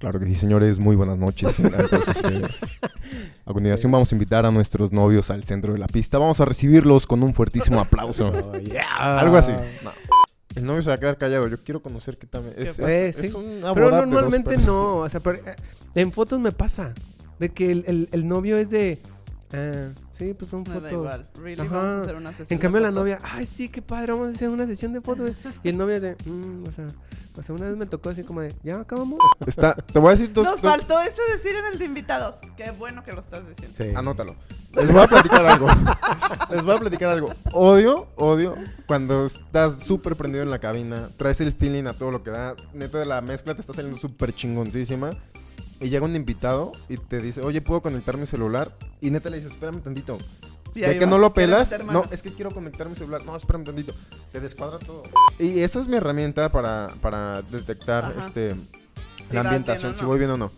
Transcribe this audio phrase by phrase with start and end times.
[0.00, 0.78] Claro que sí, señores.
[0.80, 1.54] Muy buenas noches.
[3.44, 6.18] A continuación vamos a invitar a nuestros novios al centro de la pista.
[6.18, 8.32] Vamos a recibirlos con un fuertísimo aplauso.
[8.50, 9.18] Oh, yeah.
[9.20, 9.52] Algo así.
[9.84, 9.92] No.
[10.54, 11.46] El novio se va a quedar callado.
[11.48, 12.42] Yo quiero conocer qué tal.
[12.56, 13.36] Es, es- es sí.
[13.36, 14.96] una Pero normalmente no.
[14.98, 15.54] O sea, pero, eh,
[15.94, 16.92] en fotos me pasa.
[17.38, 18.98] De que el, el- el novio es de.
[19.52, 20.82] ah, sí, pues son Me fotos.
[20.82, 21.28] da igual.
[21.42, 21.76] Really, Ajá.
[21.78, 23.00] vamos a hacer una sesión En cambio, de la fotos.
[23.02, 25.30] novia, ay, sí, qué padre, vamos a hacer una sesión de fotos.
[25.64, 26.86] y el novio de, "Mm", o sea,
[27.40, 29.18] o sea, una vez me tocó así como de, ¿ya acabamos?
[29.46, 30.44] Está, te voy a decir dos.
[30.44, 32.36] Nos dos- faltó eso decir en el de invitados.
[32.56, 33.74] Qué bueno que lo estás diciendo.
[33.76, 33.90] Sí.
[33.96, 34.36] Anótalo.
[34.74, 35.66] Les voy a platicar algo.
[36.50, 37.32] Les voy a platicar algo.
[37.52, 38.54] Odio, odio
[38.86, 42.54] cuando estás súper prendido en la cabina, traes el feeling a todo lo que da.
[42.74, 45.10] Neta, de la mezcla te está saliendo súper chingoncísima.
[45.80, 48.70] Y llega un invitado y te dice, oye, ¿puedo conectar mi celular?
[49.00, 50.18] Y neta le dices, espérame tantito.
[50.72, 51.10] Sí, de que va.
[51.10, 53.24] no lo pelas, no, es que quiero conectar mi celular.
[53.24, 53.92] No, espérame tantito.
[54.32, 55.02] Te descuadra todo.
[55.38, 58.20] Y esa es mi herramienta para, para detectar Ajá.
[58.26, 60.50] este, Si la ambientación, bien si voy bien o no.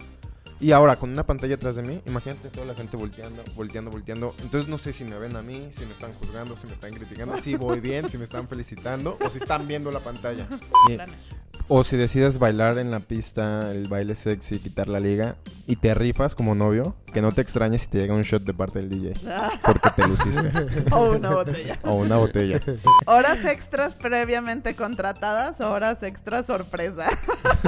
[0.61, 4.33] Y ahora, con una pantalla atrás de mí, imagínate toda la gente volteando, volteando, volteando.
[4.43, 6.93] Entonces no sé si me ven a mí, si me están juzgando, si me están
[6.93, 10.47] criticando, si voy bien, si me están felicitando o si están viendo la pantalla.
[10.89, 10.99] Y-
[11.69, 15.37] o si decides bailar en la pista, el baile sexy, quitar la liga
[15.67, 18.53] y te rifas como novio, que no te extrañes si te llega un shot de
[18.53, 19.15] parte del DJ,
[19.65, 20.51] porque te luciste.
[20.91, 21.79] o una botella.
[21.85, 22.61] O una botella.
[23.07, 27.09] Horas extras previamente contratadas o horas extras sorpresa.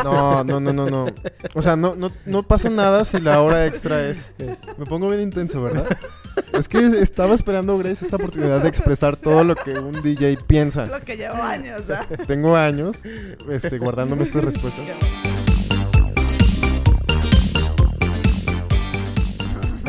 [0.02, 1.06] No, no, no, no, no.
[1.54, 4.30] O sea, no, no, no pasa nada si la hora extra es.
[4.76, 5.86] Me pongo bien intenso, ¿verdad?
[6.52, 10.86] Es que estaba esperando, Grace, esta oportunidad de expresar todo lo que un DJ piensa.
[10.86, 12.06] Lo que llevo años, ¿ah?
[12.26, 12.98] Tengo años
[13.50, 14.84] este, guardándome estas respuestas.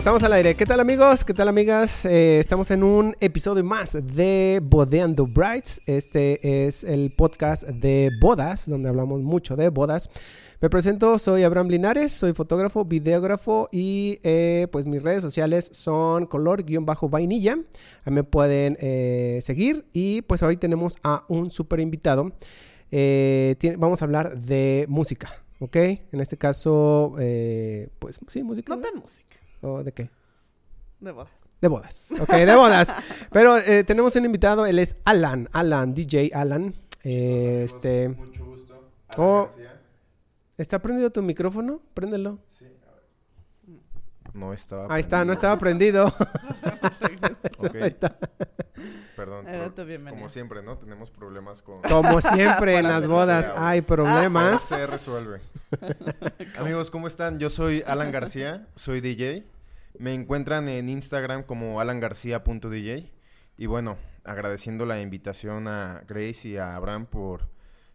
[0.05, 0.53] Estamos al aire.
[0.53, 1.25] ¿Qué tal amigos?
[1.25, 2.05] ¿Qué tal amigas?
[2.05, 5.81] Eh, estamos en un episodio más de Bodeando Brides.
[5.87, 10.11] Este es el podcast de bodas, donde hablamos mucho de bodas.
[10.61, 16.27] Me presento, soy Abraham Linares, soy fotógrafo, videógrafo y eh, pues mis redes sociales son
[16.27, 17.57] color-vainilla.
[18.05, 22.31] Ahí me pueden eh, seguir y pues hoy tenemos a un super invitado.
[22.91, 25.75] Eh, tiene- vamos a hablar de música, ¿ok?
[25.75, 28.75] En este caso, eh, pues sí, música.
[28.75, 29.35] No tan música.
[29.61, 30.09] ¿O de qué?
[30.99, 31.35] De bodas.
[31.61, 32.11] De bodas.
[32.19, 32.91] Ok, de bodas.
[33.31, 36.73] Pero eh, tenemos un invitado, él es Alan, Alan, DJ Alan.
[37.03, 38.89] Eh, este, Mucho gusto.
[39.17, 39.47] Oh.
[40.57, 41.81] ¿Está prendido tu micrófono?
[41.93, 42.39] Préndelo.
[44.35, 44.93] No estaba.
[44.93, 46.13] Ahí está, no estaba prendido.
[47.57, 47.75] Ok.
[47.75, 48.17] Ahí está.
[49.15, 49.45] Perdón.
[49.45, 50.77] Pero, pues, como siempre, ¿no?
[50.77, 51.81] Tenemos problemas con.
[51.81, 54.61] Como siempre en las bodas hay problemas.
[54.61, 55.39] Se resuelve.
[56.59, 57.39] Amigos, ¿cómo están?
[57.39, 59.45] Yo soy Alan García, soy DJ.
[59.97, 63.09] Me encuentran en Instagram como alangarcía.dj.
[63.57, 67.49] Y bueno, agradeciendo la invitación a Grace y a Abraham por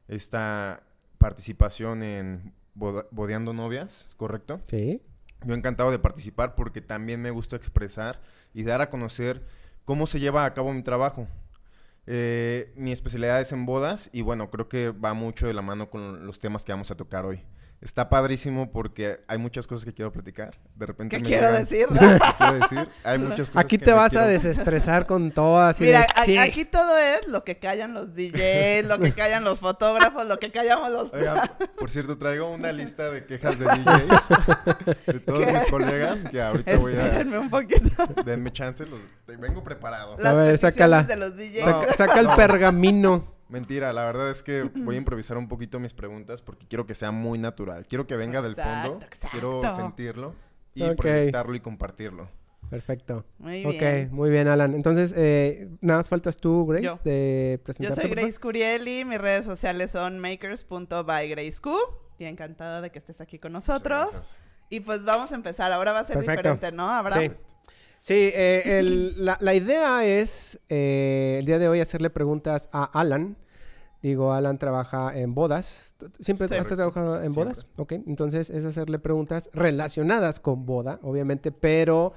[0.09, 0.83] esta
[1.19, 4.61] participación en Bodeando Novias, ¿correcto?
[4.69, 5.03] Sí.
[5.45, 8.21] Yo encantado de participar porque también me gusta expresar
[8.53, 9.47] y dar a conocer
[9.85, 11.27] cómo se lleva a cabo mi trabajo.
[12.07, 15.91] Eh, mi especialidad es en bodas y bueno, creo que va mucho de la mano
[15.91, 17.43] con los temas que vamos a tocar hoy.
[17.83, 20.55] Está padrísimo porque hay muchas cosas que quiero platicar.
[20.75, 21.87] De repente ¿Qué me quiero llegan- decir?
[21.89, 22.89] ¿Qué quiero decir?
[23.05, 26.37] Hay muchas cosas Aquí te vas a desestresar con todo así Mira, de, a- sí.
[26.37, 30.51] aquí todo es lo que callan los DJs, lo que callan los fotógrafos, lo que
[30.53, 31.13] callamos los...
[31.15, 31.41] Oigan,
[31.79, 35.53] por cierto, traigo una lista de quejas de DJs de todos ¿Qué?
[35.53, 37.07] mis colegas que ahorita voy a...
[37.07, 38.07] Espérenme un poquito.
[38.27, 39.01] Denme chance, los-
[39.39, 40.19] vengo preparado.
[40.19, 41.03] Las ver, peticiones sácala.
[41.05, 41.67] de los DJs.
[41.67, 41.81] No.
[41.81, 42.37] Saca, saca el No.
[42.37, 43.40] pergamino.
[43.51, 46.95] Mentira, la verdad es que voy a improvisar un poquito mis preguntas porque quiero que
[46.95, 47.87] sea muy natural.
[47.89, 49.05] Quiero que venga del Exacto, fondo.
[49.07, 49.29] exacto.
[49.33, 50.35] Quiero sentirlo
[50.75, 50.97] y Ok.
[50.97, 52.29] proyectarlo y compartirlo.
[52.71, 53.25] Perfecto.
[53.39, 54.09] Muy Ok, bien.
[54.13, 54.75] muy bien, Alan.
[54.75, 56.97] Entonces, eh, nada más faltas tú, Grace, Yo.
[57.03, 58.03] de Yo presentarte.
[58.03, 58.11] soy.
[58.11, 61.67] Grace Curieli, mis redes sociales son makers.bygraceq
[62.19, 64.39] y encantada de que estés aquí con nosotros.
[64.69, 66.43] Y pues vamos a empezar, ahora va a ser Perfecto.
[66.43, 67.25] diferente, ¿no, Abraham?
[67.25, 67.33] Sí.
[68.01, 72.85] Sí, eh, el- la, la idea es eh, el día de hoy hacerle preguntas a
[72.99, 73.37] Alan.
[74.03, 75.93] Digo, Alan trabaja en bodas.
[75.99, 77.67] ¿Tú- ¿Siempre has trabajado en bodas?
[77.77, 82.15] Ok, entonces es hacerle preguntas relacionadas con boda, obviamente, pero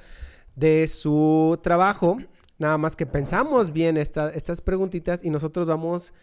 [0.55, 2.17] de su trabajo.
[2.57, 6.13] Nada más que pensamos bien esta- estas preguntitas y nosotros vamos,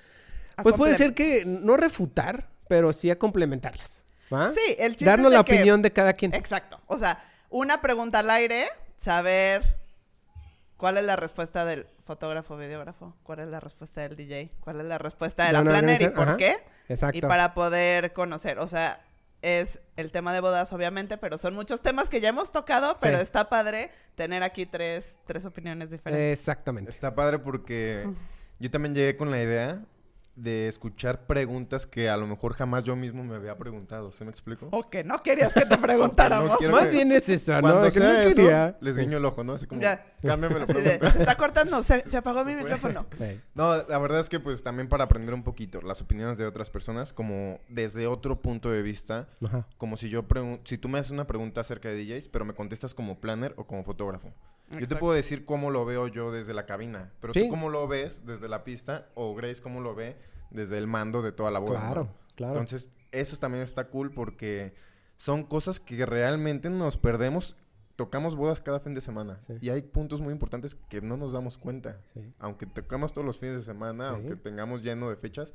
[0.56, 4.04] A pues puede ser que no refutar, pero sí a complementarlas.
[4.32, 4.50] ¿va?
[4.54, 6.32] Sí, el chiste Darnos es de la que- opinión de cada quien.
[6.34, 6.80] Exacto.
[6.86, 8.64] O sea, una pregunta al aire,
[9.00, 9.78] saber
[10.76, 14.86] cuál es la respuesta del fotógrafo, videógrafo, cuál es la respuesta del DJ, cuál es
[14.86, 16.36] la respuesta de la una planner y por ajá.
[16.36, 16.56] qué.
[16.88, 17.16] Exacto.
[17.16, 19.00] Y para poder conocer, o sea,
[19.42, 23.16] es el tema de bodas, obviamente, pero son muchos temas que ya hemos tocado, pero
[23.18, 23.22] Sí.
[23.22, 26.38] está padre tener aquí tres, tres opiniones diferentes.
[26.38, 26.90] Exactamente.
[26.90, 28.06] Está padre porque
[28.58, 29.80] yo también llegué con la idea
[30.36, 34.10] de escuchar preguntas que a lo mejor jamás yo mismo me había preguntado.
[34.12, 34.68] ¿Se me explico?
[34.70, 36.58] O que no querías que te preguntáramos.
[36.70, 37.60] Más que- bien es eso, ¿no?
[37.60, 38.76] Cuando que no sea eso, quería.
[38.80, 39.52] les guiño el ojo, ¿no?
[39.54, 40.04] Así como, Ya.
[40.24, 41.10] cámbiame la Así de, pregunta.
[41.12, 43.06] se está cortando, se, se apagó mi micrófono.
[43.18, 43.40] Sí.
[43.54, 46.70] No, la verdad es que pues también para aprender un poquito las opiniones de otras
[46.70, 49.66] personas, como desde otro punto de vista, Ajá.
[49.78, 52.54] como si yo pregun- si tú me haces una pregunta acerca de DJs, pero me
[52.54, 54.32] contestas como planner o como fotógrafo.
[54.78, 57.42] Yo te puedo decir cómo lo veo yo desde la cabina, pero Sí.
[57.42, 60.16] tú cómo lo ves desde la pista o Grace cómo lo ve
[60.50, 61.80] desde el mando de toda la boda.
[61.80, 61.86] ¿no?
[61.86, 62.52] Claro, claro.
[62.54, 64.74] Entonces, eso también está cool porque
[65.16, 67.56] son cosas que realmente nos perdemos.
[67.96, 69.58] Tocamos bodas cada fin de semana Sí.
[69.60, 72.00] y hay puntos muy importantes que no nos damos cuenta.
[72.14, 72.32] Sí.
[72.38, 74.14] Aunque tocamos todos los fines de semana, Sí.
[74.14, 75.52] aunque tengamos lleno de fechas,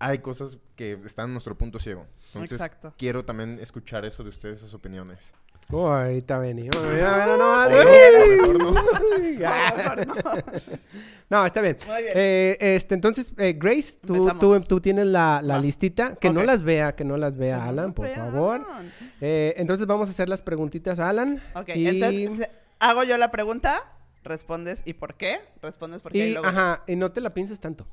[0.00, 2.06] hay cosas que están en nuestro punto ciego.
[2.28, 2.92] Entonces, Exacto.
[2.98, 5.32] quiero también escuchar eso de ustedes, esas opiniones.
[5.70, 6.74] Oh, ahorita venimos.
[6.76, 7.68] Mira, mira.
[8.26, 8.74] Mejor no.
[11.30, 11.76] No, está bien.
[11.86, 12.12] Muy bien.
[12.16, 14.40] Eh, este, entonces, eh, Grace, tú, Empezamos.
[14.40, 16.16] tú, tú tienes la, listita.
[16.16, 18.66] Que no las vea, que no las vea No, Alan, por favor.
[19.20, 21.42] Eh, entonces vamos a hacer las preguntitas a Alan.
[21.54, 22.48] Ok, y, entonces
[22.78, 23.92] hago yo la pregunta,
[24.24, 25.40] respondes ¿y por qué?
[25.60, 26.46] Respondes por qué y, y, luego...
[26.46, 27.86] ajá, y no te la pienses tanto.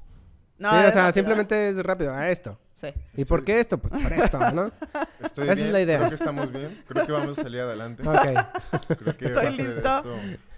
[0.57, 2.13] No, Sí, o es sea, rápido, simplemente es rápido.
[2.13, 2.51] A esto.
[2.51, 2.93] ¿eh?
[2.93, 3.21] Sí.
[3.21, 3.77] ¿Y por qué esto?
[3.77, 4.71] Pues por esto, ¿no?
[5.23, 5.97] Estoy Esa es bien, la idea.
[5.97, 6.83] Creo que estamos bien.
[6.87, 8.07] Creo que vamos a salir adelante.
[8.07, 8.17] Ok.
[8.99, 9.77] Creo que Estoy va a ser listo.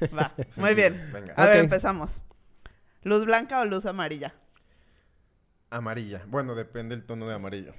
[0.02, 0.76] esto Va, muy sencillo.
[0.76, 1.10] bien.
[1.14, 1.34] Venga.
[1.36, 1.64] A ver, Ok.
[1.64, 2.24] empezamos.
[3.04, 4.34] ¿Luz blanca o luz amarilla?
[5.70, 6.24] Amarilla.
[6.28, 7.74] Bueno, depende el tono de amarillo.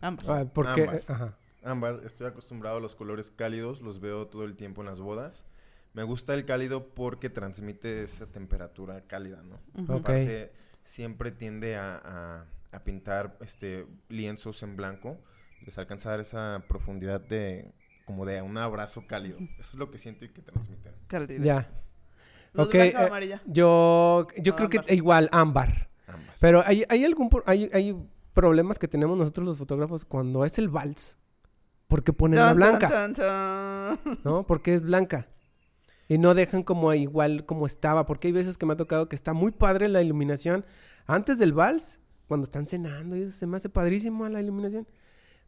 [0.00, 0.24] Ambos.
[0.28, 0.82] Ah, ¿Por qué?
[0.84, 1.02] Ámbar.
[1.08, 1.34] Ajá.
[1.64, 5.44] Ámbar, estoy acostumbrado a los colores cálidos, los veo todo el tiempo en las bodas.
[5.92, 9.58] Me gusta el cálido porque transmite esa temperatura cálida, ¿no?
[9.82, 9.92] Ujú.
[9.94, 10.00] Ok.
[10.00, 10.52] Aparte,
[10.88, 15.18] siempre tiende a, a- a pintar este lienzos en blanco.
[15.64, 17.72] Les alcanza a dar esa profundidad de
[18.04, 19.38] como de un abrazo cálido.
[19.58, 20.92] Eso es lo que siento y que transmiten.
[21.08, 21.42] Calidez.
[21.42, 21.68] Ya.
[22.54, 23.42] ¿Luz Ok, blanca o eh, amarilla?
[23.46, 25.88] Yo, yo creo que igual, ámbar.
[26.06, 26.34] Ámbar.
[26.40, 27.94] Pero hay, hay algún por- hay, hay
[28.32, 31.18] problemas que tenemos nosotros los fotógrafos cuando es el vals.
[31.86, 33.08] ¿Por qué ponen la blanca?
[34.24, 34.46] ¿No?
[34.46, 35.26] Porque es blanca.
[36.08, 38.06] Y no dejan como igual como estaba.
[38.06, 40.64] Porque hay veces que me ha tocado que está muy padre la iluminación
[41.06, 43.16] antes del vals, cuando están cenando.
[43.16, 44.86] Y eso se me hace padrísimo la iluminación.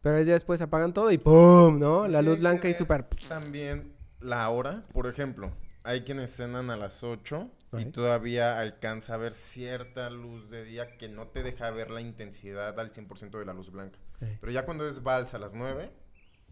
[0.02, 1.78] Pero ya después apagan todo y ¡pum!
[1.78, 2.08] ¿no?
[2.08, 3.04] La luz blanca y súper...
[3.28, 5.52] También la hora, por ejemplo,
[5.82, 10.96] hay quienes cenan a las 8 y todavía alcanza a ver cierta luz de día
[10.96, 13.98] que no te deja ver la intensidad al 100% de la luz blanca.
[14.40, 15.90] Pero ya cuando es vals a las 9,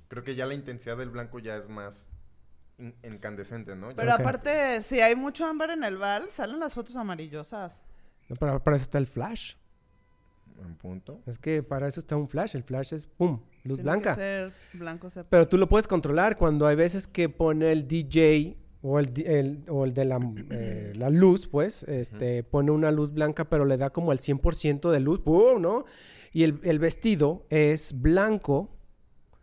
[0.08, 2.12] creo que ya la intensidad del blanco ya es más
[2.78, 3.90] in- incandescente, ¿no?
[3.90, 7.82] Ya- Pero aparte, si hay mucho ámbar en el val, salen las fotos amarillosas.
[8.28, 9.54] No, para, para eso está el flash.
[10.64, 11.20] En punto.
[11.26, 12.56] Es que para eso está un flash.
[12.56, 13.40] El flash es ¡pum!
[13.64, 14.10] Luz Tiene blanca.
[14.10, 15.30] que ser blanco sepia.
[15.30, 19.84] Pero tú lo puedes controlar cuando hay veces que pone el DJ o el, o
[19.84, 20.18] el de la,
[20.50, 24.90] eh, la luz, pues, este, pone una luz blanca, pero le da como el 100%
[24.90, 25.62] de luz, ¡pum!
[25.62, 25.84] ¿no?
[26.32, 28.68] Y el, el vestido es blanco.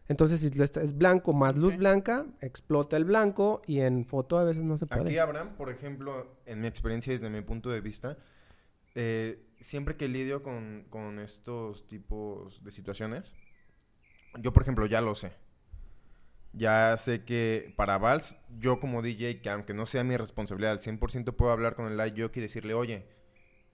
[0.08, 1.80] Entonces, si es blanco más luz Ok.
[1.80, 5.02] blanca, explota el blanco y en foto a veces no se puede.
[5.02, 8.18] Aquí, Abraham, por ejemplo, en mi experiencia desde mi punto de vista,
[8.94, 13.34] eh, siempre que lidio con, con estos tipos de situaciones,
[14.40, 15.32] yo, por ejemplo, ya lo sé.
[16.54, 20.80] Ya sé que para Vals, yo como DJ, que aunque no sea mi responsabilidad al
[20.80, 23.06] 100%, puedo hablar con el light jockey y decirle, oye,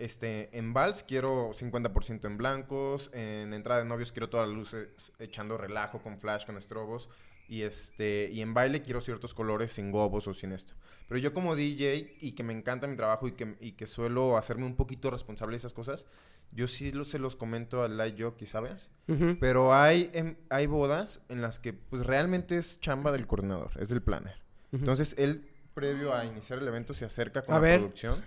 [0.03, 5.11] este, en Vals quiero 50% en blancos, en entrada de novios quiero todas las luces
[5.19, 7.09] echando relajo con flash, con estrobos,
[7.47, 10.73] y este, y en baile quiero ciertos colores sin gobos o sin esto.
[11.09, 14.37] Pero yo como DJ y que me encanta mi trabajo y que, y que suelo
[14.37, 16.05] hacerme un poquito responsable de esas cosas,
[16.53, 18.89] yo sí lo- se los comento al light jockey, ¿sabes?
[19.09, 19.37] Ujú.
[19.41, 23.89] Pero hay, em, hay bodas en las que pues realmente es chamba del coordinador, es
[23.89, 24.41] del planner.
[24.71, 27.79] Entonces él previo a iniciar el evento se acerca con A la ver.
[27.79, 28.21] producción.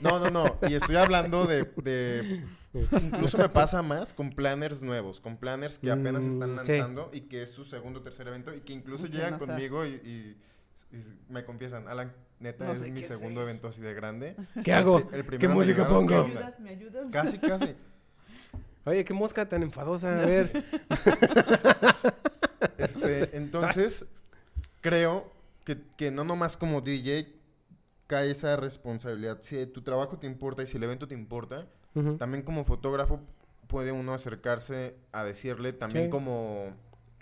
[0.00, 0.58] No, no, no.
[0.68, 2.44] Y estoy hablando de, de-
[3.02, 6.72] Incluso me pasa más con planners nuevos, con planners que apenas Mm, están sí.
[6.72, 9.94] lanzando y que es su segundo o tercer evento y que incluso llegan conmigo y,
[9.94, 10.36] y-
[10.92, 13.48] y me confiesan, Alan, neta, No es mi qué segundo hacer".
[13.50, 14.36] evento así de grande.
[14.64, 14.98] ¿Qué hago?
[14.98, 16.08] El ¿Qué primero me música ¿qué pongo?
[16.10, 16.40] ¿Me onda?
[16.40, 16.60] ayudas?
[16.60, 17.06] ¿Me ayudas?
[17.12, 17.74] Casi, casi.
[18.84, 20.12] Oye, qué mosca tan enfadosa.
[20.22, 20.64] A ver.
[22.78, 24.06] Este, entonces,
[24.80, 25.32] creo
[25.66, 27.34] que, que no nomás como DJ
[28.06, 29.38] cae esa responsabilidad.
[29.42, 31.66] Si tu trabajo te importa y si el evento te importa,
[32.18, 33.20] también como fotógrafo
[33.66, 36.10] puede uno acercarse a decirle, también Sí.
[36.10, 36.72] como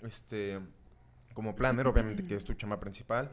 [0.03, 0.59] este
[1.33, 3.31] como planner, obviamente que es tu chama principal.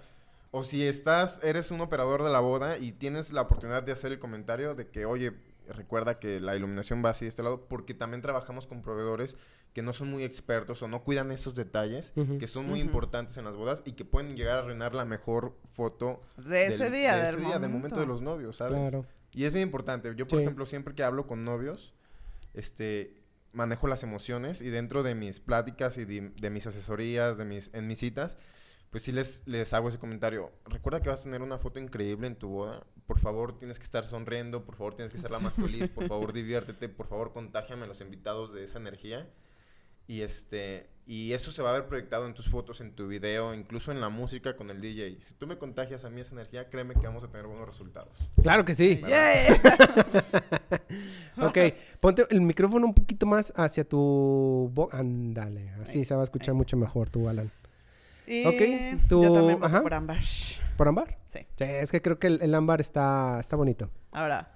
[0.51, 4.13] O si estás, eres un operador de la boda y tienes la oportunidad de hacer
[4.13, 5.33] el comentario de que, oye,
[5.69, 9.37] recuerda que la iluminación va así de este lado, porque también trabajamos con proveedores
[9.73, 13.45] que no son muy expertos o no cuidan esos detalles que son muy importantes en
[13.47, 17.15] las bodas y que pueden llegar a arruinar la mejor foto De ese del- día,
[17.17, 18.01] de del ese día, del momento momento.
[18.01, 18.91] de los novios, ¿sabes?
[18.91, 19.07] Claro.
[19.33, 20.13] Y es bien importante.
[20.15, 20.43] Yo, por Sí.
[20.45, 21.95] ejemplo, siempre que hablo con novios,
[22.55, 23.15] este,
[23.53, 27.71] manejo las emociones y dentro de mis pláticas y de, de mis asesorías, de mis,
[27.75, 28.37] en mis citas,
[28.91, 30.53] pues sí les, les hago ese comentario.
[30.67, 32.85] Recuerda que vas a tener una foto increíble en tu boda.
[33.07, 34.65] Por favor, tienes que estar sonriendo.
[34.65, 35.91] Por favor, tienes que ser la más feliz.
[35.91, 36.89] Por favor, diviértete.
[36.89, 39.29] Por favor, contágiame a los invitados de esa energía.
[40.07, 43.55] Y este y eso se va a ver proyectado en tus fotos, en tu video,
[43.55, 45.17] incluso en la música con el DJ.
[45.21, 48.17] Si tú me contagias a mí esa energía, créeme que vamos a tener buenos resultados.
[48.41, 49.01] Claro que sí.
[49.07, 49.57] Yay.
[51.39, 51.59] Ok,
[51.99, 54.71] ponte el micrófono un poquito más hacia tu...
[54.93, 57.51] Ándale, así se va a escuchar mucho mejor tú, Alan.
[58.27, 59.83] Y Ok, tú- yo también voto ajá.
[59.83, 60.19] por Ámbar.
[60.77, 61.19] ¿Por ámbar?
[61.27, 61.41] Sí.
[61.57, 63.91] Sí, es que creo que el, el ámbar está, está bonito.
[64.11, 64.55] Ahora,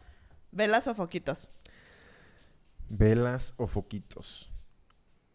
[0.51, 1.51] ¿velas o foquitos?
[2.89, 4.51] Velas o foquitos.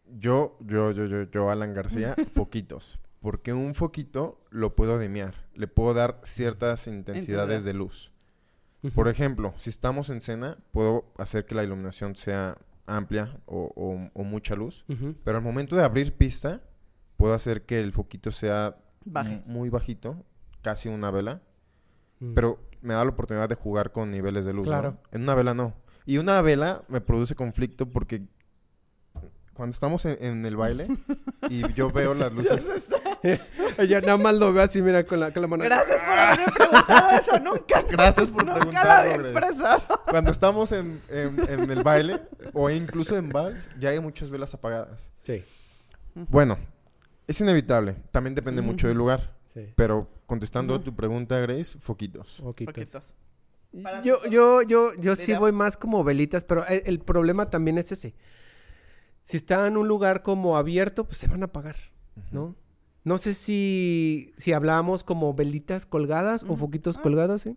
[0.06, 2.98] Yo, yo, yo, yo, yo, Alan García, foquitos.
[3.20, 5.34] Porque un foquito lo puedo demiar.
[5.54, 8.10] Le puedo dar ciertas intensidades de luz.
[8.96, 14.10] Por ejemplo, si estamos en cena, puedo hacer que la iluminación sea amplia o, o-
[14.12, 14.84] o mucha luz.
[15.22, 16.60] Pero al momento de abrir pista,
[17.22, 19.42] puedo hacer que el foquito sea Baje.
[19.46, 20.16] muy bajito,
[20.60, 21.40] casi una vela.
[22.18, 22.34] Mm.
[22.34, 24.66] Pero me da la oportunidad de jugar con niveles de luz.
[24.66, 24.72] ¿no?
[24.72, 24.98] Claro.
[25.12, 25.72] En una vela no.
[26.04, 28.22] Y una vela me produce conflicto porque
[29.54, 30.88] cuando estamos en, en el baile
[31.48, 32.72] y yo veo las luces.
[33.78, 35.62] Ella nada más lo ve así, mira, con la, con la mano.
[35.62, 37.38] Gracias por haberme preguntado eso.
[37.38, 37.82] Nunca.
[37.88, 39.38] Gracias por Nunca lo preguntarlo, había Grace.
[39.38, 40.02] expresado.
[40.10, 42.20] Cuando estamos en, en- en el baile
[42.52, 45.12] o incluso en vals, ya hay muchas velas apagadas.
[45.22, 45.44] Sí,
[46.14, 46.58] Bueno,
[47.26, 47.96] es inevitable.
[48.10, 49.36] También depende mucho del lugar.
[49.54, 49.66] sí.
[49.76, 52.38] Pero contestando a tu pregunta, Grace, foquitos.
[52.42, 53.14] Foquitos.
[54.04, 57.90] Yo, yo, yo, yo sí voy más como velitas, pero el, el problema también es
[57.92, 58.14] ese.
[59.24, 61.76] Si está en un lugar como abierto, pues se van a apagar,
[62.32, 62.54] ¿no?
[63.04, 67.02] No sé si, si hablamos como velitas colgadas o foquitos Ah.
[67.02, 67.56] colgados, ¿sí?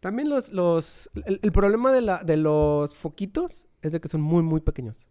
[0.00, 4.20] También los, los, el, el problema de, la, de los foquitos es de que son
[4.22, 5.06] muy, muy pequeños.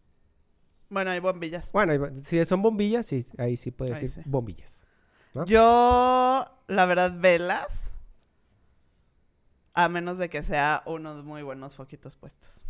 [0.95, 1.73] Bueno, hay bombillas.
[1.73, 4.29] Bueno, si son bombillas, sí, ahí sí puede Ahí decir sí.
[4.29, 4.81] bombillas.
[5.33, 5.45] ¿no?
[5.45, 7.93] Yo, la verdad, velas.
[9.73, 12.63] A menos de que sea unos muy buenos foquitos puestos.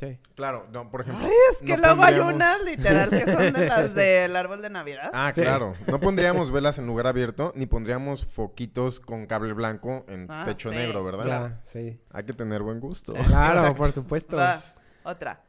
[0.00, 0.18] Sí.
[0.34, 1.26] Claro, no, por ejemplo.
[1.26, 4.62] Ay, es que no luego hay pondríamos- unas literal que son de las del árbol
[4.62, 5.10] de Navidad.
[5.12, 5.42] Ah, Sí.
[5.42, 5.74] claro.
[5.86, 10.70] No pondríamos velas en lugar abierto, ni pondríamos foquitos con cable blanco en Ah, techo
[10.70, 10.76] sí.
[10.76, 11.26] negro, ¿verdad?
[11.26, 12.00] Ya, sí.
[12.10, 13.12] Hay que tener buen gusto.
[13.12, 13.74] Claro, Exacto.
[13.76, 14.36] por supuesto.
[14.36, 14.62] Va,
[15.04, 15.42] otra.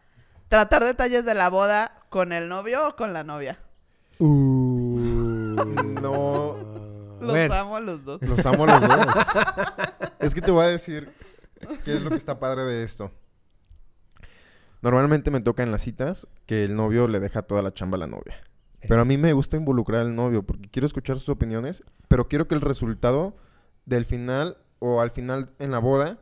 [0.49, 3.59] Tratar detalles de la boda con el novio o con la novia.
[4.19, 5.55] Uh.
[6.01, 6.55] No.
[7.19, 7.53] Los Bueno.
[7.55, 8.21] amo a los dos.
[8.21, 9.07] Los amo a los dos.
[10.19, 11.11] es que te voy a decir
[11.83, 13.11] qué es lo que está padre de esto.
[14.81, 17.99] Normalmente me toca en las citas que el novio le deja toda la chamba a
[17.99, 18.35] la novia.
[18.87, 22.47] Pero a mí me gusta involucrar al novio porque quiero escuchar sus opiniones, pero quiero
[22.47, 23.35] que el resultado
[23.85, 26.19] del final o al final en la boda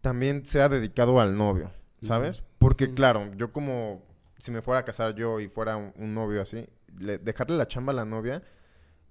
[0.00, 2.42] también sea dedicado al novio, ¿sabes?
[2.58, 4.02] Porque claro, yo como
[4.38, 6.66] si me fuera a casar yo y fuera un, un novio así,
[6.98, 8.42] le- dejarle la chamba a la novia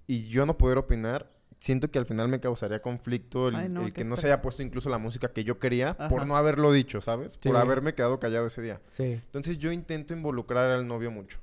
[0.06, 1.30] y yo no poder opinar,
[1.60, 4.26] siento que al final me causaría conflicto el, Ay, no, el qué que no se
[4.26, 7.38] haya puesto incluso la música que yo quería por no haberlo dicho, ¿sabes?
[7.38, 8.80] Por haberme quedado callado ese día.
[8.92, 9.04] Sí.
[9.04, 11.38] Entonces yo intento involucrar al novio mucho.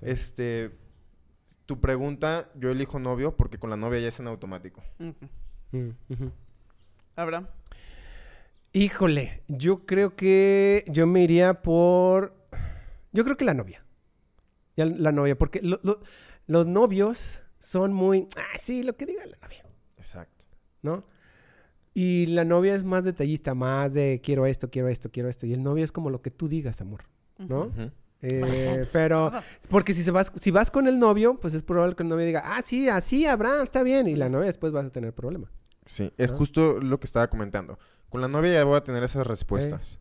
[0.00, 0.06] Sí.
[0.08, 0.72] Este,
[1.64, 4.82] tu pregunta, yo elijo novio porque con la novia ya es en automático.
[5.72, 5.88] Mm.
[7.16, 7.46] Abraham.
[8.76, 12.34] Híjole, yo creo que yo me iría por...
[13.10, 13.82] Yo creo que la novia.
[14.76, 16.00] Ya la novia, porque lo- lo-
[16.46, 18.28] los novios son muy...
[18.36, 19.64] Ah, sí, lo que diga la novia,
[19.96, 20.44] Exacto.
[20.82, 21.04] ¿no?
[21.94, 25.46] Y la novia es más detallista, más de quiero esto, quiero esto, quiero esto.
[25.46, 27.04] Y el novio es como lo que tú digas, amor,
[27.38, 27.72] ¿no?
[28.20, 29.32] Eh, pero...
[29.70, 32.26] Porque si, se vas, si vas con el novio, pues es probable que el novio
[32.26, 34.06] diga, ah, sí, así, Abraham, está bien.
[34.06, 35.50] Y la novia después vas a tener problema.
[35.86, 36.36] Sí, es ¿No?
[36.36, 37.78] justo lo que estaba comentando.
[38.10, 40.00] Con la novia ya voy a tener esas respuestas.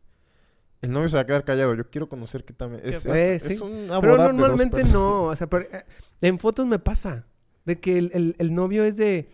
[0.82, 1.74] El novio se va a quedar callado.
[1.74, 2.82] Yo quiero conocer qué también.
[2.86, 3.22] Es, ¿Qué es, pasa?
[3.22, 3.64] es Eh, sí.
[3.64, 5.24] una Pero boda de dos normalmente no.
[5.24, 5.86] O sea, pero, eh,
[6.22, 7.26] en fotos me pasa.
[7.66, 9.28] De que el, el- el novio es de...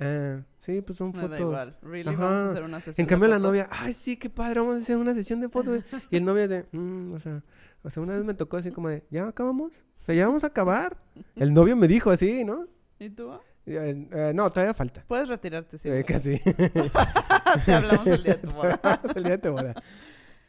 [0.00, 1.30] ah, sí, pues son Me fotos.
[1.30, 1.76] da igual.
[1.82, 2.24] Really, Ajá.
[2.24, 3.48] vamos a hacer una sesión En cambio de la fotos?
[3.50, 5.84] novia, ay, sí, qué padre, vamos a hacer una sesión de fotos.
[6.10, 7.42] y el novio es de, "Mm", o sea,
[7.84, 9.72] o sea, una vez me tocó así como de, ¿ya acabamos?
[10.02, 10.96] O sea, ya vamos a acabar.
[11.36, 12.66] El novio me dijo así, ¿no?
[12.98, 13.30] ¿Y tú?
[13.66, 15.04] Eh, eh, no, todavía falta.
[15.08, 15.88] Puedes retirarte, sí.
[15.90, 16.38] Eh, casi.
[17.66, 18.80] Te hablamos el día de tu boda.
[19.04, 19.74] Es el día de tu boda.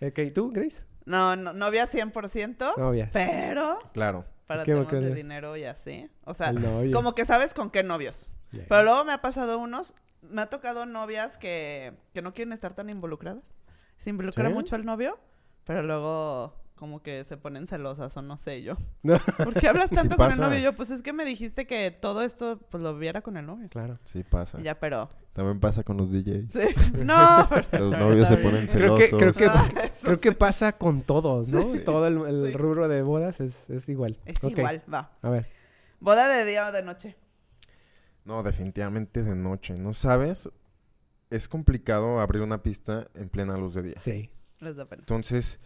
[0.02, 0.84] Ok, ¿tú, Grace?
[1.06, 3.10] No, no, novia 100%, Novias.
[3.14, 4.26] pero Claro.
[4.46, 6.10] para ¿Qué temas de dinero y así.
[6.26, 6.54] O sea,
[6.94, 8.36] como que sabes con qué novios.
[8.52, 12.74] Pero luego me ha pasado unos, me ha tocado novias que, que no quieren estar
[12.74, 13.56] tan involucradas.
[13.98, 14.54] Se involucra ¿Sí?
[14.54, 15.18] mucho el novio,
[15.64, 18.78] pero luego como que se ponen celosas o no sé yo.
[19.38, 20.60] ¿Por qué hablas Sí tanto con el novio?
[20.60, 23.68] Yo, pues es que me dijiste que todo esto pues lo viera con el novio.
[23.70, 24.00] Claro.
[24.06, 24.60] Sí pasa.
[24.62, 25.10] Y ya, pero...
[25.34, 26.52] También pasa con los DJs.
[26.52, 27.00] Sí.
[27.04, 27.90] No, pero...
[27.90, 29.10] Los novios se ponen Creo celosos.
[29.10, 29.70] que- creo que- Ah,
[30.02, 31.74] Creo que pasa con todos, ¿no?
[31.74, 31.80] Sí.
[31.80, 32.58] Todo el, el Sí.
[32.58, 34.18] rubro de bodas es, es igual.
[34.26, 35.12] Es igual, va.
[35.22, 35.48] A ver.
[36.00, 37.18] ¿Boda de día o de noche?
[38.24, 39.74] No, definitivamente de noche.
[39.76, 40.50] ¿No sabes?
[41.30, 44.00] Es complicado abrir una pista en plena luz de día.
[44.00, 44.30] Sí.
[44.60, 45.02] Les da pena.
[45.02, 45.60] Entonces,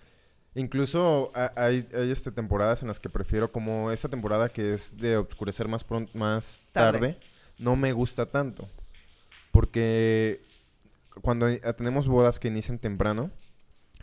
[0.56, 4.98] incluso ha- hay, hay este, temporadas en las que prefiero, como esta temporada que es
[4.98, 7.00] de oscurecer más pronto, más Tarde.
[7.00, 7.18] tarde,
[7.58, 8.68] no me gusta tanto.
[9.52, 10.42] Porque
[11.22, 13.32] cuando i- tenemos bodas que inician temprano,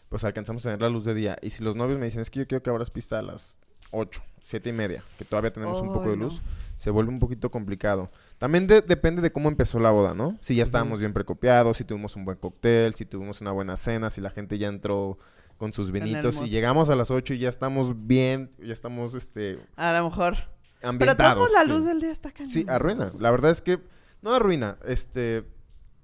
[0.09, 1.39] pues alcanzamos a tener la luz de día.
[1.43, 3.57] Y si los novios me dicen, es que yo quiero que abras pista a las
[3.91, 6.41] 8, 7 y media, que todavía tenemos un poco de luz,
[6.77, 8.11] se vuelve un poquito complicado.
[8.39, 10.39] También de- depende de cómo empezó la boda, ¿no?
[10.41, 14.11] Si ya estábamos bien precopiados, si tuvimos un buen cóctel, si tuvimos una buena cena,
[14.11, 15.19] si la gente ya entró
[15.59, 19.59] con sus vinitos y llegamos a las 8 y ya estamos bien, ya estamos este
[19.77, 20.37] A lo mejor.
[20.81, 21.35] Pero ambientados.
[21.35, 21.69] todos la sí.
[21.69, 22.51] luz del día está cañón.
[22.53, 23.13] Sí, arruina.
[23.19, 23.81] La verdad es que
[24.23, 25.45] no arruina, este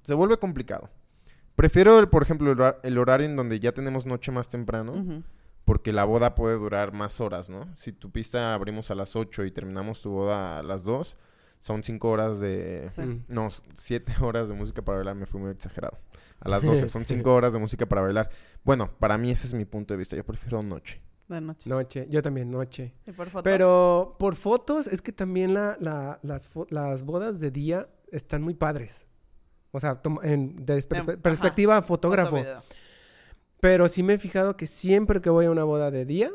[0.02, 0.90] se vuelve complicado.
[1.56, 5.22] Prefiero, el- por ejemplo, el, el horario en donde ya tenemos noche más temprano,
[5.64, 7.68] porque la boda puede durar más horas, ¿no?
[7.78, 11.16] Si tu pista abrimos a las 8 y terminamos tu boda a las 2,
[11.60, 12.90] son 5 horas de...
[12.94, 13.22] Sí.
[13.28, 15.96] No, 7 horas de música para bailar, me fui muy exagerado.
[16.44, 18.28] A las 12, son 5 horas de música para bailar.
[18.62, 21.00] Bueno, para mí ese es mi punto de vista, yo prefiero noche.
[21.28, 21.68] De noche.
[21.70, 22.06] Noche.
[22.10, 22.92] Yo también, noche.
[23.06, 23.42] ¿Y por fotos?
[23.44, 29.06] Pero por fotos es que también la, la- las, bodas de día están muy padres.
[29.70, 31.16] O sea, toma- en, de Em, ajá.
[31.16, 32.36] perspectiva fotógrafo.
[33.60, 36.30] Pero sí me he fijado que siempre que voy a una boda de día,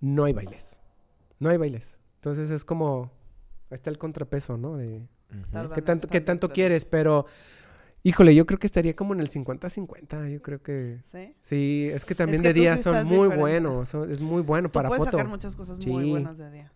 [0.00, 0.78] no hay bailes.
[1.40, 1.98] No hay bailes.
[2.16, 3.10] Entonces es como...
[3.70, 4.76] Ahí está el contrapeso, ¿no?
[4.76, 5.02] De
[5.74, 7.26] qué tanto, qué tanto quieres, pero...
[8.04, 10.28] Híjole, yo creo que estaría como en el 50-50.
[10.32, 11.00] Yo creo que...
[11.04, 11.34] ¿Sí?
[11.40, 13.36] Sí, es que también que de día sí son muy diferente.
[13.38, 13.88] buenos.
[13.88, 15.16] son- es muy bueno Tú para puedes foto.
[15.18, 16.72] sacar muchas cosas muy buenas de día.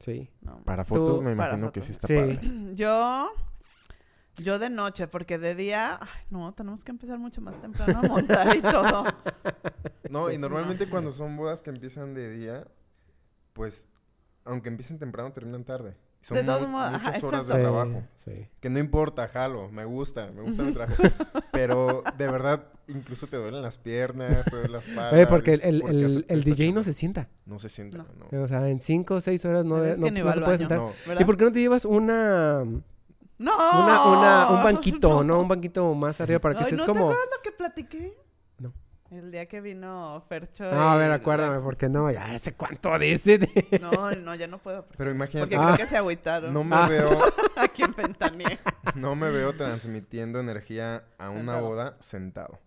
[0.00, 0.28] Sí.
[0.42, 0.58] No.
[0.64, 2.14] Para fotos Tú- me imagino que sí está Sí.
[2.14, 2.40] padre.
[2.74, 3.30] Yo...
[4.38, 5.96] Yo de noche, porque de día...
[6.00, 9.04] Ay, no, tenemos que empezar mucho más temprano a montar y todo.
[10.10, 12.66] No, y normalmente cuando son bodas que empiezan de día,
[13.52, 13.88] pues,
[14.44, 15.96] aunque empiecen temprano, terminan tarde.
[16.24, 18.02] Son De todos ajá, muchas horas de trabajo.
[18.24, 18.48] Sí.
[18.58, 21.02] Que no importa, jalo, me gusta, me gusta mi trabajo.
[21.52, 25.12] Pero de verdad, incluso te duelen las piernas, te duelen las espalda.
[25.12, 27.28] Oye, porque el, el, ¿por qué el- DJ no se sienta.
[27.44, 28.06] No se sienta, No.
[28.32, 28.42] no.
[28.42, 30.80] O sea, en cinco o seis horas no, no, no se puede sentar.
[31.20, 33.52] ¿Y por qué no te llevas una, ¡No!
[33.56, 35.40] una, una- un banquito, no.
[35.40, 37.08] Un banquito más arriba para que Ay, estés ¿no como...
[37.08, 38.18] te acuerdas lo que platiqué?
[39.14, 39.24] No.
[39.24, 40.64] El día que vino Fercho.
[40.64, 43.38] No, a ver, acuérdame, porque no, ya sé cuánto dice.
[43.38, 44.82] de- No, no, ya no puedo.
[44.82, 45.74] Porque, Pero imagínate, porque Ah.
[45.74, 46.52] creo que se agüitaron.
[46.52, 46.88] no me Ah.
[46.88, 47.10] veo,
[47.56, 48.58] Aquí en Ventanier.
[48.94, 51.66] no me veo transmitiendo energía a una Sentado.
[51.68, 52.58] boda sentado.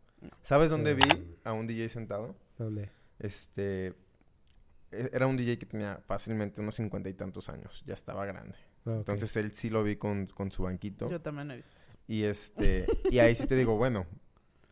[0.42, 1.04] ¿Sabes dónde vi
[1.44, 2.36] a un DJ sentado?
[2.58, 2.90] ¿Dónde?
[3.20, 3.88] Este,
[4.92, 8.58] e- era un DJ que tenía fácilmente unos cincuenta y tantos años, ya estaba grande.
[8.86, 8.92] Ah.
[8.98, 11.10] Entonces él sí lo vi con, con su banquito.
[11.10, 11.98] Yo también he visto eso.
[12.08, 14.06] Y este, y ahí sí te digo, bueno,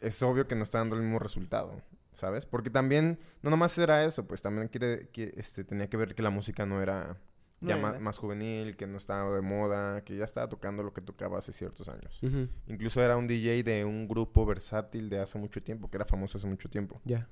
[0.01, 1.81] es obvio que no está dando el mismo resultado,
[2.13, 2.45] ¿sabes?
[2.45, 6.21] Porque también, no nomás era eso, pues también quiere, que, este, tenía que ver que
[6.21, 7.17] la música no era
[7.62, 7.99] ya No, ya.
[7.99, 11.51] más juvenil, que no estaba de moda, que ya estaba tocando lo que tocaba hace
[11.53, 12.19] ciertos años.
[12.67, 16.38] Incluso era un DJ de un grupo versátil de hace mucho tiempo, que era famoso
[16.38, 17.01] hace mucho tiempo.
[17.05, 17.27] Ya.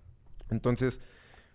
[0.49, 1.01] Entonces,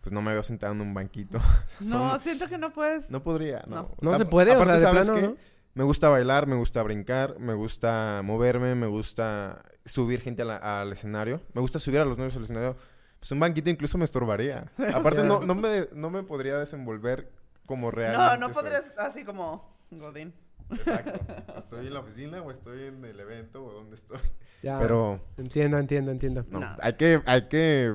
[0.03, 1.41] pues no me veo sentado en un banquito.
[1.81, 3.11] No, Son- siento que no puedes.
[3.11, 3.97] no podría, no.
[4.01, 4.13] No.
[4.13, 5.27] No se puede, o aparte, sea, de ¿sabes plano, qué?
[5.35, 5.37] ¿no?
[5.79, 10.91] Me gusta bailar, me gusta brincar, me gusta moverme, me gusta subir gente la- al
[10.93, 11.41] escenario.
[11.55, 12.77] Me gusta subir a los novios al escenario.
[13.21, 14.73] Pues un banquito incluso me estorbaría.
[14.93, 17.31] Aparte, no, no, me, no me podría desenvolver
[17.65, 18.55] como realmente No, no soy.
[18.65, 20.35] podrías así como Godín.
[20.73, 21.21] Exacto.
[21.57, 24.19] Estoy en la oficina o estoy en el evento o donde estoy.
[24.65, 24.81] Ya.
[24.81, 26.45] Pero Entiendo, entiendo, entiendo.
[26.51, 26.77] no, No.
[26.83, 27.95] hay que hay que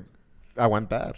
[0.56, 1.18] aguantar.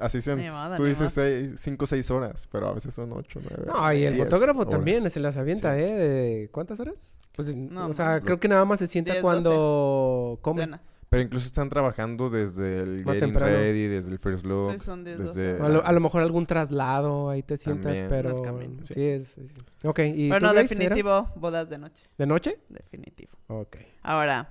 [0.00, 0.40] Así son.
[0.40, 3.64] Modo, tú dices seis, cinco o seis horas, pero a veces son ocho, nueve.
[3.66, 4.70] No, y el fotógrafo horas.
[4.72, 5.82] también se las avienta, Sí.
[5.82, 5.94] ¿eh?
[5.94, 7.12] De, ¿Cuántas horas?
[7.34, 8.24] Pues, No, o sea, no.
[8.24, 10.62] creo que nada más se sienta 10, cuando come.
[10.62, 10.80] Cenas.
[11.10, 13.56] Pero incluso están trabajando desde el Más Getting temprano.
[13.56, 14.72] Ready, desde el First Look.
[14.72, 17.56] Sí, son 10, 12 desde- O A lo, a lo mejor algún traslado, ahí te
[17.56, 18.08] sientas, También.
[18.10, 18.30] pero...
[18.30, 18.84] En el camino.
[18.84, 19.02] Sí, Sí.
[19.02, 19.28] es...
[19.28, 19.40] sí.
[19.84, 20.78] Ok, ¿y Pero no, Grace, era?
[20.80, 22.02] definitivo, bodas de noche.
[22.18, 22.58] ¿De noche?
[22.68, 23.32] Definitivo.
[23.46, 23.76] Ok.
[24.02, 24.48] Ahora,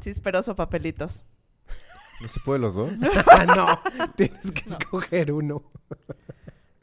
[0.00, 1.22] chisperoso papelitos.
[2.20, 2.92] ¿No se puede los dos?
[3.32, 5.62] ah, no, tienes que escoger uno.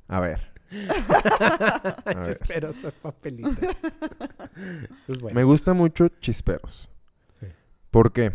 [0.07, 0.51] A ver.
[0.71, 2.25] A ver.
[2.25, 3.55] Chisperoso papelitos.
[5.05, 5.35] Pues bueno.
[5.35, 6.89] Me gusta mucho chisperos.
[7.39, 7.47] Sí.
[7.91, 8.33] ¿Por qué?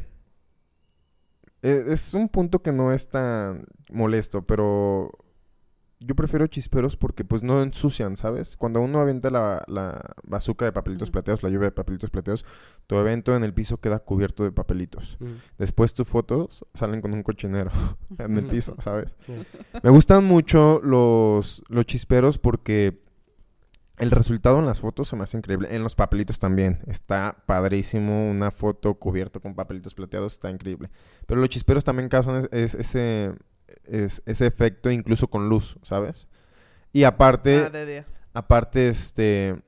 [1.63, 5.11] Eh, es un punto que no es tan molesto, pero
[6.05, 8.57] yo prefiero chisperos porque pues no ensucian, ¿sabes?
[8.57, 12.45] Cuando uno avienta la, la bazooka de papelitos plateados, la lluvia de papelitos plateados,
[12.87, 15.19] tu evento en el piso queda cubierto de papelitos.
[15.59, 17.71] Después tus fotos salen con un cochinero
[18.19, 19.17] en el piso, ¿sabes?
[19.83, 23.01] Me gustan mucho los, los chisperos porque
[23.99, 25.69] el resultado en las fotos se me hace increíble.
[25.77, 26.81] En los papelitos también.
[26.89, 28.31] Está padrísimo.
[28.31, 30.91] Una foto cubierta con papelitos plateados está increíble.
[31.27, 33.33] Pero los chisperos también causan es- es- ese,
[33.85, 36.29] es- ese efecto incluso con luz, ¿sabes?
[36.93, 38.07] Y aparte, Ah, de día.
[38.35, 39.63] aparte, este,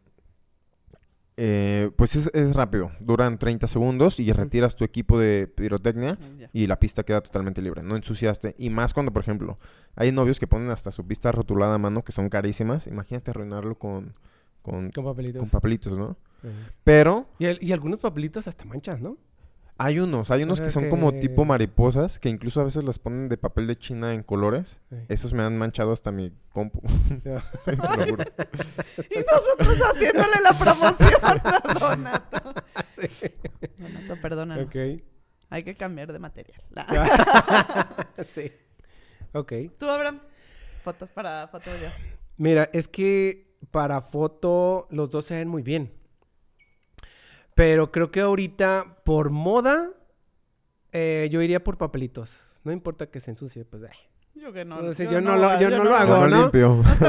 [1.36, 6.48] eh, pues es, es rápido, duran 30 segundos y retiras tu equipo de pirotecnia Ya.
[6.52, 8.54] y la pista queda totalmente libre, no ensuciaste.
[8.56, 9.58] Y más cuando, por ejemplo,
[9.96, 13.76] hay novios que ponen hasta su pista rotulada a mano, que son carísimas, imagínate arruinarlo
[13.76, 14.14] con,
[14.62, 15.40] con, Con papelitos.
[15.40, 16.16] con papelitos, ¿no?
[16.84, 19.16] Pero Y, el- y algunos papelitos hasta manchas, ¿no?
[19.76, 22.98] Hay unos, hay unos sea que son como tipo mariposas, que incluso a veces las
[22.98, 24.80] ponen de papel de China en colores.
[24.90, 24.96] Sí.
[25.08, 26.80] Esos me han manchado hasta mi compu.
[27.24, 27.40] Ya.
[27.58, 28.24] Sí, te lo juro.
[29.10, 32.54] Y nosotros haciéndole la promoción a Donato.
[33.78, 34.66] Donato, perdónanos.
[34.66, 34.76] ok.
[35.50, 36.60] Hay que cambiar de material.
[38.32, 38.52] Sí.
[39.32, 39.52] Ok.
[39.78, 40.20] Tú, Abraham.
[40.82, 41.90] Fotos para foto video.
[42.36, 45.92] Mira, es que para foto los dos se ven muy bien.
[47.54, 49.90] Pero creo que ahorita, por moda,
[50.92, 52.58] eh, yo iría por papelitos.
[52.64, 53.82] No importa que se ensucie, pues.
[53.84, 53.96] ay.
[54.34, 54.82] Yo que no.
[54.82, 56.26] No sé, yo no lo- yo no lo hago.
[56.26, 56.50] no.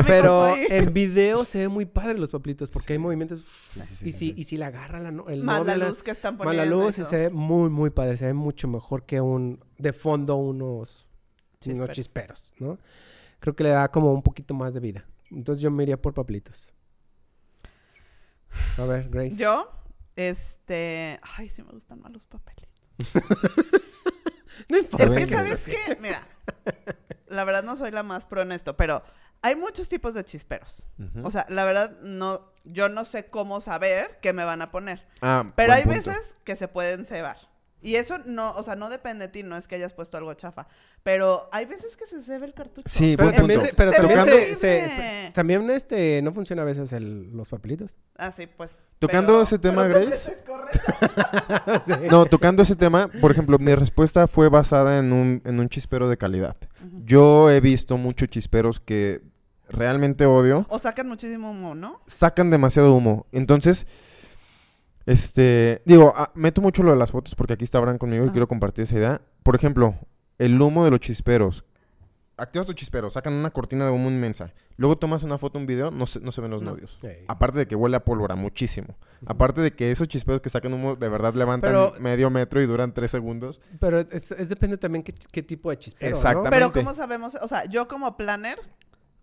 [0.06, 3.44] Pero en video se ven muy padres los papelitos porque hay movimientos.
[3.68, 4.34] Sí, sí, sí, y, sí, si, sí.
[4.38, 6.78] y si la agarra la el Más la luz que están más poniendo.
[6.78, 8.16] la luz se ve muy, muy padre.
[8.18, 11.08] Se ve mucho mejor que un de fondo unos,
[11.66, 11.96] unos Chisperos.
[11.96, 12.78] chisperos, ¿no?
[13.40, 15.06] Creo que le da como un poquito más de vida.
[15.32, 16.70] Entonces yo me iría por papelitos.
[18.78, 19.36] A ver, Grace.
[19.36, 19.70] Yo,
[20.16, 21.20] este.
[21.38, 22.70] Ay, sí me gustan más los papeles.
[24.70, 25.98] No Es importa que, que- ¿sabes qué?
[26.00, 26.26] Mira,
[27.28, 29.04] la verdad no soy la más pro en esto, pero
[29.42, 30.88] hay muchos tipos de chisperos.
[31.24, 35.06] O sea, la verdad, no, yo no sé cómo saber qué me van a poner.
[35.22, 36.10] Ah, Pero hay punto.
[36.10, 37.38] veces que se pueden cebar.
[37.86, 40.34] Y eso no, o sea, no depende de ti, no es que hayas puesto algo
[40.34, 40.68] chafa.
[41.04, 42.88] Pero hay veces que se ceba el cartucho.
[42.90, 43.70] Sí, Pero buen también, punto.
[43.70, 47.48] se- pero Se también, ve se, se- también este, no funciona a veces el- los
[47.48, 47.92] papelitos.
[48.18, 48.76] Ah, sí, pues.
[48.98, 50.32] Tocando pero- ese tema, Grace.
[50.32, 50.80] es correcto.
[51.86, 52.08] Sí.
[52.10, 56.10] No, tocando ese tema, por ejemplo, mi respuesta fue basada en un, en un chispero
[56.10, 56.56] de calidad.
[57.04, 59.22] Yo he visto muchos chisperos que
[59.70, 60.66] realmente odio.
[60.70, 62.02] O sacan muchísimo humo, ¿no?
[62.08, 63.26] sacan demasiado humo.
[63.32, 63.86] Entonces,
[65.06, 68.28] este, digo, ah, meto mucho lo de las fotos porque aquí está Abraham conmigo y
[68.28, 68.34] Ajá.
[68.34, 69.22] quiero compartir esa idea.
[69.44, 69.96] Por ejemplo,
[70.40, 71.64] el humo de los chisperos.
[72.38, 74.52] Activas tu chispero, sacan una cortina de humo inmensa.
[74.76, 76.72] Luego tomas una foto, un video, no se, no se ven los No.
[76.72, 76.98] novios.
[77.00, 77.08] Sí.
[77.30, 78.98] Aparte de que huele a pólvora muchísimo.
[79.26, 82.66] Aparte de que esos chisperos que sacan humo de verdad levantan Pero- medio metro y
[82.66, 83.62] duran tres segundos.
[83.80, 86.16] Pero es, es depende también qué, qué tipo de chispero, ¿no?
[86.18, 86.50] Exactamente.
[86.50, 87.36] Pero ¿cómo sabemos?
[87.42, 88.60] O sea, yo como planner,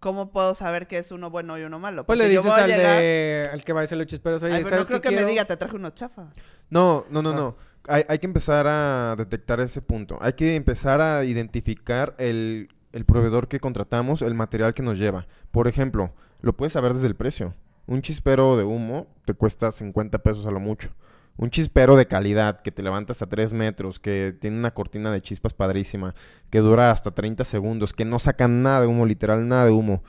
[0.03, 2.05] ¿cómo puedo saber que es uno bueno y uno malo?
[2.05, 4.07] Pues le yo dices voy al, llegar- de, al que va a hacer los
[4.43, 6.27] oye, Ay, pero ¿sabes no creo qué que me diga, te traje unos chafas.
[6.69, 7.35] No, no, no, Ah.
[7.35, 7.57] no.
[7.89, 10.19] Hay, hay que empezar a detectar ese punto.
[10.21, 15.27] Hay que empezar a identificar el, el proveedor que contratamos, el material que nos lleva.
[15.51, 16.13] Por ejemplo,
[16.43, 17.55] lo puedes saber desde el precio.
[17.87, 20.91] Un chispero de humo te cuesta 50 pesos a lo mucho.
[21.37, 25.23] Un chispero de calidad que te levanta hasta 3 metros, que tiene una cortina de
[25.23, 26.15] chispas padrísima,
[26.51, 30.03] que dura hasta 30 segundos, que no saca nada de humo, literal nada de humo,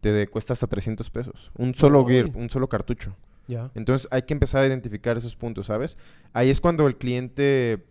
[0.00, 1.50] te de- cuesta hasta 300 pesos.
[1.56, 2.12] Un solo Uy.
[2.12, 3.16] gear, un solo cartucho.
[3.46, 3.70] Ya.
[3.74, 5.96] Entonces hay que empezar a identificar esos puntos, ¿sabes?
[6.32, 7.84] Ahí es cuando el cliente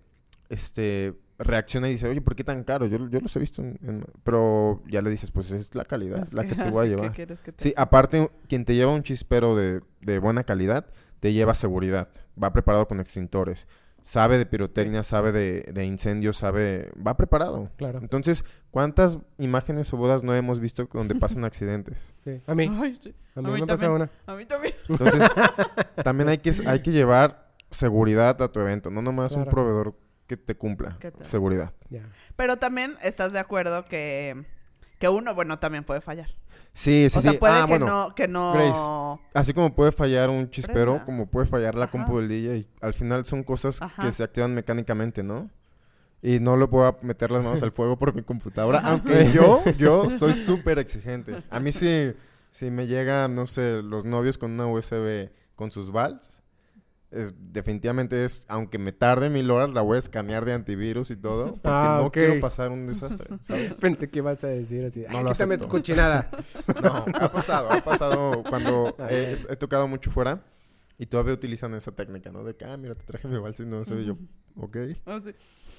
[0.50, 2.86] este, reacciona y dice, oye, ¿por qué tan caro?
[2.86, 6.19] Yo, yo los he visto, en- en- pero ya le dices, pues es la calidad,
[6.22, 7.13] Es la que te voy a ¿Qué llevar.
[7.13, 10.86] quieres que te- Sí, aparte, quien te lleva un chispero de, de buena calidad,
[11.23, 12.09] te lleva seguridad,
[12.41, 13.65] va preparado con extintores,
[14.01, 17.71] sabe de pirotecnia, sabe de, de incendios, sabe, va preparado.
[17.77, 17.99] Claro.
[17.99, 22.13] Entonces, ¿cuántas imágenes o bodas no hemos visto donde pasan accidentes?
[22.25, 22.41] Sí.
[22.45, 22.69] A mí.
[22.81, 23.15] Ay, sí.
[23.36, 23.91] A mí, a mí me pasó también.
[24.01, 24.09] una.
[24.33, 24.73] A mí también.
[24.89, 25.23] Entonces,
[26.03, 29.95] también hay que, hay que llevar seguridad a tu evento, no nomás un proveedor
[30.27, 31.71] que te cumpla Que te- seguridad.
[31.89, 32.01] Ya.
[32.36, 34.43] Pero también estás de acuerdo que,
[34.99, 36.27] que uno, bueno, también puede fallar.
[36.73, 37.38] Sí, sí, o sea, sí.
[37.38, 38.53] puede Ah, que bueno, no, que no.
[38.53, 39.21] Grace.
[39.36, 41.05] así como puede fallar un chispero, Prenda.
[41.05, 41.91] como puede fallar la Ajá.
[41.91, 42.67] compu del DJ.
[42.81, 44.01] Al final son cosas Ajá.
[44.03, 45.49] que se activan mecánicamente, ¿no?
[46.21, 50.09] Y no le puedo meter las manos al fuego por mi computadora, aunque yo, yo
[50.09, 51.43] soy súper exigente.
[51.49, 52.13] A mí sí,
[52.49, 56.41] si me llegan, no sé, los novios con una USB con sus vals,
[57.13, 61.15] es, definitivamente es, aunque me tarde mil horas, la voy a escanear de antivirus y
[61.15, 63.76] todo, porque Ah, no quiero pasar un desastre, ¿sabes?
[63.76, 65.02] Pensé que ibas a decir así.
[65.10, 65.65] No "Ay, lo quítame acepto.
[65.67, 66.30] tu cochinada.
[66.84, 70.43] No, ha pasado, ha pasado cuando Ah, he, he tocado mucho fuera
[70.97, 72.43] y todavía utilizan esa técnica, ¿no?
[72.43, 74.17] De que, ah, mira, te traje mi vals y no soy yo.
[74.58, 74.78] Ok.
[75.06, 75.32] Ah, sí.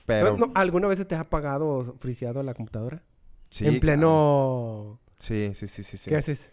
[0.07, 3.03] Pero, No, no, ¿Alguna vez se te ha apagado o friseado la computadora?
[3.51, 4.99] sí, en pleno...
[4.99, 5.01] claro.
[5.19, 5.97] Sí, sí, sí, sí.
[5.97, 6.11] sí.
[6.11, 6.51] ¿Qué haces?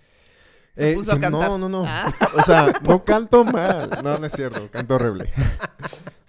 [0.76, 1.50] Se Eh, puso a sí, cantar.
[1.50, 1.84] No, no, no.
[1.86, 2.14] Ah.
[2.38, 3.90] O sea, no canto mal.
[4.04, 4.70] No, no es cierto.
[4.72, 5.32] Canto horrible.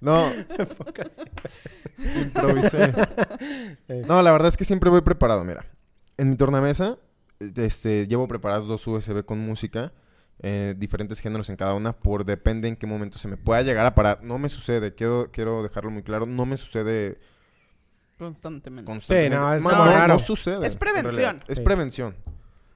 [0.00, 0.32] No,
[2.20, 2.92] improvisé.
[3.88, 5.64] Eh, No, la verdad es que siempre voy preparado, mira.
[6.18, 6.98] En mi tornamesa,
[7.56, 9.92] este, llevo preparadas dos USB con música,
[10.40, 13.86] eh, diferentes géneros en cada una, por depende en qué momento se me pueda llegar
[13.86, 14.22] a parar.
[14.22, 17.18] No me sucede, quiero, quiero dejarlo muy claro, no me sucede
[18.18, 18.90] Constantemente.
[18.90, 19.36] constantemente.
[19.36, 20.12] Sí, no, es Ma- como no, raro.
[20.14, 20.66] no sucede.
[20.66, 21.36] Es en prevención.
[21.48, 21.64] Es Sí.
[21.64, 22.16] prevención.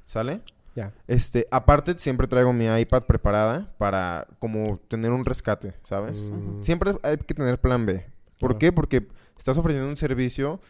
[0.07, 0.41] ¿Sale?
[0.77, 0.93] Ya.
[1.09, 6.31] Este, aparte siempre traigo mi iPad preparada para como tener un rescate, ¿sabes?
[6.31, 6.63] Mm.
[6.63, 8.05] Siempre hay que tener plan B.
[8.39, 8.59] ¿Por Claro.
[8.59, 8.73] qué?
[8.73, 9.09] Porque
[9.39, 10.61] estás ofreciendo un servicio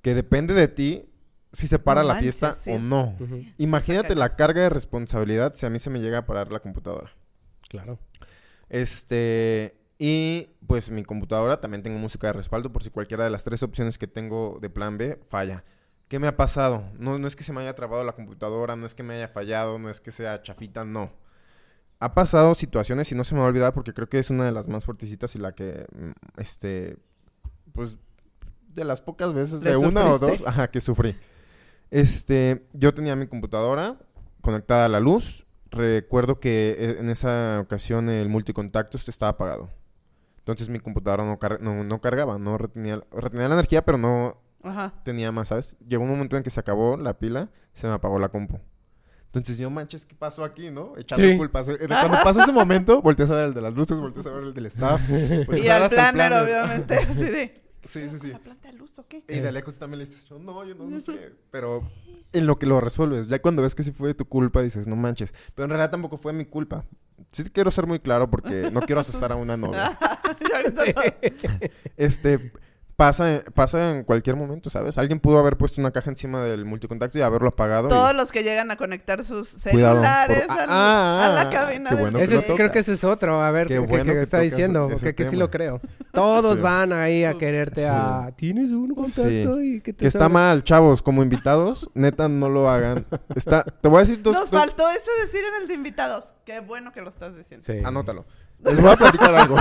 [0.00, 1.04] que depende de ti
[1.52, 3.16] si se para No la manches, fiesta sí o no.
[3.58, 7.12] Imagínate la carga de responsabilidad si a mí se me llega a parar la computadora.
[7.68, 7.98] Claro.
[8.70, 13.44] Este, y pues mi computadora también tengo música de respaldo por si cualquiera de las
[13.44, 15.64] tres opciones que tengo de plan B falla.
[16.08, 16.84] ¿Qué me ha pasado?
[16.98, 19.28] No, no es que se me haya trabado la computadora, no es que me haya
[19.28, 21.10] fallado, no es que sea chafita, no.
[22.00, 24.44] Ha pasado situaciones y no se me va a olvidar porque creo que es una
[24.44, 26.98] de las más fuertecitas y la que, mm, este,
[27.72, 27.96] pues,
[28.68, 30.44] de las pocas veces, ¿Le de una o sufriste?
[30.44, 31.16] dos, ajá, que sufrí.
[31.90, 33.98] Este, yo tenía mi computadora
[34.40, 35.46] conectada a la luz.
[35.70, 39.70] Recuerdo que eh, en esa ocasión el multicontactos estaba apagado.
[40.38, 44.42] Entonces mi computadora no, car- no, no cargaba, no retenía, retenía la energía, pero no
[44.64, 44.92] Ajá.
[45.04, 45.76] tenía más, ¿sabes?
[45.86, 48.58] Llegó un momento en que se acabó la pila, se me apagó la compu.
[49.26, 50.92] Entonces yo, manches, ¿qué pasó aquí, no?
[50.96, 51.36] Echando Sí.
[51.36, 51.68] culpas.
[51.88, 54.54] Cuando pasa ese momento, volteas a ver el de las luces, volteas a ver el
[54.54, 55.00] del staff.
[55.10, 56.32] Y al planner, planner.
[56.44, 56.94] obviamente.
[56.98, 57.64] Así de.
[57.82, 58.28] Sí, sí, sí.
[58.30, 59.22] ¿La planta de luz o qué?
[59.28, 61.32] Y de lejos también le dices, yo no, yo no, no sé.
[61.50, 61.82] Pero
[62.32, 64.96] en lo que lo resuelves, ya cuando ves que sí fue tu culpa, dices, no
[64.96, 65.34] manches.
[65.54, 66.84] Pero en realidad tampoco fue mi culpa.
[67.32, 69.98] Sí quiero ser muy claro porque no quiero asustar a una novia.
[70.00, 71.02] No.
[71.96, 72.52] Este,
[72.96, 74.98] pasa, pasa en cualquier momento, ¿sabes?
[74.98, 77.86] Alguien pudo haber puesto una caja encima del multicontacto y haberlo apagado.
[77.86, 81.40] y- Todos los que llegan a conectar sus Cuidado, celulares por- al- ah, a la
[81.42, 83.42] ah, cabina qué del bueno Ese que es- creo que ese es otro.
[83.42, 84.90] A ver, Qué ¿qué, bueno qué que está diciendo?
[84.92, 85.80] ese Que, que sí lo creo.
[86.12, 86.60] Todos Sí.
[86.62, 87.88] van ahí a quererte Sí.
[87.90, 88.30] a...
[88.36, 89.60] ¿Tienes un contacto?
[89.62, 93.04] Y que te Que está mal, chavos, como invitados, neta, no lo hagan.
[93.34, 96.32] Está, te voy a decir dos Nos dos- faltó eso decir en el de invitados.
[96.44, 97.64] Qué bueno que lo estás diciendo.
[97.66, 97.80] Sí.
[97.84, 98.24] Anótalo.
[98.60, 99.56] Les voy a platicar algo.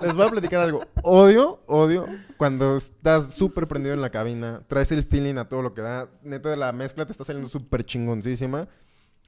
[0.00, 0.84] Les voy a platicar algo.
[1.02, 5.74] Odio, odio cuando estás súper prendido en la cabina, traes el feeling a todo lo
[5.74, 6.08] que da.
[6.22, 8.68] Neta, de la mezcla te está saliendo súper chingoncísima.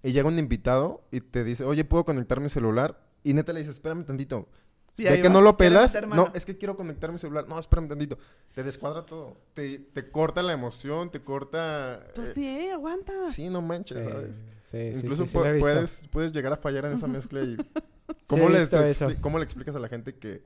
[0.03, 3.01] Y llega un invitado y te dice, oye, ¿puedo conectar mi celular?
[3.24, 4.48] Y neta le dices, espérame tantito.
[4.96, 5.35] Ve ahí que va.
[5.35, 5.94] no lo pelas.
[5.94, 7.46] meter No, es que quiero conectar mi celular.
[7.48, 8.18] No, espérame tantito.
[8.55, 9.37] Te descuadra todo.
[9.55, 12.05] Te, te corta la emoción, te corta...
[12.14, 13.24] Tú eh, sí, eh, aguanta.
[13.27, 14.44] sí, no manches, Sí, ¿sabes?
[14.64, 17.57] sí, sí, Incluso sí, sí, puedes, puedes llegar a fallar en esa mezcla y...
[18.27, 19.09] ¿Cómo, les visto eso.
[19.09, 20.42] expli- ¿Cómo le explicas a la gente que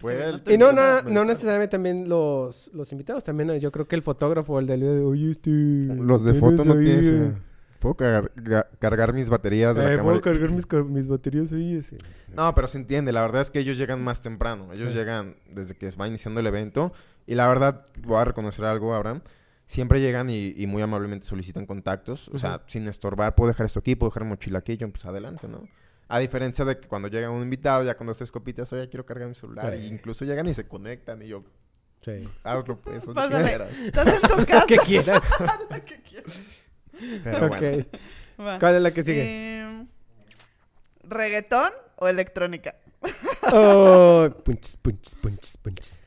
[0.00, 3.86] fue no Y no, el- no necesariamente también los, los invitados, también eh, yo creo
[3.88, 5.50] que el fotógrafo, el del video de, oye, este...
[5.50, 7.32] Los de ¿tienes foto no tienen...
[7.32, 7.42] eh,
[7.80, 10.18] ¿Puedo cargar, ga- cargar mis baterías de la eh, cámara?
[10.18, 11.76] ¿Puedo cargar mis, mis baterías ahí?
[11.76, 11.96] Ese?
[12.34, 13.12] No, pero se entiende.
[13.12, 14.72] La verdad es que ellos llegan más temprano.
[14.72, 14.98] Ellos Sí.
[14.98, 16.92] llegan desde que va iniciando el evento.
[17.28, 19.20] Y la verdad, voy a reconocer algo, Abraham.
[19.66, 22.28] Siempre llegan y, y muy amablemente solicitan contactos.
[22.34, 24.76] O sea, sin estorbar, puedo dejar esto aquí, puedo dejar mi mochila aquí.
[24.76, 25.62] Yo, pues adelante, ¿no?
[26.08, 29.04] A diferencia de que cuando llega un invitado, ya con dos, tres copitas, oye, quiero
[29.04, 29.76] cargar mi celular.
[29.76, 29.82] Sí.
[29.82, 31.20] Y incluso llegan y se conectan.
[31.22, 31.44] Y yo,
[32.00, 32.26] Sí.
[32.44, 33.44] hazlo pues, lo que Pásale.
[33.44, 33.72] quieras.
[33.78, 34.66] Estás en tu casa.
[34.66, 35.22] ¿Qué quieras?
[35.70, 36.38] Lo que quieras.
[37.24, 37.86] Pero bueno.
[38.60, 39.22] ¿Cuál es la que sigue?
[39.24, 39.86] Eh,
[41.02, 42.74] ¿Reggaetón o electrónica?
[43.52, 46.00] Oh, punches, punches, punches, punches.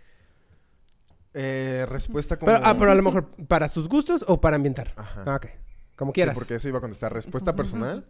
[1.34, 2.52] Eh, respuesta como...
[2.52, 4.94] Pero, ah, pero a lo mejor, ¿para sus gustos o para ambientar?
[4.98, 5.24] Ajá.
[5.26, 5.48] Ah, ok.
[5.96, 6.36] Como Sí, quieras.
[6.36, 7.14] porque eso iba a contestar.
[7.14, 8.06] Respuesta personal.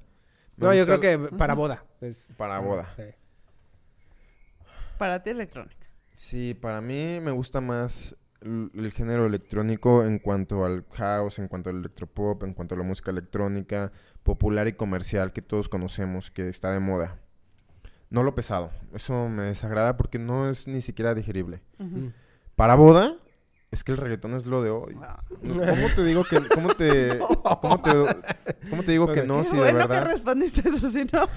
[0.61, 1.83] No, yo creo que para boda.
[2.01, 2.87] es- Para boda.
[2.95, 3.03] Sí.
[4.97, 5.87] Para ti electrónica.
[6.15, 11.69] Sí, para mí me gusta más el, género electrónico en cuanto al house, en cuanto
[11.69, 13.91] al electropop, en cuanto a la música electrónica
[14.23, 17.19] popular y comercial que todos conocemos, que está de moda.
[18.09, 18.71] No lo pesado.
[18.93, 21.61] Eso me desagrada porque no es ni siquiera digerible.
[21.77, 22.07] Mm.
[22.55, 23.15] Para boda,
[23.71, 24.97] es que el reggaetón es lo de hoy.
[25.01, 25.23] Ah.
[25.41, 27.19] No, ¿Cómo te digo que cómo te
[27.61, 27.91] cómo te,
[28.69, 31.29] cómo te digo que no si de bueno verdad que respondiste eso, si no.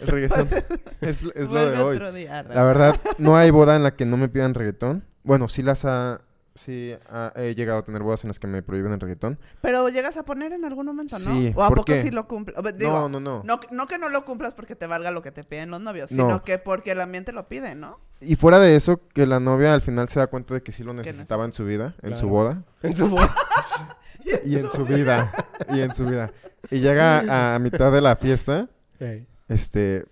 [0.00, 0.48] el reggaetón
[1.00, 2.12] es, es lo de hoy?
[2.12, 5.04] día, La verdad, no hay boda en la que no me pidan reggaetón.
[5.22, 6.20] Bueno, sí las ha...
[6.54, 9.40] Sí ha- he llegado a tener bodas en las que me prohíben el reggaetón.
[9.60, 11.24] Pero llegas a poner en algún momento, ¿no?
[11.32, 12.02] Sí, ¿O a ¿por poco qué?
[12.02, 12.56] sí lo cumples?
[12.80, 15.42] No, no, no, no, no que no lo cumplas porque te valga lo que te
[15.42, 16.24] piden los novios, No.
[16.26, 17.98] sino que porque el ambiente lo pide, ¿no?
[18.20, 20.84] Y fuera de eso, que la novia al final se da cuenta de que sí
[20.84, 22.16] lo necesitaba en su vida, en Claro.
[22.18, 22.62] su boda.
[22.82, 23.34] En su boda.
[24.44, 25.32] Y en su vida.
[25.68, 26.30] y en su vida.
[26.70, 29.26] Y llega a mitad de la fiesta, Sí.
[29.48, 30.06] este...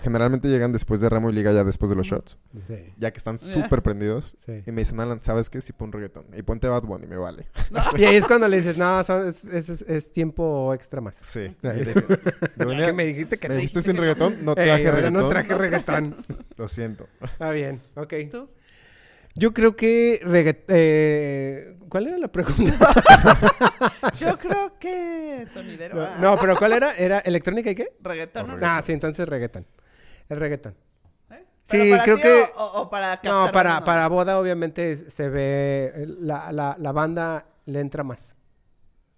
[0.00, 2.38] Generalmente llegan después de ramo y liga ya después de los shots.
[2.68, 2.92] Sí.
[2.98, 4.36] Ya que están súper prendidos.
[4.46, 4.62] Sí.
[4.64, 5.60] Y me dicen, Alan, ¿sabes qué?
[5.60, 6.26] Sí pon reggaetón.
[6.36, 7.46] Y ponte Bad Bunny, me vale.
[7.96, 11.16] Y ahí es cuando le dices, no, son- es, es- es- es tiempo extra más.
[11.16, 11.54] Sí.
[12.56, 13.60] Venía- ¿Qué me dijiste que me no?
[13.60, 15.12] dijiste sin reggaetón, no Ey, traje ahora reggaetón.
[15.22, 16.16] no traje reggaetón.
[16.56, 17.08] Lo siento.
[17.20, 18.14] Está bien, ok.
[18.30, 18.48] ¿Tú?
[19.34, 22.72] Yo creo que regga- eh, ¿Cuál era la pregunta?
[24.20, 25.96] Yo creo que sonidero.
[25.96, 26.16] no, ah.
[26.20, 26.92] no, pero ¿cuál era?
[26.94, 27.92] ¿Era electrónica y qué?
[28.02, 28.54] Reggaetón, ¿no?
[28.54, 28.76] Reggaetón.
[28.78, 29.66] Ah, sí, entonces reggaetón.
[30.28, 30.74] El reggaetón.
[31.30, 31.44] ¿Eh?
[31.68, 32.44] ¿Pero Sí, para creo ti que...
[32.56, 37.80] O, o- para No, para, para boda obviamente se ve, la, la, la banda le
[37.80, 38.36] entra más.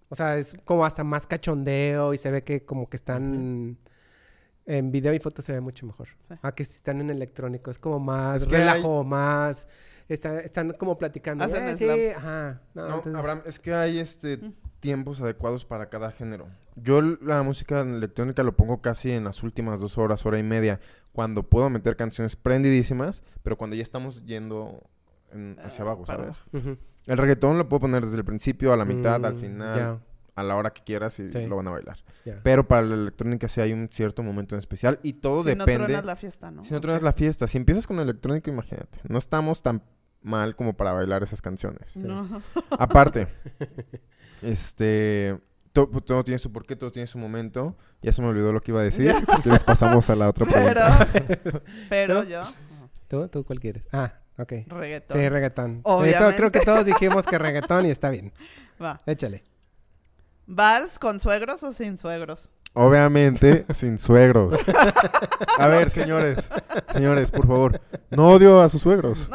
[0.09, 3.77] O sea, es como hasta más cachondeo y se ve que como que están...
[4.67, 6.09] En video y foto se ve mucho mejor.
[6.27, 6.35] Sí.
[6.41, 7.71] A que si están en electrónico.
[7.71, 9.67] Es como más Es que relajo, más...
[10.07, 11.45] está- están como platicando.
[11.45, 12.61] Eh, sí, ajá.
[12.75, 14.39] No, No, entonces- Abraham, es que hay este
[14.81, 16.47] tiempos adecuados para cada género.
[16.75, 20.79] Yo la música electrónica lo pongo casi en las últimas dos horas, hora y media,
[21.13, 24.83] cuando puedo meter canciones prendidísimas, pero cuando ya estamos yendo
[25.31, 26.37] en- hacia Ah, abajo, ¿sabes?
[27.07, 29.99] El reggaetón lo puedo poner desde el principio, a la mitad, al Mm, final,
[30.35, 31.45] a la hora que quieras y Sí.
[31.47, 31.97] lo van a bailar.
[32.43, 35.65] Pero para la electrónica sí hay un cierto momento en especial y todo si no
[35.65, 35.85] depende...
[35.85, 36.63] truenas la fiesta, ¿no?
[36.63, 39.83] Si no truenas la fiesta, si empiezas con electrónica, imagínate, no estamos tan
[40.21, 41.95] mal como para bailar esas canciones.
[41.97, 42.41] No.
[42.77, 43.27] Aparte,
[44.41, 45.37] este.
[45.73, 47.77] to- Todo, tiene su porqué, todo tiene su momento.
[48.01, 49.13] Ya se me olvidó lo que iba a decir.
[49.43, 51.07] Quieres, pasamos a la otra pregunta.
[51.89, 52.43] Pero, yo,
[53.07, 53.27] ¿Tú?
[53.27, 53.83] ¿Tú cuál quieres?
[53.91, 54.51] Ah, ok.
[54.67, 55.17] reggaetón.
[55.19, 55.79] Sí, reggaetón.
[55.83, 56.17] Obviamente.
[56.19, 58.31] pero creo que todos dijimos que reggaetón y está bien.
[58.81, 58.99] Va.
[59.05, 59.43] Échale.
[60.47, 62.51] ¿Vals con suegros o sin suegros?
[62.73, 64.55] Obviamente, sin suegros.
[65.57, 66.49] A ver, señores,
[66.93, 67.81] señores, por favor,
[68.11, 69.29] no odio a sus suegros.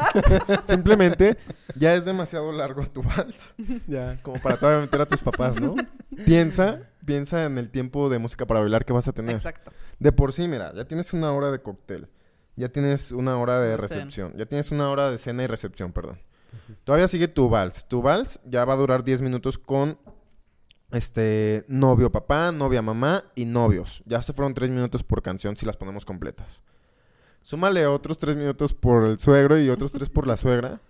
[0.63, 1.37] Simplemente,
[1.75, 3.53] ya es demasiado largo tu vals
[3.87, 4.19] Ya.
[4.23, 5.75] como para todavía meter a tus papás, ¿no?
[6.25, 9.37] Piensa, piensa en el tiempo de música para bailar que vas a tener.
[9.37, 9.71] Exacto.
[9.99, 12.09] De por sí, mira, ya tienes una hora de cóctel,
[12.57, 16.21] ya tienes una hora de recepción, ya tienes una hora de cena y recepción, perdón.
[16.85, 17.87] Todavía sigue tu vals.
[17.87, 19.99] Tu vals ya va a durar 10 minutos con
[20.91, 24.03] este novio papá, novia mamá y novios.
[24.07, 26.63] Ya se fueron 3 minutos por canción si las ponemos completas.
[27.43, 30.81] Súmale otros 3 minutos por el suegro y otros 3 por la suegra.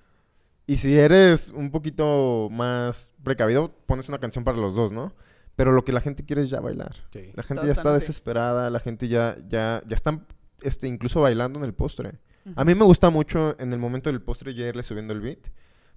[0.66, 5.14] Y si eres un poquito más precavido, pones una canción para los dos, ¿no?
[5.54, 6.96] Pero lo que la gente quiere es ya bailar.
[7.12, 7.30] Sí.
[7.34, 8.00] La gente Todos ya está así.
[8.06, 10.26] desesperada, la gente ya, ya, ya están
[10.60, 12.18] este, incluso bailando en el postre.
[12.54, 15.48] A mí me gusta mucho en el momento del postre ya irle subiendo el beat,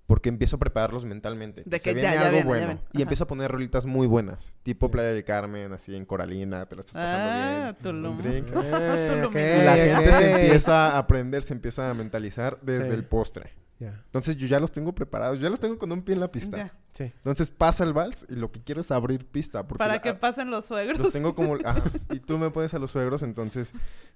[0.10, 1.62] porque empiezo a prepararlos mentalmente.
[1.68, 2.66] De se que ya, viene ya algo viene, ya bueno.
[2.66, 2.82] viene.
[2.94, 3.02] Y Ajá.
[3.04, 4.90] empiezo a poner rolitas muy buenas, tipo.
[4.90, 8.06] Playa del Carmen, así en Coralina, te la estás pasando Ah, bien.
[8.06, 8.48] Un drink.
[8.56, 9.26] Eh, Tulum.
[9.26, 12.94] ok, Y la gente se empieza a aprender, se empieza a mentalizar desde Sí.
[12.96, 13.54] el postre.
[13.80, 16.74] Entonces yo ya los tengo preparados, ya los tengo con un pie en la pista.
[16.98, 17.04] Sí.
[17.04, 19.66] Entonces pasa el vals y lo que quiero es abrir pista.
[19.68, 20.98] Porque Para la- que pasen los suegros.
[21.00, 21.56] Los tengo como...
[21.64, 23.72] ajá, y tú me pones a los suegros, entonces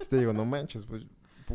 [0.10, 1.06] te digo, no manches, pues,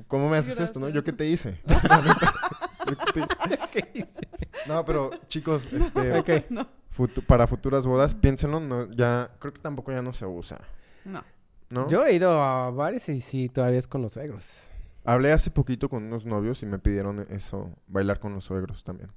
[0.06, 0.88] ¿cómo me haces esto, no?
[0.88, 1.60] ¿Yo qué te hice?
[4.66, 6.44] No, pero chicos, este.
[6.50, 6.66] No.
[6.96, 10.58] futu- para futuras bodas, piénsenlo, no, ya, creo que tampoco ya no se usa,
[11.04, 11.22] No.
[11.70, 11.88] ¿no?
[11.88, 14.68] Yo he ido a bares y sí, todavía es con los suegros.
[15.04, 19.08] Hablé hace poquito con unos novios y me pidieron eso, bailar con los suegros también.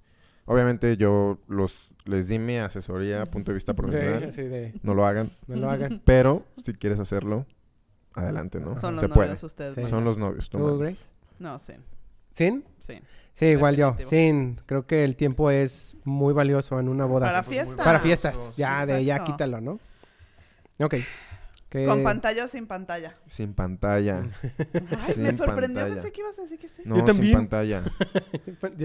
[0.46, 4.94] Obviamente yo los les di mi asesoría, punto de vista profesional, Sí, así de, no
[4.96, 6.02] lo hagan, no lo hagan.
[6.06, 7.46] pero si quieres hacerlo,
[8.16, 8.78] adelante, ¿no?
[8.80, 9.46] Son los se novios puede.
[9.46, 9.90] ustedes.
[9.90, 10.80] Son los novios, tú ¿Tú, mandas.
[10.80, 11.06] Grace?
[11.40, 11.74] No, sí.
[12.34, 12.64] ¿Sin?
[12.80, 13.00] Sí.
[13.36, 13.96] Sí, igual yo.
[14.06, 14.56] Sin.
[14.66, 17.28] Creo que el tiempo es muy valioso en una boda.
[17.28, 17.84] Para Pues muy fiesta.
[17.84, 18.38] Para fiestas.
[18.38, 18.54] sí.
[18.62, 19.80] Ya, de ya quítalo, ¿no?
[20.80, 20.96] Ok.
[21.70, 23.16] Que- ¿Con pantalla o sin pantalla?
[23.26, 24.24] Sin pantalla.
[25.00, 25.84] Ay, me sorprendió.
[25.84, 25.94] pantalla.
[25.94, 26.82] Pensé que ibas a decir que sí.
[26.86, 27.30] No, Yo también.
[27.30, 27.84] sin pantalla.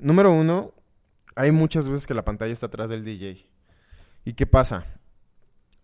[0.00, 0.72] Número uno,
[1.34, 3.46] hay muchas veces que la pantalla está atrás del DJ.
[4.24, 4.86] ¿Y qué pasa?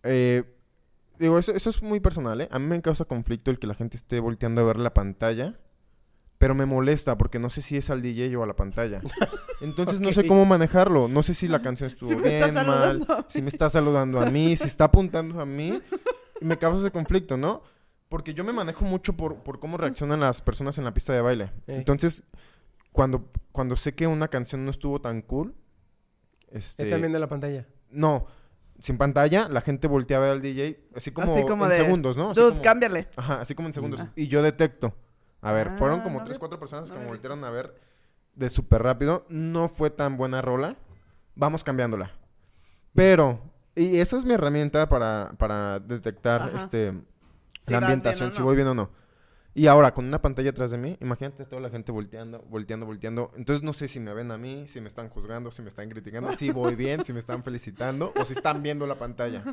[0.03, 0.43] Eh,
[1.19, 2.47] digo, eso, eso es muy personal, ¿eh?
[2.51, 5.55] A mí me causa conflicto el que la gente esté volteando a ver la pantalla.
[6.43, 8.99] Pero me molesta porque no sé si es al DJ o a la pantalla.
[9.61, 11.07] Entonces no sé cómo manejarlo.
[11.07, 14.57] No sé si la canción estuvo Si bien, mal, si me está saludando a mí,
[14.57, 15.81] si está apuntando a mí.
[16.41, 17.61] Y me causa ese conflicto, ¿no?
[18.09, 21.21] Porque yo me manejo mucho por, por cómo reaccionan las personas en la pista de
[21.21, 21.49] baile.
[21.65, 22.23] Entonces,
[22.91, 25.55] cuando, cuando sé que una canción no estuvo tan cool,
[26.51, 27.65] este, Están viendo la pantalla.
[27.89, 28.27] no,
[28.79, 31.77] sin pantalla, la gente voltea a ver al DJ así como, Así como en de,
[31.77, 32.31] segundos, ¿no?
[32.31, 33.07] Así Dude, como- cámbiale.
[33.15, 34.01] Ajá, así como en segundos.
[34.01, 34.11] Ah.
[34.17, 34.93] Y yo detecto.
[35.43, 37.49] A ver, Ah, fueron como no tres, había- cuatro personas no que me voltearon a
[37.51, 37.75] ver
[38.35, 39.25] de súper rápido.
[39.29, 40.75] No fue tan buena rola.
[41.35, 42.11] Vamos cambiándola.
[42.93, 43.39] Pero,
[43.75, 46.57] y esa es mi herramienta para, para detectar Ajá.
[46.57, 46.93] este
[47.65, 48.45] Si la ambientación, si no.
[48.45, 48.89] voy bien o no.
[49.55, 53.31] Y ahora, con una pantalla atrás de mí, imagínate toda la gente volteando, volteando, volteando.
[53.35, 55.89] Entonces no sé si me ven a mí, si me están juzgando, si me están
[55.89, 59.43] criticando, si voy bien, si me están felicitando o si están viendo la pantalla.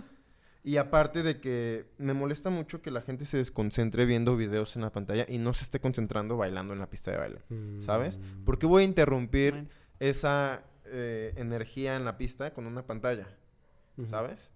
[0.62, 4.82] Y aparte de que me molesta mucho que la gente se desconcentre viendo videos en
[4.82, 7.38] la pantalla y no se esté concentrando bailando en la pista de baile.
[7.80, 8.18] ¿Sabes?
[8.18, 8.44] Mm.
[8.44, 9.68] ¿Por qué voy a interrumpir Bueno.
[10.00, 13.26] esa eh, energía en la pista con una pantalla?
[14.08, 14.50] ¿sabes?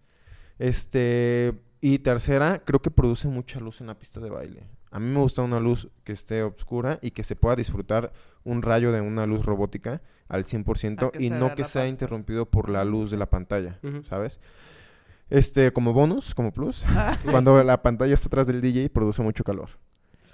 [0.58, 4.64] Este, y tercera, creo que produce mucha luz en la pista de baile.
[4.90, 8.12] A mí me gusta una luz que esté oscura y que se pueda disfrutar
[8.44, 12.46] un rayo de una luz robótica al 100% A que y no que sea interrumpido
[12.46, 13.80] por la luz de la pantalla.
[14.02, 14.38] ¿sabes?
[15.30, 19.42] Este, como bonus, como plus, Ah, cuando la pantalla está atrás del DJ produce mucho
[19.44, 19.70] calor.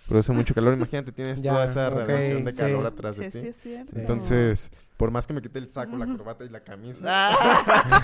[0.09, 0.75] produce mucho calor.
[0.75, 2.59] Imagínate, tienes Ya, toda esa ok, radiación de sí.
[2.59, 3.47] calor atrás Sí, de sí, ti.
[3.49, 3.93] es cierto.
[3.99, 8.03] Entonces, por más que me quite el saco, la corbata y la camisa, Ah.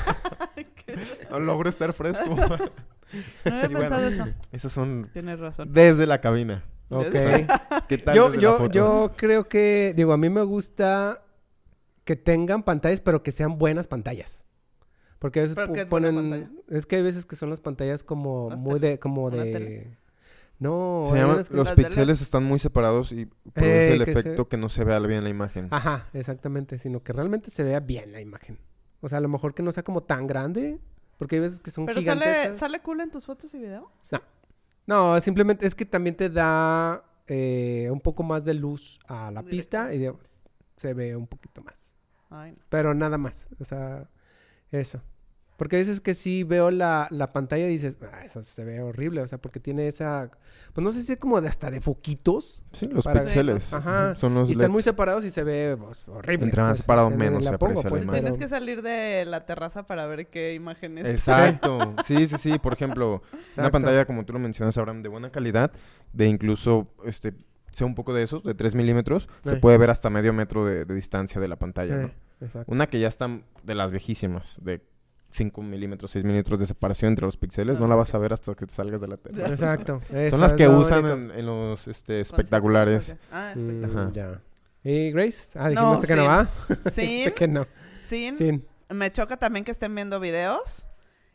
[1.30, 2.34] No logro estar fresco.
[2.34, 4.24] No había Y bueno, pensado eso.
[4.53, 5.72] Esas son Tienes razón.
[5.72, 6.62] desde la cabina.
[6.89, 7.12] Ok.
[7.89, 8.70] ¿Qué tal yo, desde la yo, foto?
[8.72, 11.22] yo creo que, digo, a mí me gusta
[12.05, 14.45] que tengan pantallas, pero que sean buenas pantallas.
[15.27, 16.62] Porque a veces ¿Pero pu- qué es buena ponen...
[16.68, 19.01] Es que hay veces que son las pantallas como Las muy de...
[19.01, 19.53] Como ¿Una de...
[19.53, 19.97] tele?
[20.61, 24.20] No, Se que- los de píxeles están muy separados y produce Eh, el que se-
[24.20, 25.66] efecto que no se vea bien la imagen.
[25.72, 26.79] Ajá, exactamente.
[26.79, 28.59] Sino que realmente se vea bien la imagen.
[29.01, 30.79] O sea, a lo mejor que no sea como tan grande.
[31.18, 32.45] Porque hay veces que son Pero gigantescas.
[32.45, 33.85] sale, sale cool en tus fotos y videos.
[34.87, 39.43] No, simplemente es que también te da eh, un poco más de luz a la
[39.43, 40.20] pista y digamos,
[40.77, 41.85] se ve un poquito más.
[42.31, 42.59] Ay, no.
[42.68, 43.49] Pero nada más.
[43.59, 44.09] O sea,
[44.70, 45.03] eso.
[45.57, 48.83] Porque a veces que sí veo la, la pantalla y dices, ah, eso se ve
[48.83, 49.23] horrible.
[49.23, 50.31] O sea, porque tiene esa.
[50.75, 52.63] Pues no sé si es como de hasta de foquitos.
[52.73, 53.73] Sí, los Para- píxeles.
[53.73, 54.15] Ajá.
[54.17, 54.85] Son los y están muy LEDs.
[54.85, 56.45] separados y se ve pues, horrible.
[56.45, 58.21] Entre más pues, separado, en- menos la se pongo, aprecia la pues, imagen.
[58.25, 61.09] Tienes que salir de la terraza para ver qué imágenes.
[61.09, 61.79] Exacto.
[62.05, 62.59] Sí, sí, sí.
[62.59, 63.23] Por ejemplo,
[63.57, 65.73] una pantalla, como tú lo mencionas, Abraham, de buena calidad,
[66.13, 67.33] de incluso, este,
[67.71, 70.85] sea un poco de esos, de 3 milímetros, se puede ver hasta medio metro de,
[70.85, 72.11] de distancia de la pantalla, ¿no?
[72.43, 72.71] Exacto.
[72.71, 74.83] Una que ya está de las viejísimas, de
[75.37, 77.99] 5 milímetros, 6 milímetros de separación entre los píxeles, No, no la sí.
[78.01, 79.45] vas a ver hasta que te salgas de la tele.
[79.45, 80.01] Exacto.
[80.30, 83.14] Son las que usan en, en los este, espectaculares.
[83.30, 84.05] Ah, Mm, espectacular.
[84.07, 84.12] Ajá.
[84.14, 84.41] ya.
[84.91, 85.51] ¿Y Grace?
[85.55, 86.49] Ah, No, dijiste que no va.
[86.93, 87.66] Sin, Dijiste que no.
[88.07, 88.66] sin, Sin.
[88.89, 90.87] me choca también que estén viendo videos.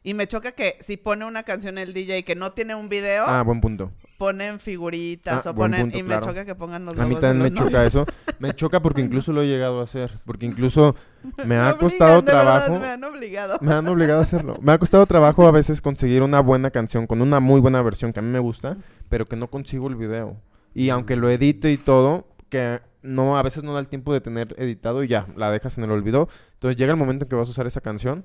[0.03, 3.23] Y me choca que si pone una canción el DJ que no tiene un video,
[3.27, 3.91] Ah, buen punto.
[4.21, 5.81] Ponen figuritas Ah, o ponen...
[5.81, 6.21] punto, y claro.
[6.21, 7.87] me choca que pongan los A mí también me choca novios.
[7.87, 8.05] eso.
[8.37, 10.11] Me choca porque incluso lo he llegado a hacer.
[10.25, 10.95] Porque incluso
[11.45, 12.79] me ha obligan, costado verdad, trabajo.
[12.79, 13.57] me han obligado.
[13.61, 14.53] Me han obligado a hacerlo.
[14.61, 18.13] Me ha costado trabajo a veces conseguir una buena canción con una muy buena versión
[18.13, 18.77] que a mí me gusta,
[19.09, 20.37] pero que no consigo el video.
[20.75, 24.21] Y aunque lo edite y todo, que no a veces no da el tiempo de
[24.21, 26.29] tener editado y ya, la dejas en el olvido.
[26.53, 28.23] Entonces llega el momento en que vas a usar esa canción,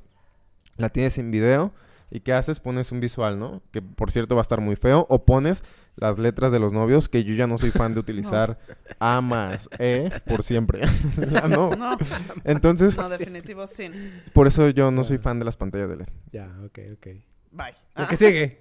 [0.76, 1.72] la tienes en video
[2.10, 2.60] y ¿qué haces?
[2.60, 3.62] Pones un visual, ¿no?
[3.72, 5.06] Que por cierto va a estar muy feo.
[5.08, 5.64] O pones
[5.96, 8.58] las letras de los novios, que yo ya no soy fan de utilizar
[8.98, 10.82] A más E por siempre.
[11.30, 11.70] Ya no.
[11.70, 11.96] No,
[12.44, 13.92] Entonces, no, definitivo sin.
[14.32, 16.06] por eso yo no soy fan de las pantallas de LED.
[16.32, 17.06] Ya, ok, ok.
[17.52, 17.72] Bye.
[17.94, 18.58] Lo Ah, que sigue.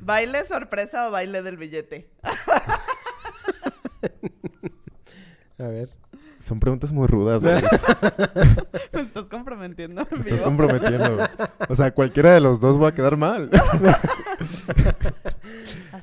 [0.00, 2.10] ¿Baile sorpresa o baile del billete?
[5.58, 5.90] A ver.
[6.44, 7.54] Son preguntas muy rudas, güey.
[8.92, 10.02] Me estás comprometiendo.
[10.02, 10.44] en Me estás vivo.
[10.44, 11.16] comprometiendo.
[11.70, 13.48] O sea, cualquiera de los dos va a quedar mal.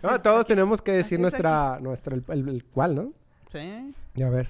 [0.03, 0.47] No, todos aquí.
[0.47, 3.13] tenemos que decir nuestra, nuestra, el, el- el cuál, ¿no?
[3.51, 3.93] Sí.
[4.15, 4.47] Ya, a ver.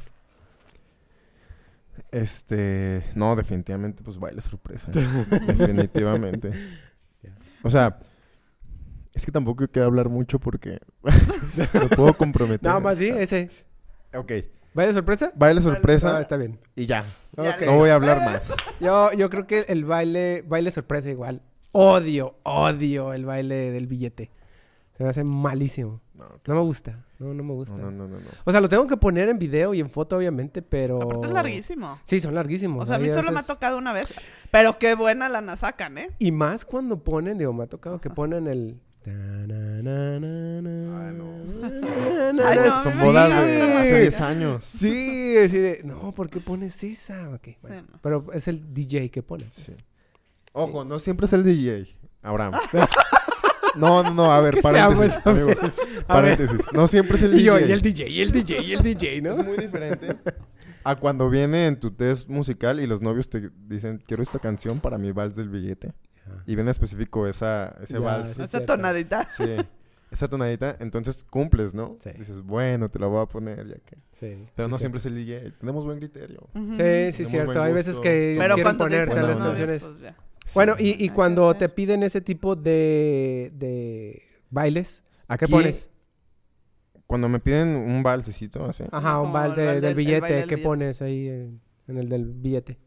[2.12, 4.90] Este, no, definitivamente, pues baile sorpresa.
[4.92, 6.52] definitivamente.
[7.64, 8.00] O sea,
[9.14, 12.64] es que tampoco quiero hablar mucho porque me puedo comprometer.
[12.64, 13.50] Nada más sí, ese.
[14.14, 14.32] Ok,
[14.74, 15.32] ¿Baile sorpresa?
[15.36, 16.60] baile Ah, sorpresa está bien.
[16.76, 17.04] y ya.
[17.36, 18.54] No voy a hablar más.
[18.80, 21.42] Yo, yo creo que el baile, baile sorpresa igual.
[21.72, 24.30] Odio, odio el baile del billete.
[24.98, 26.02] Se me hace malísimo.
[26.16, 27.00] No, No me gusta.
[27.20, 27.76] No, no me gusta.
[27.76, 28.26] no, no, no, no.
[28.46, 31.02] O sea, lo tengo que poner en video y en foto, obviamente, pero...
[31.02, 32.00] Aparte es larguísimo.
[32.06, 32.84] Sí, son larguísimos.
[32.84, 34.14] O sea, a mí Hay solo me ha veces- tocado una vez.
[34.52, 36.10] Pero qué buena lana sacan, ¿eh?
[36.20, 38.80] Y más cuando ponen, digo, me ha tocado que ponen el...
[39.06, 39.14] No,
[42.84, 44.66] Son bodas de hace 10 años.
[44.66, 45.82] Sí, así de...
[45.84, 47.30] No, ¿por qué pones esa?
[47.30, 47.84] Ok, bueno.
[47.92, 48.00] no.
[48.02, 49.48] Pero es el DJ que pone.
[49.50, 49.74] Sí.
[50.54, 51.88] Ojo, no siempre es el DJ,
[52.22, 52.54] Abraham.
[53.74, 55.44] No, no, no, a ver, ¿Qué paréntesis, seamos, a ver.
[55.44, 55.72] amigos.
[56.06, 56.74] Paréntesis.
[56.74, 57.46] No siempre es el Y DJ.
[57.46, 59.32] yo, y el DJ, y el DJ, y el DJ, ¿no?
[59.32, 60.18] Es muy diferente
[60.84, 64.80] a cuando viene en tu test musical y los novios te dicen, quiero esta canción
[64.80, 65.94] para mi vals del billete.
[66.48, 68.30] Y viene específico esa, ese Ya, vals.
[68.30, 68.42] sí.
[68.44, 68.74] Esa cierto.
[68.76, 69.28] tonadita.
[69.28, 69.56] Sí.
[70.12, 71.98] Esa tonadita, entonces cumples, ¿no?
[72.04, 72.10] Sí.
[72.18, 73.96] Dices, bueno, te la voy a poner ya que.
[74.20, 74.82] Sí, Pero sí, no sí.
[74.82, 75.52] siempre el DJ.
[75.60, 76.50] Tenemos buen criterio.
[76.54, 76.72] Ujú.
[76.72, 77.62] Sí, sí, Tenemos cierto.
[77.64, 79.84] Hay veces que Pero quieren ponerte las canciones.
[79.84, 80.16] pues ya.
[80.54, 85.90] Bueno, y, y cuando te piden ese tipo de, de bailes, ¿a qué pones?
[87.08, 88.84] Cuando me piden un valsecito así.
[88.92, 90.28] Ajá, un de- baile del del- el billete.
[90.28, 90.58] ¿Qué billete.
[90.58, 92.78] pones ahí en, en el del billete?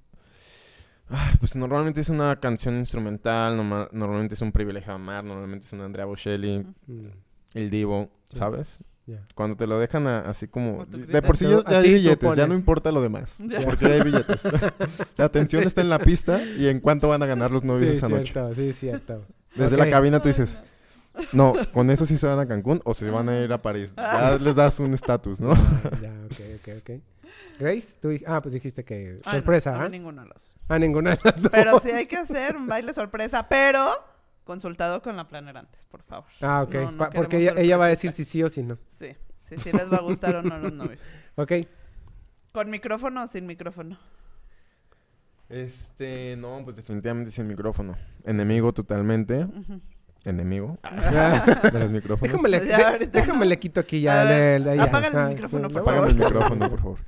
[1.39, 5.81] Pues normalmente es una canción instrumental, norma- normalmente es un privilegio amar, normalmente es un
[5.81, 7.07] Andrea Bocelli, Mm,
[7.55, 8.39] el Divo, Sí.
[8.39, 8.81] ¿sabes?
[9.07, 9.27] ya.
[9.35, 10.87] Cuando te lo dejan a- así como...
[10.87, 13.37] De por sí ya, ya hay billetes, ya no importa lo demás.
[13.49, 13.61] Ya.
[13.63, 14.43] Porque ya hay billetes.
[15.19, 17.97] la atención está en la pista y en cuánto van a ganar los novios Sí,
[17.99, 18.33] esa noche.
[18.33, 19.27] cierto, sí, cierto.
[19.55, 19.83] Desde Ok.
[19.85, 20.59] la cabina tú dices,
[21.33, 23.95] no, con eso sí se van a Cancún o se van a ir a París.
[23.97, 25.53] Ya les das un estatus, ¿no?
[25.53, 27.01] Ah, ya, ok, ok, ok.
[27.59, 29.89] Grace, tú ah, pues dijiste que Ah, no, sorpresa, a mí ¿ah?
[29.89, 30.57] ninguno de los dos.
[30.69, 31.51] Ah, ninguna de las dos.
[31.53, 33.87] Pero sí hay que hacer un baile sorpresa, pero
[34.45, 36.27] consultado con la planera antes, por favor.
[36.41, 36.75] Ah, ok.
[36.75, 38.79] No, no Pa- porque ella, ella va a decir si sí o si no.
[38.99, 39.15] Sí.
[39.41, 41.01] Si sí les va a gustar o no los novios.
[41.37, 41.53] Ok.
[42.53, 43.99] ¿Con micrófono o sin micrófono?
[45.49, 47.97] Este, no, pues definitivamente sin micrófono.
[48.25, 49.47] Enemigo totalmente.
[50.25, 50.79] Enemigo
[51.73, 52.33] de los micrófonos.
[52.33, 53.45] déjame, le, Ya, de- ahorita déjame no.
[53.45, 54.55] le quito aquí ya.
[54.57, 56.99] El- apágale Ah, micrófono, por Apágame el micrófono, por favor.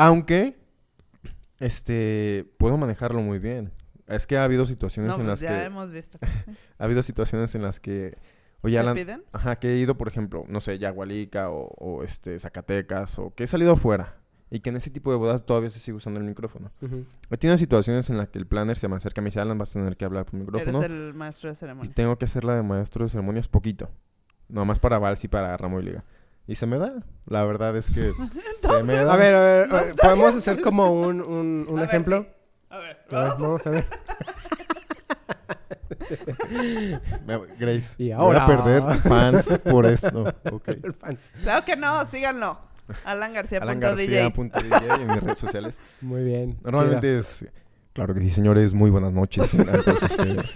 [0.00, 0.56] Aunque,
[1.58, 3.72] este, puedo manejarlo muy bien.
[4.06, 5.64] Es que ha habido situaciones No, en pues las ya que...
[5.66, 6.18] hemos visto.
[6.78, 8.16] Ha habido situaciones en las que...
[8.62, 9.22] Oye, ¿Te Alan, piden?
[9.32, 13.44] Ajá, que he ido, por ejemplo, no sé, Yagualica o, o, este, Zacatecas o que
[13.44, 14.16] he salido afuera
[14.50, 16.70] y que en ese tipo de bodas todavía se sigue usando el micrófono.
[16.80, 17.04] Ujú.
[17.30, 19.58] He tenido situaciones en las que el planner se me acerca y me dice, Alan,
[19.58, 21.92] vas a tener que hablar por micrófono Eres el maestro de y ceremonia.
[21.94, 23.90] tengo que hacer la de maestro de ceremonias poquito.
[24.48, 26.04] Nomás para vals y para ramo y liga.
[26.48, 26.94] Y se me da.
[27.26, 28.12] La verdad es que
[28.62, 29.12] se me da.
[29.12, 32.22] A ver, a ver, a ¿podemos hacer como un, un, un A ver, ejemplo?
[32.22, 32.28] sí.
[32.70, 33.38] A ver, vamos.
[33.38, 33.86] vamos a ver.
[37.58, 37.94] Grace.
[37.98, 38.44] Y voy ahora.
[38.44, 40.24] a perder fans por esto.
[40.50, 40.70] Ok.
[41.42, 42.58] Claro que no, síganlo.
[43.04, 43.58] Alan García.
[43.58, 44.14] Alan punto DJ.
[44.14, 45.80] García punto DJ en mis redes sociales.
[46.00, 46.58] Muy bien.
[46.62, 47.44] Normalmente es...
[47.92, 48.74] Claro que sí, señores.
[48.74, 50.46] Muy buenas noches tengan todos ustedes.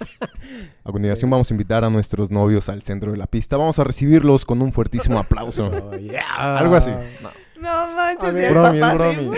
[0.84, 3.56] A continuación vamos a invitar a nuestros novios al centro de la pista.
[3.56, 5.70] Vamos a recibirlos con un fuertísimo aplauso.
[5.92, 6.58] Oh, yeah.
[6.58, 6.90] Algo así.
[7.22, 7.30] No.
[7.60, 8.44] No manches, A ver.
[8.46, 9.28] el Bromi, es papá así.
[9.28, 9.32] ¡uh!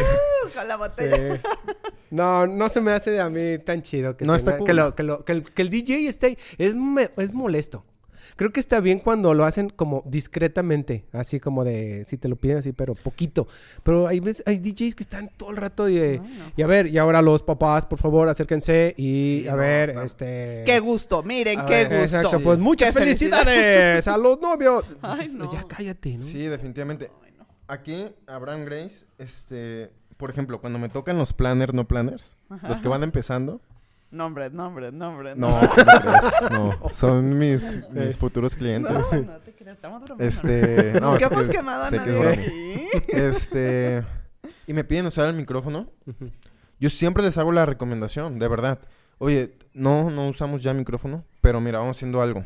[0.55, 1.37] con la botella.
[1.37, 1.41] Sí.
[2.11, 4.67] No, no se me hace a mí tan chido que, No, está cool.
[4.67, 6.39] que, lo- que, lo- que el, que el DJ esté ahí.
[6.57, 7.85] Es, me- es molesto.
[8.37, 12.37] Creo que está bien cuando lo hacen como discretamente, así como de, si te lo
[12.37, 13.47] piden así, pero poquito.
[13.83, 16.53] Pero hay veces, hay DJs que están todo el rato y de, No, no.
[16.57, 19.91] y a ver, y ahora los papás, por favor, acérquense y Sí, a no, ver,
[19.91, 20.62] está- este...
[20.66, 22.16] Qué gusto, miren, A qué ver, gusto.
[22.18, 24.85] Exacto, pues muchas Qué felicidades a los novios.
[25.03, 25.51] Ay, no.
[25.51, 26.25] Ya cállate, ¿no?
[26.25, 27.11] Sí, definitivamente.
[27.25, 27.33] Ay.
[27.66, 29.91] Aquí, Abraham Grace, este...
[30.16, 32.37] Por ejemplo, cuando me tocan los planners, no planners,
[32.68, 33.61] los que van empezando...
[34.15, 35.35] Nombre, nombre, nombre.
[35.35, 36.89] No, no no.
[36.91, 38.93] Son mis, mis futuros clientes.
[38.93, 40.25] No, no te creas, estamos bromeando.
[40.25, 42.89] Este, no, Nunca es que hemos quemado a que nadie aquí.
[43.09, 44.05] Este,
[44.69, 45.91] y me piden usar el micrófono.
[46.79, 48.79] Yo siempre les hago la recomendación, de verdad.
[49.19, 52.45] Oye, no, no usamos ya micrófono, pero mira, vamos haciendo algo.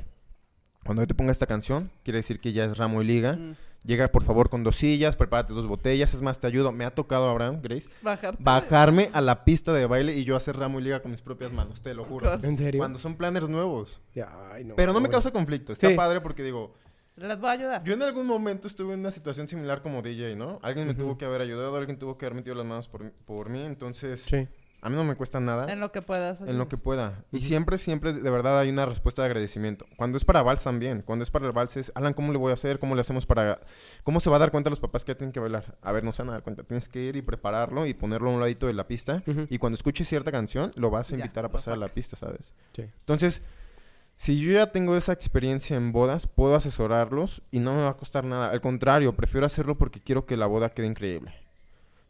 [0.87, 3.35] Cuando yo te ponga esta canción, quiere decir que ya es ramo y liga.
[3.35, 6.13] Mm, Llega, por favor, con dos sillas, prepárate dos botellas.
[6.13, 6.73] Es más, te ayudo.
[6.73, 8.43] Me ha tocado, Abraham, Grace, Bajarte.
[8.43, 11.53] bajarme a la pista de baile y yo hacer ramo y liga con mis propias
[11.53, 12.35] manos, te lo juro.
[12.43, 12.81] ¿En serio?
[12.81, 14.01] Cuando son planners nuevos.
[14.15, 15.73] Ya, ay, no, Pero no me causa conflicto.
[15.73, 15.95] Está Sí.
[15.95, 16.75] padre porque digo,
[17.17, 17.85] Les voy a ayudar.
[17.85, 20.59] yo en algún momento estuve en una situación similar como DJ, ¿no?
[20.63, 23.49] Alguien me tuvo que haber ayudado, alguien tuvo que haber metido las manos por, por
[23.49, 23.63] mí.
[23.63, 24.47] Entonces, Sí.
[24.81, 25.73] A mí no me cuesta nada.
[25.73, 26.41] En lo que puedas.
[26.41, 27.25] En lo que pueda.
[27.33, 29.87] Y siempre, siempre, de verdad, hay una respuesta de agradecimiento.
[29.97, 31.03] Cuando es para vals también.
[31.03, 32.79] Cuando es para el vals es, Alan, ¿cómo le voy a hacer?
[32.79, 33.61] ¿Cómo le hacemos para...?
[34.05, 35.77] ¿Cómo se va a dar cuenta los papás que ya tienen que bailar?
[35.83, 36.63] A ver, no se van a dar cuenta.
[36.63, 39.23] Tienes que ir y prepararlo y ponerlo a un ladito de la pista.
[39.51, 42.17] Y cuando escuches cierta canción, lo vas a Ya, invitar a pasar a la pista,
[42.17, 42.55] ¿sabes?
[42.75, 42.83] Sí.
[42.83, 43.43] Entonces,
[44.17, 47.97] si yo ya tengo esa experiencia en bodas, puedo asesorarlos y no me va a
[47.97, 48.51] costar nada.
[48.51, 51.35] Al contrario, prefiero hacerlo porque quiero que la boda quede increíble.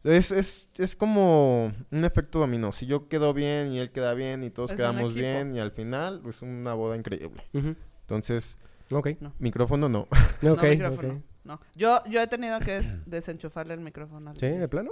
[0.03, 2.71] Es, es, es como un efecto dominó.
[2.71, 5.71] Si yo quedo bien y él queda bien y todos Es quedamos bien y al
[5.71, 7.43] final es una boda increíble.
[7.53, 7.75] Ujú.
[8.01, 8.57] Entonces,
[8.91, 9.09] Ok.
[9.39, 10.07] micrófono no.
[10.41, 11.13] No, micrófono.
[11.15, 11.21] ok.
[11.43, 11.59] No.
[11.75, 14.29] Yo, yo he tenido que des- desenchufarle el micrófono.
[14.31, 14.47] al ¿Sí?
[14.47, 14.91] ¿De plano?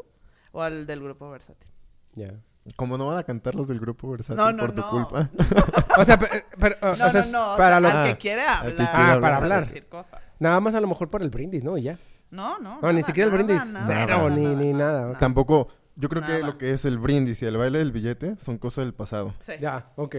[0.52, 1.68] O al del grupo versátil.
[2.14, 2.34] Ya.
[2.76, 4.90] Como no van a cantar los del grupo versátil No, no, por tu no.
[4.90, 5.30] culpa.
[5.98, 7.54] O sea, pe- pero, o No, sea, no, no.
[7.54, 8.76] o para sea, lo- al Ah, que quiere que hablar.
[8.76, 9.66] quiere Ah, para hablar.
[9.66, 10.22] decir cosas.
[10.40, 11.78] Nada más a lo mejor por el brindis, ¿no?
[11.78, 11.98] Y ya.
[12.30, 12.80] No, no.
[12.82, 13.74] No, ni nada, siquiera el nada, brindis.
[13.74, 15.02] nada, Cero, ni, nada, ni nada, nada.
[15.08, 15.20] nada.
[15.20, 18.58] Tampoco, yo creo que lo que es el brindis y el baile del billete son
[18.58, 19.34] cosas del pasado.
[19.46, 19.54] Sí.
[19.62, 20.16] Ya, ok.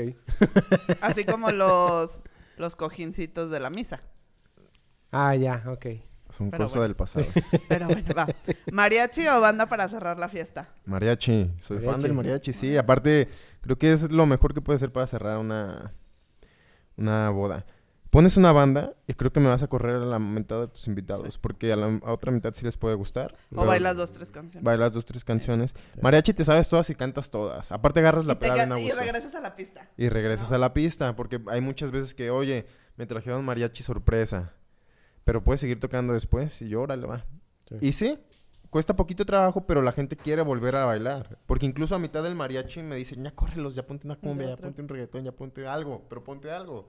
[1.00, 2.20] Así como los,
[2.56, 4.00] los cojincitos de la misa.
[5.12, 5.86] Ah, ya, ok.
[6.30, 6.82] Son Pero cosas bueno.
[6.88, 7.26] del pasado.
[7.68, 8.26] Pero bueno, va.
[8.72, 10.68] ¿Mariachi o banda para cerrar la fiesta?
[10.84, 12.76] Mariachi, soy fan del mariachi, sí.
[12.76, 13.28] Aparte,
[13.62, 15.92] creo que es lo mejor que puede ser para cerrar una,
[16.96, 17.64] una boda.
[18.10, 20.86] Pones una banda y creo que me vas a correr a la mitad de tus
[20.86, 23.36] invitados, porque a la a otra mitad sí les puede gustar.
[23.54, 24.64] O bailas dos, tres canciones.
[24.64, 25.74] Bailas dos, tres canciones.
[26.00, 27.70] Mariachi te sabes todas y cantas todas.
[27.70, 29.90] Aparte agarras y, la peda bien y regresas a la pista.
[29.98, 30.56] Y regresas ¿no?
[30.56, 34.54] a la pista, porque hay muchas veces que, oye, me trajeron mariachi sorpresa,
[35.24, 37.26] pero puedes seguir tocando después y yo, órale, va.
[37.68, 37.76] Sí.
[37.82, 38.18] Y sí,
[38.70, 41.38] cuesta poquito trabajo, pero la gente quiere volver a bailar.
[41.44, 44.56] Porque incluso a mitad del mariachi me dicen, ya córrelos, ya ponte una cumbia, ya
[44.56, 46.88] ponte un reggaetón, ya ponte algo, pero ponte algo.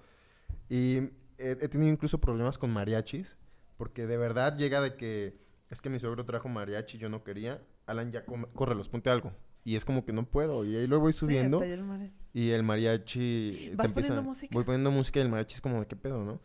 [0.70, 0.98] Y
[1.38, 3.38] he, he tenido incluso problemas con mariachis,
[3.78, 5.38] porque de verdad llega de que
[5.70, 7.62] es que mi suegro trajo mariachi, yo no quería.
[7.86, 9.32] Alan, ya come- córrelos, ponte algo.
[9.66, 10.64] Y es como que no puedo.
[10.66, 11.58] Y ahí luego voy subiendo.
[11.60, 12.14] Sí, hasta ahí el mariachi.
[12.34, 13.72] Y el mariachi...
[13.76, 14.54] ¿Vas te empieza- poniendo música?
[14.54, 16.40] Voy poniendo música y el mariachi es como de qué pedo, ¿no?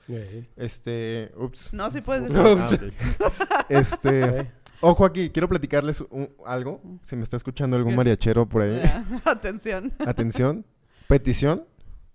[0.56, 1.32] Este...
[1.36, 1.70] Ups.
[1.72, 2.92] No, sí puedes decir.
[3.20, 3.64] Ah.
[3.68, 4.50] Este...
[4.80, 6.80] Ojo aquí, quiero platicarles un- algo.
[7.02, 8.82] Si me está escuchando algún mariachero por ahí.
[9.24, 9.92] Atención.
[10.00, 10.66] Atención.
[11.08, 11.64] Petición.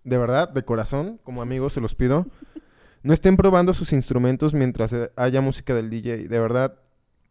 [0.09, 2.25] De verdad, de corazón, como amigos se los pido.
[3.03, 6.27] no estén probando sus instrumentos mientras eh, haya música del DJ.
[6.27, 6.79] De verdad,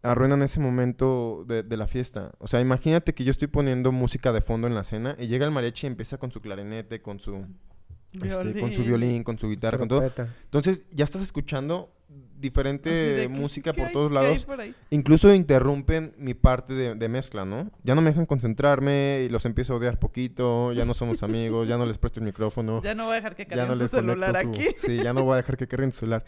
[0.03, 2.33] arruinan ese momento de, de la fiesta.
[2.39, 5.45] O sea, imagínate que yo estoy poniendo música de fondo en la cena y llega
[5.45, 7.45] el mariachi y empieza con su clarinete, con su,
[8.13, 10.11] este, con su violín, con su guitarra, con todo.
[10.45, 11.93] Entonces ya estás escuchando
[12.41, 14.45] diferente Así de, ¿qué- música por hay- todos lados.
[14.45, 14.75] por ahí?
[14.91, 17.71] Incluso interrumpen mi parte de, de mezcla, ¿no?
[17.83, 21.67] Ya no me dejan concentrarme y los empiezo a odiar poquito, ya no somos amigos,
[21.69, 23.83] ya no les presto el micrófono, Ya no voy a dejar que carguen no su
[23.83, 24.49] les celular su...
[24.49, 24.67] aquí.
[24.79, 26.25] Sí, ya no voy a dejar que carguen su celular.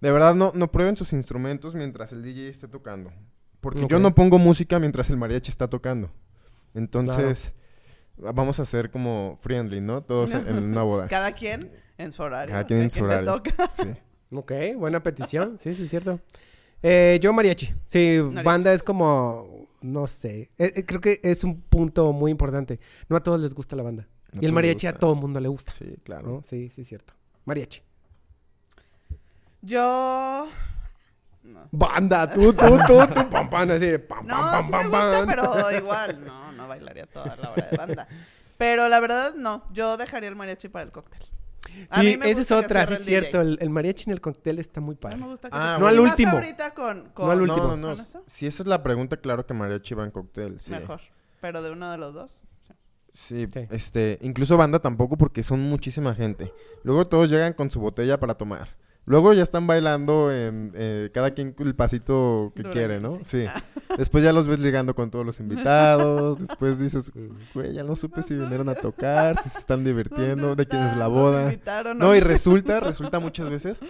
[0.00, 3.10] De verdad, no, no prueben sus instrumentos mientras el DJ esté tocando.
[3.60, 6.12] Porque yo no pongo música mientras el mariachi está tocando.
[6.74, 7.52] Entonces,
[8.16, 10.02] vamos a ser como friendly, ¿no?
[10.02, 11.08] Todos en, en una boda.
[11.08, 12.52] Cada quien en su horario.
[12.52, 13.32] Cada quien en su horario.
[13.42, 13.68] toca.
[13.68, 13.88] Sí.
[14.32, 15.58] Ok, buena petición.
[15.58, 16.20] Sí, sí, es cierto.
[16.82, 17.74] Eh, yo mariachi.
[17.86, 18.44] Sí, Mariachi.
[18.44, 19.66] banda es como...
[19.80, 20.50] No sé.
[20.58, 22.80] Eh, eh, creo que es un punto muy importante.
[23.08, 24.08] No a todos les gusta la banda.
[24.32, 25.72] No y el mariachi a todo mundo le gusta.
[25.72, 26.28] Sí, claro.
[26.28, 26.42] ¿no?
[26.48, 27.14] Sí, sí, es cierto.
[27.44, 27.80] Mariachi.
[29.62, 30.48] Yo.
[31.42, 31.68] No.
[31.70, 35.12] Banda, tú, tú, tú, tú, pam, pam, así pam, No, pam, sí pam, me gusta,
[35.12, 35.26] pam.
[35.28, 38.08] pero igual, no, no bailaría toda la hora de banda.
[38.58, 41.22] Pero la verdad, no, yo dejaría el mariachi para el cóctel.
[41.90, 43.40] A Sí, esa es otra, sí es cierto.
[43.40, 45.16] El, el mariachi en el cóctel está muy padre.
[45.16, 46.32] mí me gusta que Ah, se- No al último.
[46.32, 47.68] ahorita con, con- al No, último.
[47.68, 47.94] no, no.
[47.96, 48.22] ¿Con eso?
[48.26, 50.70] Si esa es la pregunta, claro que mariachi va en cóctel, sí.
[50.72, 51.00] Mejor.
[51.40, 52.42] Pero de uno de los dos.
[52.66, 52.72] sí.
[53.10, 53.66] Sí, Sí.
[53.70, 56.52] este, incluso banda tampoco porque son muchísima gente.
[56.84, 58.76] Luego todos llegan con su botella para tomar.
[59.08, 63.18] Luego ya están bailando en eh, cada quien el pasito que Durante, quiere, ¿no?
[63.26, 63.46] sí.
[63.96, 66.38] Después ya los ves llegando con todos los invitados.
[66.46, 67.10] Después dices,
[67.54, 70.82] güey, ya no supe si vinieron a tocar, si se están divirtiendo, ¿Dónde de quién
[70.82, 71.52] es la ¿Nos boda.
[71.94, 73.80] No, y resulta, resulta muchas veces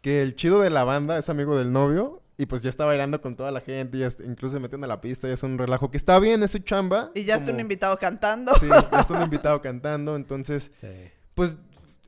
[0.00, 3.20] que el chido de la banda es amigo del novio y pues ya está bailando
[3.20, 5.58] con toda la gente, ya est- incluso se meten a la pista, ya es un
[5.58, 7.10] relajo que está bien, es su chamba.
[7.16, 8.54] Y ya está un invitado cantando.
[8.60, 10.86] Sí, ya está un invitado cantando, entonces, Sí.
[11.34, 11.58] pues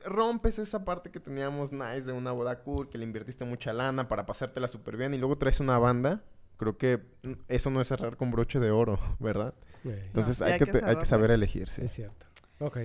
[0.05, 4.07] rompes esa parte que teníamos nice de una boda cool, que le invertiste mucha lana
[4.07, 6.23] para pasártela súper bien y luego traes una banda.
[6.57, 7.01] Creo que
[7.47, 9.53] eso no es cerrar con broche de oro, ¿verdad?
[9.83, 11.83] Eh, Entonces hay, hay que hay que saber elegir, sí.
[11.83, 12.25] es cierto.
[12.59, 12.77] Ok.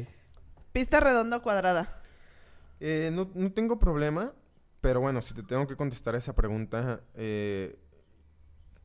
[0.72, 2.00] Pista redonda o cuadrada.
[2.80, 4.32] Eh, no, no tengo problema,
[4.80, 7.78] pero bueno, si te tengo que contestar esa pregunta, eh,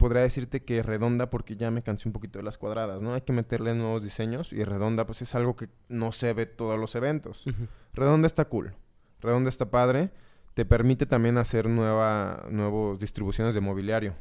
[0.02, 3.14] podría decirte que redonda porque ya me cansé un poquito de las cuadradas, ¿no?
[3.14, 6.80] Hay que meterle nuevos diseños y redonda pues es algo que no se ve todos
[6.80, 7.46] los eventos.
[7.94, 8.74] Redonda está cool,
[9.20, 10.10] redonda está padre,
[10.56, 14.16] te permite también hacer nueva, nuevos distribuciones de mobiliario,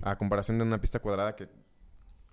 [0.00, 1.50] a comparación de una pista cuadrada que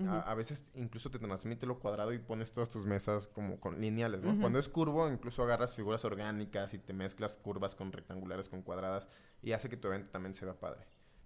[0.08, 3.82] a, a veces incluso te transmite lo cuadrado y pones todas tus mesas como con
[3.82, 4.40] lineales, ¿no?
[4.40, 9.10] Cuando es curvo, incluso agarras figuras orgánicas y te mezclas curvas con rectangulares con cuadradas
[9.42, 10.86] y hace que tu evento también se vea padre.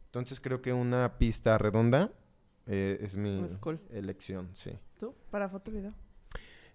[0.10, 2.12] Entonces creo que una pista redonda
[2.66, 3.80] eh, es mi Es cool.
[3.92, 4.72] elección, sí.
[5.00, 5.14] ¿Tú?
[5.30, 5.94] Para foto y video.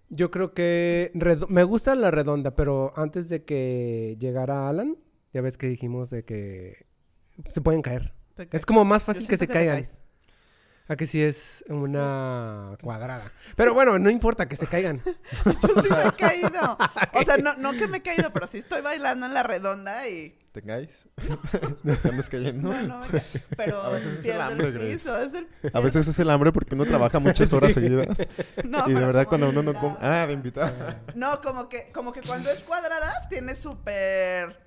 [0.09, 1.11] Yo creo que
[1.49, 4.97] me gusta la redonda, pero antes de que llegara Alan,
[5.33, 6.85] ya ves que dijimos de que
[7.49, 8.13] se pueden caer.
[8.51, 9.77] Es como más fácil que se caigan.
[9.77, 10.01] caes.
[10.87, 13.31] A que si es una cuadrada.
[13.55, 15.01] Pero bueno, no importa que se caigan.
[15.45, 16.77] Yo sí me he caído.
[17.13, 20.07] O sea, no, no que me he caído, pero sí estoy bailando en la redonda
[20.07, 20.37] y...
[20.51, 21.07] ¿Tengáis?
[22.01, 22.71] ¿Te andas cayendo?
[22.71, 23.01] No, no
[23.57, 25.17] Pero A veces es el hambre, el piso.
[25.17, 25.47] Es el...
[25.73, 28.19] A veces es el hambre porque uno trabaja muchas horas seguidas
[28.63, 29.97] No, y de verdad cuando uno no come...
[29.99, 30.73] Ah, de invitado.
[31.15, 34.64] No, como que, como que cuando es cuadrada, tienes súper...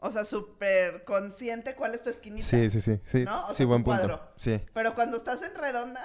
[0.00, 2.46] O sea, súper consciente cuál es tu esquinita.
[2.46, 3.00] Sí, sí, sí.
[3.04, 3.46] Sí, ¿No?
[3.46, 4.02] O sí sea, buen tu punto.
[4.06, 4.20] cuadro.
[4.36, 6.00] Sí, Pero cuando estás en redonda...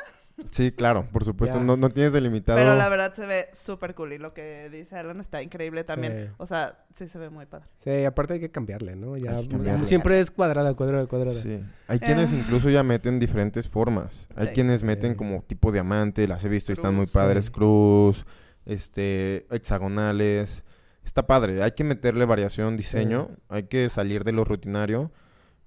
[0.49, 1.59] sí, claro, por supuesto.
[1.59, 2.57] No, no tienes delimitado.
[2.57, 4.13] Pero la verdad se ve súper cool.
[4.13, 6.27] Y lo que dice Alan está increíble también.
[6.29, 6.35] Sí.
[6.37, 7.65] O sea, sí se ve muy padre.
[7.83, 9.17] Sí, aparte hay que cambiarle, ¿no?
[9.17, 9.85] Ya cambiarle.
[9.85, 11.39] siempre es cuadrada, cuadrada, cuadrada.
[11.39, 11.61] Sí.
[11.87, 12.37] Hay quienes Eh.
[12.37, 14.27] incluso ya meten diferentes formas.
[14.35, 14.53] Hay Sí.
[14.53, 15.17] quienes meten Sí.
[15.17, 17.45] como tipo diamante, las he visto y están muy padres.
[17.47, 17.51] Sí.
[17.51, 18.25] Cruz,
[18.65, 20.63] este, hexagonales.
[21.03, 21.63] Está padre.
[21.63, 23.29] Hay que meterle variación, diseño.
[23.49, 25.11] Hay que salir de lo rutinario.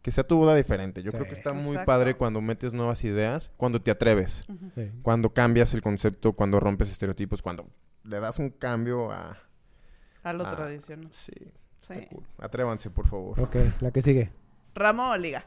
[0.02, 1.02] Que sea tu boda diferente.
[1.02, 1.16] Yo Sí.
[1.16, 1.86] creo que está muy Exacto.
[1.86, 4.90] padre cuando metes nuevas ideas, cuando te atreves, Sí.
[5.02, 7.66] cuando cambias el concepto, cuando rompes estereotipos, cuando
[8.02, 9.38] le das un cambio a...
[10.22, 11.08] A lo tradicional.
[11.10, 11.32] Sí,
[11.80, 11.92] Sí.
[11.94, 12.24] está cool.
[12.38, 13.40] Atrévanse, por favor.
[13.40, 14.30] Ok, la que sigue.
[14.74, 15.44] ¿Ramo o liga?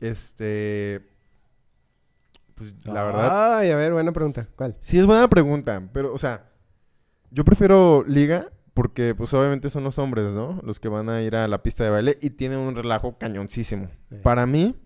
[0.00, 1.08] Este...
[2.54, 3.58] Pues la verdad...
[3.58, 4.46] Ay, a ver, buena pregunta.
[4.56, 4.76] ¿Cuál?
[4.80, 6.50] Sí, es buena pregunta, pero, o sea,
[7.32, 10.60] yo prefiero liga porque, pues, obviamente son los hombres, ¿no?
[10.62, 13.88] Los que van a ir a la pista de baile y tienen un relajo cañoncísimo.
[14.10, 14.16] Sí.
[14.22, 14.76] Para mí,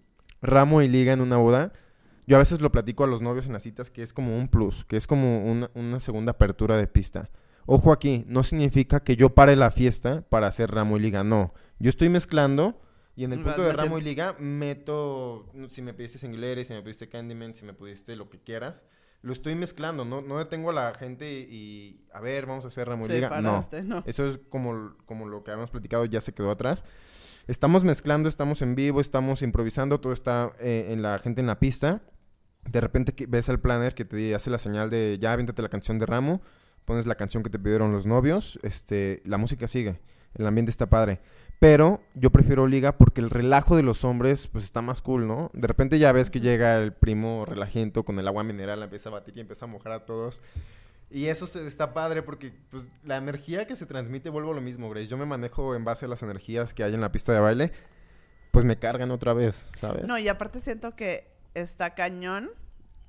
[0.42, 1.72] ramo y liga en una boda,
[2.26, 4.48] yo a veces lo platico a los novios en las citas que es como un
[4.48, 7.30] plus, que es como una, una segunda apertura de pista.
[7.66, 11.54] Ojo aquí, no significa que yo pare la fiesta para hacer ramo y liga, no.
[11.78, 12.80] Yo estoy mezclando
[13.14, 16.74] y en el Vas punto de ramo y liga meto, si me pediste singulares, si
[16.74, 18.84] me pediste Candyman, si me pediste lo que quieras,
[19.26, 22.68] lo estoy mezclando, no, no detengo a la gente y, y, a ver, vamos a
[22.68, 23.40] hacer Ramo y Sí, Liga.
[23.40, 24.04] No, no.
[24.06, 26.84] eso es como, como lo que habíamos platicado, ya se quedó atrás.
[27.48, 31.58] Estamos mezclando, estamos en vivo, estamos improvisando, todo está eh, en la gente en la
[31.58, 32.02] pista.
[32.70, 35.98] De repente ves al planner que te hace la señal de ya, aviéntate la canción
[35.98, 36.40] de Ramo,
[36.84, 39.98] pones la canción que te pidieron los novios, este, la música sigue,
[40.34, 41.20] el ambiente está padre.
[41.58, 45.50] Pero yo prefiero liga porque el relajo de los hombres pues está más cool, ¿no?
[45.54, 49.12] De repente ya ves que llega el primo relajento con el agua mineral, empieza a
[49.12, 50.42] batir y empieza a mojar a todos.
[51.10, 54.60] Y eso se, está padre porque pues, la energía que se transmite, vuelvo a lo
[54.60, 55.06] mismo, Grace.
[55.06, 57.72] Yo me manejo en base a las energías que hay en la pista de baile,
[58.50, 60.04] pues me cargan otra vez, ¿sabes?
[60.04, 62.50] No, y aparte siento que está cañón,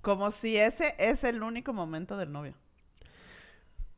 [0.01, 2.53] como si ese es el único momento del novio.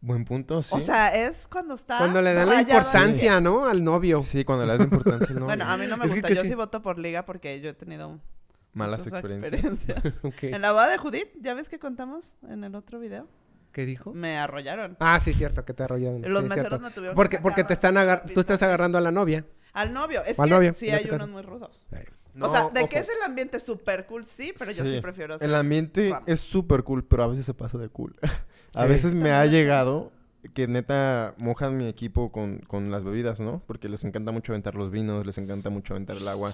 [0.02, 0.70] Buen punto, sí.
[0.74, 1.98] O sea, es cuando está...
[1.98, 3.66] Cuando le dan la importancia, ¿no?
[3.66, 4.22] Al novio.
[4.22, 5.46] sí, cuando le das la importancia al novio.
[5.48, 6.28] Bueno, a mí no me Es gusta.
[6.30, 6.48] que Yo sí.
[6.50, 8.20] sí voto por liga porque yo he tenido
[8.74, 10.02] Malas experiencias.
[10.42, 13.28] En la boda de Judith, ¿ya ves que contamos en el otro video?
[13.74, 14.14] ¿Qué dijo?
[14.14, 14.96] Me arrollaron.
[15.00, 16.22] Ah, sí, cierto, que te arrollaron.
[16.22, 16.80] Los Sí, meseros cierto.
[16.86, 19.46] me tuvieron que Porque, porque te están agar- tú estás agarrando a la novia.
[19.74, 20.22] Al novio.
[20.26, 21.88] Es Al que novio, sí en hay este unos muy rudos.
[22.34, 22.90] No, o sea, de ojo.
[22.90, 25.48] que es el ambiente súper cool, sí, pero yo sí, prefiero hacer...
[25.50, 28.16] El ambiente es súper cool, pero a veces se pasa de cool.
[28.74, 28.90] a Sí.
[28.90, 30.12] veces me ha llegado
[30.54, 33.62] que neta mojan mi equipo con, con las bebidas, ¿no?
[33.68, 36.54] Porque les encanta mucho aventar los vinos, les encanta mucho aventar el agua.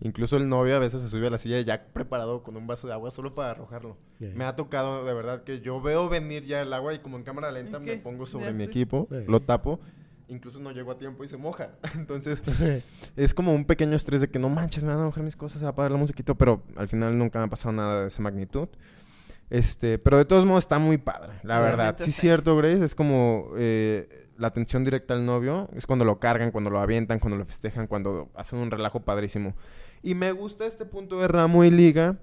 [0.00, 2.86] Incluso el novio a veces se sube a la silla ya preparado con un vaso
[2.86, 3.98] de agua solo para arrojarlo.
[4.18, 4.30] Yeah.
[4.34, 7.24] Me ha tocado de verdad que yo veo venir ya el agua y como en
[7.24, 9.78] cámara lenta ¿Y me pongo sobre mi equipo, lo tapo.
[10.28, 11.70] Incluso no llego a tiempo y se moja.
[11.94, 12.42] Entonces,
[13.16, 15.58] es como un pequeño estrés de que no manches, me van a mojar mis cosas,
[15.58, 18.08] se va a apagar la musiquita, pero al final nunca me ha pasado nada de
[18.08, 18.68] esa magnitud.
[19.50, 21.96] Este, pero de todos modos está muy padre, la verdad.
[21.98, 22.20] Sí, sí.
[22.20, 26.70] cierto, Grace, es como eh, la atención directa al novio, es cuando lo cargan, cuando
[26.70, 29.54] lo avientan, cuando lo festejan, cuando hacen un relajo padrísimo.
[30.02, 32.18] Y me gusta este punto de ramo y liga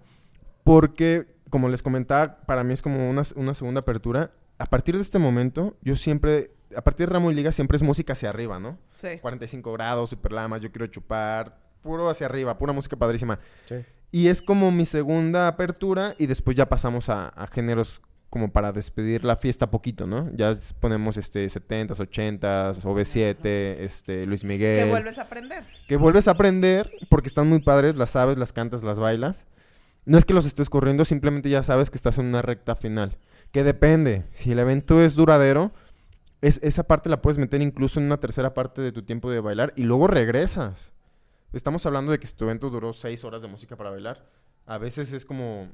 [0.63, 4.31] porque, como les comentaba, para mí es como una, una segunda apertura.
[4.57, 7.83] A partir de este momento, yo siempre, a partir de ramo y liga, siempre es
[7.83, 8.77] música hacia arriba, ¿no?
[8.95, 9.19] Sí.
[9.21, 13.39] 45 grados, super lamas, yo quiero chupar, puro hacia arriba, pura música padrísima.
[13.67, 13.75] Sí.
[14.11, 18.01] Y es como mi segunda apertura y después ya pasamos a, a géneros
[18.35, 20.29] como para despedir la fiesta poquito, ¿no?
[20.35, 23.37] Ya ponemos este 70s, 80s, OV7,
[23.79, 24.83] este Luis Miguel.
[24.83, 25.63] Que vuelves a aprender.
[25.87, 29.45] Que vuelves a aprender porque están muy padres, las sabes, las cantas, las bailas.
[30.05, 33.17] No es que los estés corriendo, simplemente ya sabes que estás en una recta final.
[33.53, 35.71] Que depende, si el evento es duradero,
[36.47, 39.39] es, esa parte la puedes meter incluso en una tercera parte de tu tiempo de
[39.39, 40.93] bailar y luego regresas.
[41.53, 44.29] Estamos hablando de que si tu evento duró seis horas de música para bailar,
[44.67, 45.69] a veces es como,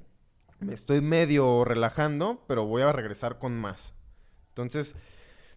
[0.59, 3.93] me estoy medio relajando, pero voy a regresar con más.
[4.49, 4.95] Entonces,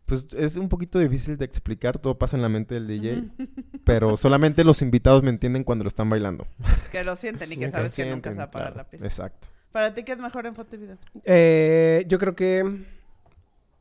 [0.05, 3.23] pues es un poquito difícil de explicar, todo pasa en la mente del DJ,
[3.85, 6.47] pero solamente los invitados me entienden cuando lo están bailando.
[6.91, 8.91] Que lo sienten y que Que sabes que nunca se va a apagar claro, la
[8.91, 9.07] pista.
[9.07, 9.47] Exacto.
[9.71, 10.99] ¿Para ti qué es mejor en foto y video?
[11.25, 12.85] Eh, yo creo que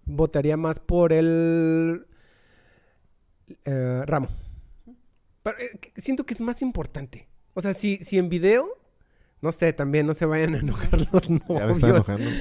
[0.06, 2.06] votaría más por el
[3.66, 4.30] eh, ramo.
[5.44, 7.28] Pero, eh, siento que es más importante.
[7.54, 8.68] O sea, si, si en video,
[9.42, 12.10] no sé, también no se vayan a enojar los Ya me está novios.
[12.10, 12.32] enojando.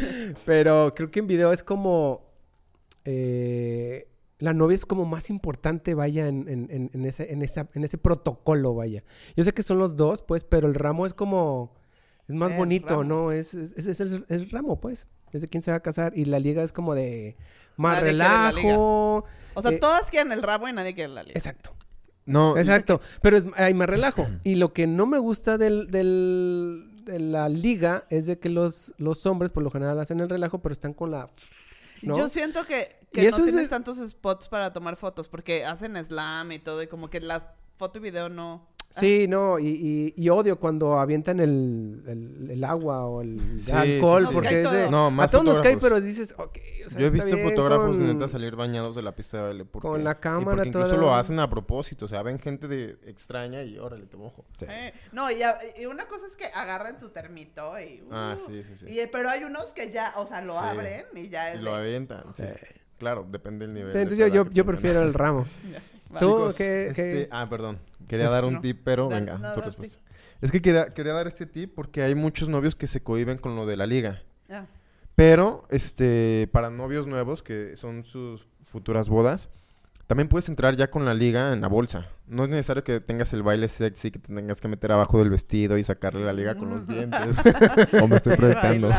[0.47, 2.31] Pero creo que en video es como.
[3.05, 4.09] eh,
[4.39, 7.85] la novia es como más importante, vaya, en, en- en- en ese, en, esa, en
[7.85, 9.05] ese protocolo, vaya.
[9.37, 11.75] Yo sé que son los dos, pues, pero el ramo es como.
[12.29, 13.05] Es más El bonito, ramo.
[13.05, 13.33] ¿no?
[13.33, 15.07] Es, es, es- es el, el ramo, pues.
[15.33, 16.13] Es de quién se va a casar.
[16.17, 17.37] Y la liga es como de.
[17.77, 19.25] Más Nadie relajo.
[19.55, 21.35] O sea, Eh, todas quieren el rabo y nadie quiere la liga.
[21.39, 21.73] Exacto.
[22.25, 23.01] No, Exacto.
[23.21, 24.29] Pero es- hay más relajo.
[24.45, 28.93] Y lo que no me gusta del, del- de la liga es de que los,
[28.99, 31.29] los hombres por lo general hacen el relajo, pero están con la.
[32.03, 32.17] ¿no?
[32.17, 36.53] Yo siento que, que no es tienes tantos spots para tomar fotos porque hacen slam
[36.53, 38.69] y todo y como que la foto y video no...
[38.93, 43.73] Sí, no, y, y- y odio cuando avientan el, el- el agua o el Sí,
[43.73, 44.33] alcohol, sí, sí.
[44.35, 44.85] porque es de...
[44.85, 47.97] a todos nos cae, pero dices, ok, o sea, Yo he está visto bien fotógrafos
[47.97, 49.65] con- neta salir bañados de la pista de baile.
[49.65, 52.05] porque- Con la y cámara porque incluso toda- lo hacen a propósito.
[52.05, 54.45] O sea, ven gente de extraña y órale, te mojo.
[54.61, 58.03] Eh, no, y, a- y una cosa es que agarran su termito y...
[58.11, 58.87] Ah, uh, sí, sí, sí.
[58.89, 60.59] y- pero hay unos que ya, o sea, lo Sí.
[60.63, 62.25] abren y ya Y es lo de- avientan.
[62.35, 62.45] Sí.
[62.99, 63.91] Claro, depende del nivel.
[63.93, 65.47] Sí, de entonces yo, yo, prefiero el ramo.
[66.21, 67.29] Tú, Chicos, ¿qué- este- qué?
[67.31, 67.79] Ah, perdón.
[68.09, 68.61] Quería dar un No.
[68.61, 69.99] tip, pero Da- venga, no, tu respuesta.
[70.41, 73.55] Es que quería, quería dar este tip porque hay muchos novios que se cohiben con
[73.57, 74.23] lo de la liga.
[74.49, 74.67] Ya.
[75.15, 79.51] Pero, este, para novios nuevos, que son sus futuras bodas,
[80.13, 82.07] también puedes entrar ya con la liga en la bolsa.
[82.27, 85.31] No es necesario que tengas el baile sexy, que te tengas que meter abajo del
[85.31, 87.39] vestido y sacarle la liga con los dientes.
[88.03, 88.91] o me estoy proyectando.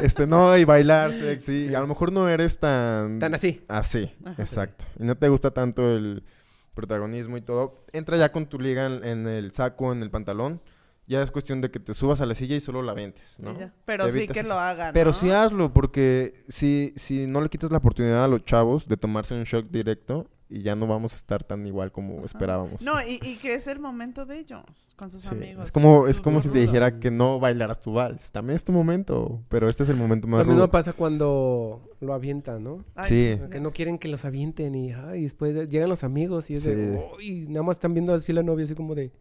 [0.00, 1.74] Este, no, y bailar sexy.
[1.74, 3.18] A lo mejor no eres tan...
[3.18, 3.62] Tan así.
[3.68, 4.40] Así, Ajá.
[4.40, 4.86] exacto.
[4.98, 6.24] Y no te gusta tanto el
[6.72, 7.84] protagonismo y todo.
[7.92, 10.62] Entra ya con tu liga en, en el saco, en el pantalón.
[11.08, 13.52] Ya es cuestión de que te subas a la silla y solo la ventes, ¿no?
[13.54, 13.72] Y ya.
[13.86, 14.48] Pero sí que eso.
[14.50, 14.92] lo hagan.
[14.92, 18.96] Pero sí hazlo, porque si, si no le quitas la oportunidad a los chavos de
[18.96, 22.80] tomarse un shock directo y ya no vamos a estar tan igual como esperábamos.
[22.80, 24.62] No, y, y que es el momento de ellos,
[24.96, 25.64] con sus Sí, amigos.
[25.64, 28.32] Es como, es como si te dijera que no bailaras tu vals.
[28.32, 32.14] También es tu momento, pero este es el momento más Lo mismo pasa cuando lo
[32.14, 32.84] avientan, ¿no?
[32.94, 33.40] Ay, Sí.
[33.50, 36.94] Que no quieren que los avienten y, ay, después llegan los amigos y es de,
[36.94, 37.00] Sí.
[37.18, 39.12] uy, nada más están viendo así la novia así como de,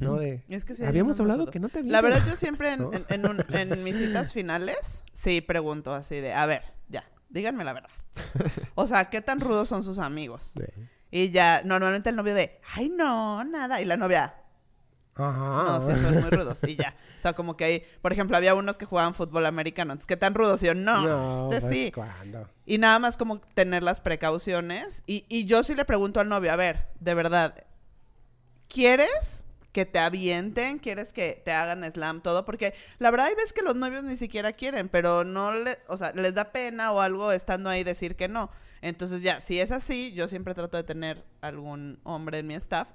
[0.00, 0.16] ¿no?
[0.16, 1.92] De, Es que sí habíamos hablado que no te avienten.
[1.92, 2.90] La verdad, yo siempre en, ¿No?
[2.92, 7.64] en- en un- en mis citas finales, sí pregunto así de, a ver, ya, díganme
[7.64, 7.90] la verdad.
[8.74, 10.54] O sea, ¿qué tan rudos son sus amigos?
[10.56, 10.64] Sí.
[11.10, 13.80] Y ya, normalmente el novio de, ay, no, nada.
[13.80, 14.34] Y la novia,
[15.14, 15.62] Ajá.
[15.64, 16.62] no, sí, son muy rudos.
[16.64, 16.94] Y ya.
[17.16, 19.92] O sea, como que hay, por ejemplo, había unos que jugaban fútbol americano.
[19.92, 20.62] Entonces, ¿qué tan rudos?
[20.62, 21.92] Y yo, no, este pues, sí.
[21.92, 22.48] ¿cuándo?
[22.66, 25.02] Y nada más como tener las precauciones.
[25.06, 27.54] Y, y yo sí le pregunto al novio, a ver, de verdad,
[28.68, 29.44] ¿quieres
[29.76, 30.78] que te avienten?
[30.78, 32.46] ¿Quieres que te hagan slam todo?
[32.46, 35.98] Porque la verdad hay veces que los novios ni siquiera quieren, pero no le, o
[35.98, 38.50] sea, les da pena o algo estando ahí decir que no.
[38.80, 42.88] Entonces ya, si es así, yo siempre trato de tener algún hombre en mi staff.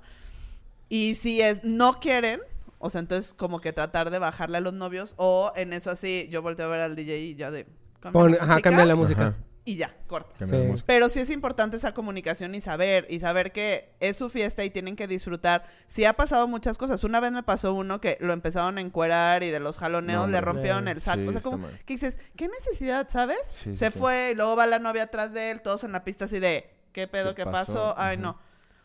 [0.89, 2.41] Y si es no quieren,
[2.79, 6.27] o sea, entonces como que tratar de bajarle a los novios o en eso así,
[6.31, 7.67] yo volteo a ver al DJ y ya de...
[7.99, 9.27] cambia Pon- la ajá, cambia la música.
[9.27, 10.33] Ajá, Y ya, corta.
[10.39, 10.83] cambia la Sí.
[10.87, 14.71] Pero sí es importante esa comunicación y saber, y saber que es su fiesta y
[14.71, 15.65] tienen que disfrutar.
[15.87, 17.03] Sí ha pasado muchas cosas.
[17.03, 20.31] Una vez me pasó uno que lo empezaron a encuerar y de los jaloneos No,
[20.31, 21.21] le rompieron el saco.
[21.21, 23.39] Sí, o sea, como que dices, ¿qué necesidad, sabes?
[23.53, 26.25] Sí, Se fue y luego va la novia atrás de él, todos en la pista
[26.25, 27.73] así de, ¿qué pedo, ¿Qué qué, pasó?
[27.73, 27.95] pasó?
[27.97, 28.39] Ay, no.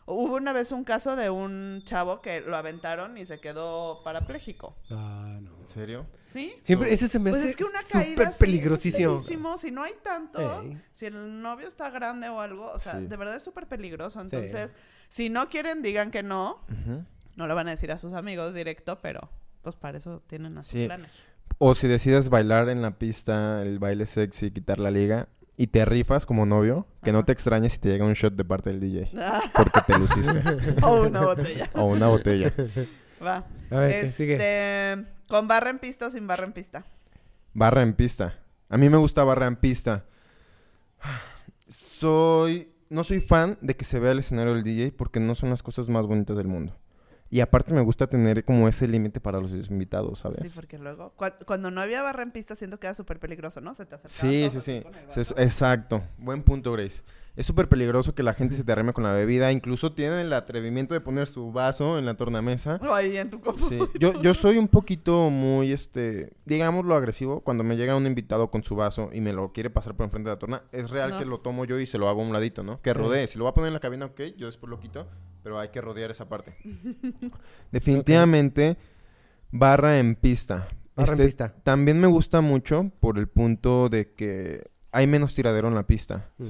[0.05, 4.77] Hubo una vez un caso de un chavo que lo aventaron y se quedó parapléjico.
[4.91, 5.56] Ah, no.
[5.67, 6.05] ¿En serio?
[6.23, 6.53] ¿Sí?
[6.63, 9.57] Siempre, ese se me Pues hace es que una caída súper así es peligrosísimo.
[9.57, 10.81] Si no hay tantos, Ey.
[10.93, 13.05] si el novio está grande o algo, o sea, Sí.
[13.07, 14.19] de verdad es súper peligroso.
[14.21, 14.25] Sí.
[14.35, 14.75] Entonces,
[15.09, 16.61] si no quieren, digan que no.
[17.35, 19.29] No lo van a decir a sus amigos directo, pero
[19.61, 20.85] pues para eso tienen a sus Sí.
[20.85, 21.11] planes.
[21.59, 25.83] O si decides bailar en la pista, el baile sexy, quitar la liga y te
[25.85, 28.79] rifas como novio, que no te extrañes si te llega un shot de parte del
[28.79, 29.09] DJ.
[29.55, 30.41] Porque te luciste.
[30.83, 31.69] o una botella.
[31.73, 32.53] o una botella.
[33.23, 33.43] Va.
[33.71, 34.37] A ver, ¿qué sigue?
[35.27, 36.85] ¿Con barra en pista o sin barra en pista?
[37.53, 38.39] Barra en pista.
[38.69, 40.05] A mí me gusta barra en pista.
[41.67, 42.73] Soy...
[42.89, 45.61] No soy fan de que se vea el escenario del DJ porque no son las
[45.61, 46.73] cosas más bonitas del mundo.
[47.29, 50.39] Y aparte me gusta tener como ese límite para los invitados, ¿sabes?
[50.41, 53.59] Sí, porque luego, cua- cuando no había barra en pista, siento que era súper peligroso,
[53.59, 53.75] ¿no?
[53.75, 54.81] Se te acercaban Sí, sí,
[55.21, 55.33] sí.
[55.35, 56.01] exacto.
[56.17, 57.03] Buen punto, Grace.
[57.37, 59.51] Es súper peligroso que la gente se te arrime con la bebida.
[59.51, 62.79] Incluso tienen el atrevimiento de poner su vaso en la tornamesa.
[62.81, 63.69] O ahí en tu copo.
[63.69, 63.79] Sí.
[63.99, 67.41] Yo, yo soy un poquito muy, este, digámoslo agresivo.
[67.41, 70.29] Cuando me llega un invitado con su vaso y me lo quiere pasar por enfrente
[70.31, 71.19] de la torna, es real No.
[71.19, 72.81] que lo tomo yo y se lo hago a un ladito, ¿no?
[72.81, 72.97] Que Sí.
[72.97, 73.27] rodee.
[73.27, 75.07] Si lo va a poner en la cabina, ok, yo después lo quito,
[75.43, 76.55] pero hay que rodear esa parte.
[77.71, 78.77] Definitivamente,
[79.51, 80.67] barra en pista.
[80.95, 81.53] Barra en Este, pista.
[81.63, 86.31] También me gusta mucho por el punto de que hay menos tiradero en la pista,
[86.39, 86.45] Mm.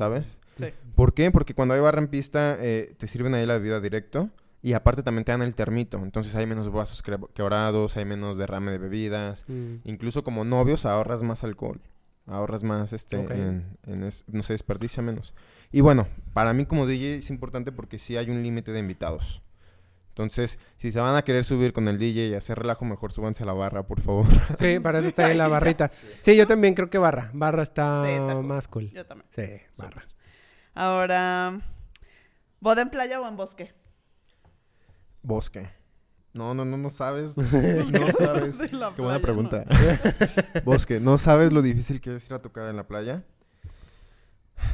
[0.96, 1.32] ¿Por qué?
[1.32, 4.30] Porque cuando hay barra en pista, eh, te sirven ahí la bebida directo.
[4.64, 5.98] Y aparte también te dan el termito.
[6.00, 7.04] Entonces hay menos vasos
[7.34, 9.46] quebrados, hay menos derrame de bebidas.
[9.48, 9.76] Mm.
[9.84, 11.80] Incluso como novios ahorras más alcohol.
[12.26, 15.34] Ahorras más, este, en, en es- no se desperdicia menos.
[15.72, 19.42] Y bueno, para mí como DJ es importante porque sí hay un límite de invitados.
[20.10, 23.44] Entonces, si se van a querer subir con el DJ y hacer relajo, mejor súbanse
[23.44, 24.26] a la barra, por favor.
[24.58, 25.90] Sí, para eso está ahí la barrita.
[25.90, 27.30] Sí, yo también creo que barra.
[27.34, 28.46] Barra está, Sí, está cool.
[28.46, 28.90] más cool.
[28.90, 29.30] Yo también.
[29.36, 29.44] Sí,
[29.78, 30.06] barra.
[30.78, 31.60] Ahora,
[32.60, 33.74] ¿boda en playa o en bosque?
[35.24, 35.68] Bosque.
[36.34, 37.36] No, no, no, no sabes.
[37.92, 38.60] No sabes.
[38.96, 39.66] Qué buena pregunta.
[40.66, 41.00] Bosque.
[41.00, 43.24] ¿No sabes lo difícil que es ir a tocar en la playa?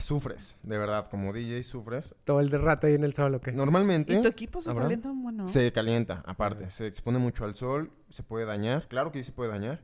[0.01, 1.07] Sufres, de verdad.
[1.07, 2.13] Como DJ sufres.
[2.25, 3.53] Todo el de rato ahí en el sol, ¿o qué?
[3.53, 4.83] Normalmente ¿Y tu equipo se ¿Habrá?
[4.83, 5.47] calienta un bueno?
[5.47, 6.69] se calienta, aparte.
[6.69, 7.93] Se expone mucho al sol.
[8.09, 8.89] Se puede dañar.
[8.89, 9.81] Claro que sí se puede dañar.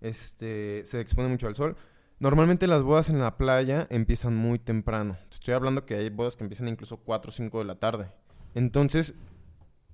[0.00, 1.76] Este, se expone mucho al sol.
[2.20, 5.16] Normalmente las bodas en la playa empiezan muy temprano.
[5.30, 8.08] Estoy hablando que hay bodas que empiezan incluso 4 o 5 de la tarde.
[8.54, 9.14] Entonces,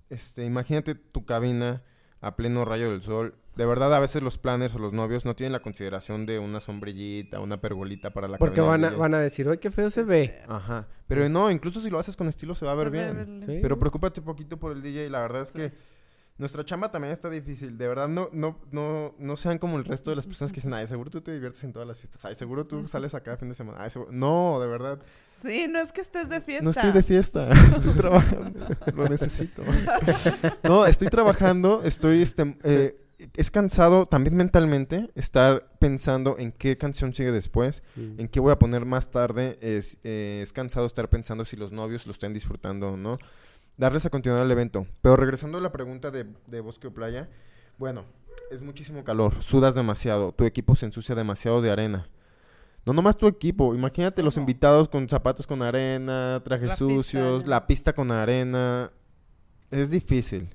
[0.08, 1.82] este, imagínate tu cabina
[2.22, 3.34] a pleno rayo del sol.
[3.56, 6.60] De verdad, a veces los planners o los novios no tienen la consideración de una
[6.60, 9.90] sombrillita, una pergolita para la Porque cabina van a, van a decir, ¡ay, qué feo
[9.90, 10.42] se ve!
[10.48, 10.88] Ajá.
[11.06, 13.42] Pero no, incluso si lo haces con estilo se va a ver Se ve bien.
[13.46, 13.58] Sí.
[13.60, 15.10] Pero preocúpate poquito por el DJ.
[15.10, 15.54] La verdad es Sí.
[15.58, 15.72] que
[16.36, 17.78] nuestra chamba también está difícil.
[17.78, 20.74] De verdad, no, no, no, no sean como el resto de las personas que dicen,
[20.74, 22.24] ay, seguro tú te diviertes en todas las fiestas.
[22.24, 23.78] Ay, seguro tú sales acá fin de semana.
[23.80, 24.10] Ay, seguro...
[24.12, 24.98] No, de verdad.
[25.42, 26.64] Sí, no es que estés de fiesta.
[26.64, 27.50] No estoy de fiesta.
[27.72, 28.66] estoy trabajando.
[28.94, 29.62] Lo necesito.
[30.64, 31.82] no, estoy trabajando.
[31.84, 33.00] Estoy, este, eh,
[33.36, 38.20] es cansado también mentalmente estar pensando en qué canción sigue después Mm.
[38.20, 39.56] en qué voy a poner más tarde.
[39.60, 43.16] Es, eh, es cansado estar pensando si los novios lo están disfrutando o no.
[43.76, 44.86] Darles a continuar el evento.
[45.02, 47.28] Pero regresando a la pregunta de, de bosque o playa,
[47.78, 48.04] Bueno,
[48.50, 52.08] es muchísimo calor, sudas demasiado, tu equipo se ensucia demasiado de arena.
[52.86, 57.66] No nomás tu equipo, imagínate los invitados con zapatos con arena, trajes La sucios, la
[57.66, 58.92] pista con arena.
[59.70, 60.54] Es difícil.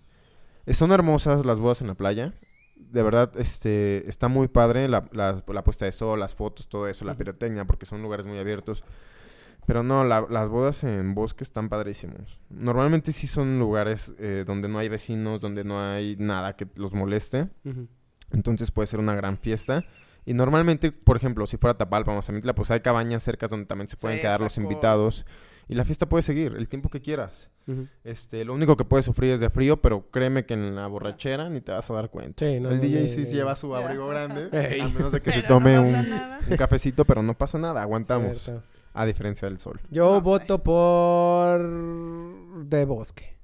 [0.66, 2.34] Eh, Son hermosas las bodas en la playa.
[2.78, 6.88] De verdad, este, está muy padre la, la- la puesta de sol, las fotos, todo
[6.88, 8.84] eso, la pirotecnia, porque son lugares muy abiertos.
[9.70, 12.40] Pero no, la- las bodas en bosque están padrísimos.
[12.50, 16.96] Normalmente sí son lugares eh, donde no hay vecinos, donde no hay nada que los
[16.96, 17.50] moleste.
[18.32, 19.84] Entonces puede ser una gran fiesta.
[20.26, 23.96] Y normalmente, por ejemplo, si fuera Tapalpa, Mazamitla, pues hay cabañas cerca donde también se
[23.96, 25.28] pueden Sí, quedar los invitados.
[25.68, 27.52] Y la fiesta puede seguir el tiempo que quieras.
[28.04, 31.48] Este, lo único que puedes sufrir es de frío, pero créeme que en la borrachera
[31.48, 32.44] ni te vas a dar cuenta.
[32.44, 34.50] Sí, no, el no, DJ no, sí no, lleva su abrigo grande,
[34.82, 38.79] a menos de que se tome no un, cafecito, pero no pasa nada, aguantamos, Cierto.
[38.94, 39.80] A diferencia del sol.
[39.92, 40.24] Yo No sé.
[40.24, 41.60] voto por
[42.66, 43.38] de bosque.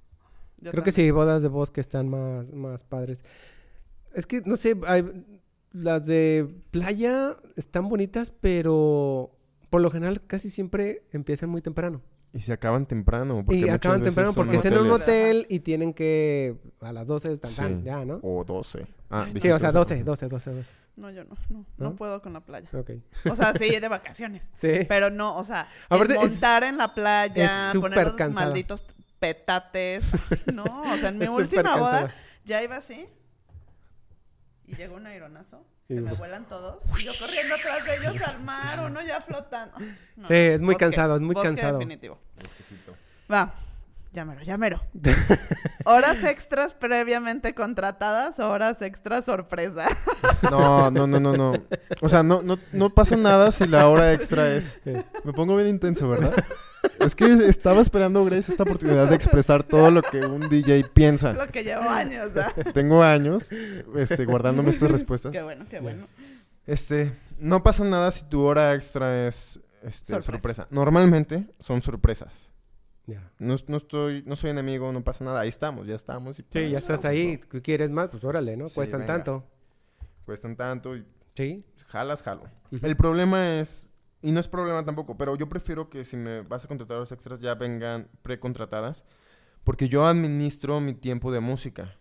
[0.60, 3.24] Yo Creo que sí, bodas de bosque están más, más padres.
[4.14, 5.26] Es que, no sé, hay-
[5.74, 9.32] las de playa están bonitas, pero
[9.70, 12.02] por lo general casi siempre empiezan muy temprano.
[12.34, 13.44] Y se acaban temprano.
[13.46, 17.08] Porque y acaban veces temprano porque es en un hotel y tienen que a las
[17.08, 17.82] 12 están Sí.
[17.84, 18.20] ya, ¿no?
[18.24, 18.86] O 12.
[19.10, 20.04] Ah, Sí, o sea, 12.
[20.04, 20.70] 12, 12, 12, 12.
[20.98, 21.96] No, yo no, no, no ¿No?
[21.96, 22.70] puedo con la playa.
[22.74, 22.92] Ok.
[23.30, 24.50] O sea, sí, de vacaciones.
[24.62, 24.86] Sí.
[24.88, 28.86] Pero no, o sea, Aparte, el es- montar en la playa, poner los malditos
[29.20, 30.06] petates.
[30.54, 32.14] No, o sea, en mi Es última boda
[32.46, 33.08] ya iba así.
[34.68, 35.64] Y llegó un aironazo.
[35.88, 36.84] Se me vuelan todos.
[37.00, 39.78] Y yo corriendo atrás de ellos al mar, uno ya flotando.
[40.16, 41.78] No, Sí, es muy bosque, cansado, es muy bosque cansado.
[41.78, 42.20] definitivo.
[42.42, 42.96] Bosquecito.
[43.32, 43.54] Va,
[44.16, 44.82] llámero, llámero.
[45.86, 49.88] Horas extras previamente contratadas o horas extras sorpresa.
[50.50, 51.54] No, no, no, no, no.
[52.02, 54.80] O sea, no, no, no pasa nada si la hora extra es.
[55.24, 56.34] Me pongo bien intenso, ¿verdad?
[57.00, 61.34] Es que estaba esperando, Grace, esta oportunidad de expresar todo lo que un DJ piensa.
[61.34, 62.54] Lo que llevo años, ¿verdad?
[62.74, 63.50] Tengo años
[63.96, 65.32] este, guardándome estas respuestas.
[65.32, 66.08] Qué bueno, qué bueno.
[66.68, 70.32] Este, no pasa nada si tu hora extra es este, Sorpresa.
[70.32, 70.68] sorpresa.
[70.70, 72.55] Normalmente son sorpresas.
[73.40, 75.42] No, no estoy, no soy enemigo, no pasa nada.
[75.42, 76.40] Ahí estamos, ya estamos.
[76.40, 77.38] y Sí, ya eso estás estamos, ahí.
[77.42, 77.48] ¿no?
[77.50, 78.10] ¿Tú ¿Quieres más?
[78.10, 78.68] Pues órale, ¿no?
[78.70, 79.14] Sí, Cuestan venga.
[79.14, 79.44] tanto.
[80.26, 81.66] Cuestan tanto y Sí.
[81.88, 82.44] jalas, jalo.
[82.82, 83.92] El problema es,
[84.22, 87.12] y no es problema tampoco, pero yo prefiero que si me vas a contratar horas
[87.12, 89.06] extras ya vengan precontratadas,
[89.64, 91.96] porque yo administro mi tiempo de música.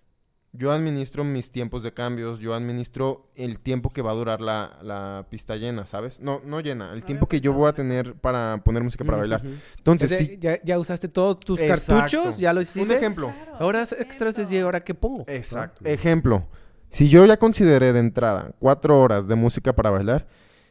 [0.56, 4.78] Yo administro mis tiempos de cambios, yo administro el tiempo que va a durar la,
[4.82, 6.20] la pista llena, ¿sabes?
[6.20, 9.42] No, no llena, el tiempo que yo voy a tener para poner música para bailar.
[9.78, 10.38] Entonces, sí.
[10.40, 11.94] ya, ya usaste todos tus Exacto.
[11.94, 12.82] cartuchos, ya lo hiciste.
[12.82, 13.34] Un ejemplo.
[13.58, 15.24] Claro, es extras es y ahora qué pongo.
[15.26, 15.80] Exacto.
[15.82, 15.90] ¿No?
[15.90, 16.46] Ejemplo,
[16.88, 20.28] si yo ya consideré de entrada cuatro horas de música para bailar,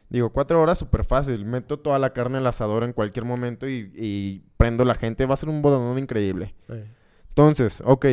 [0.08, 1.44] digo, cuatro horas súper fácil.
[1.44, 5.26] Meto toda la carne al asador en cualquier momento y, y prendo la gente.
[5.26, 6.54] Va a ser un bodonón increíble.
[7.28, 8.06] Entonces, ok,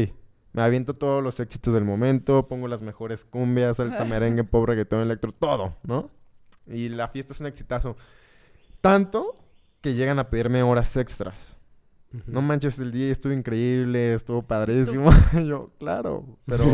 [0.54, 5.02] me aviento todos los éxitos del momento, pongo las mejores cumbias, salsa merengue, pop, reggaetón,
[5.02, 6.10] electro, todo, ¿no?
[6.68, 7.96] Y la fiesta es un exitazo.
[8.82, 9.34] Tanto
[9.82, 11.58] que llegan a pedirme horas extras.
[12.28, 15.10] No manches, el día estuvo increíble, estuvo padrísimo.
[15.46, 16.66] yo, claro, pero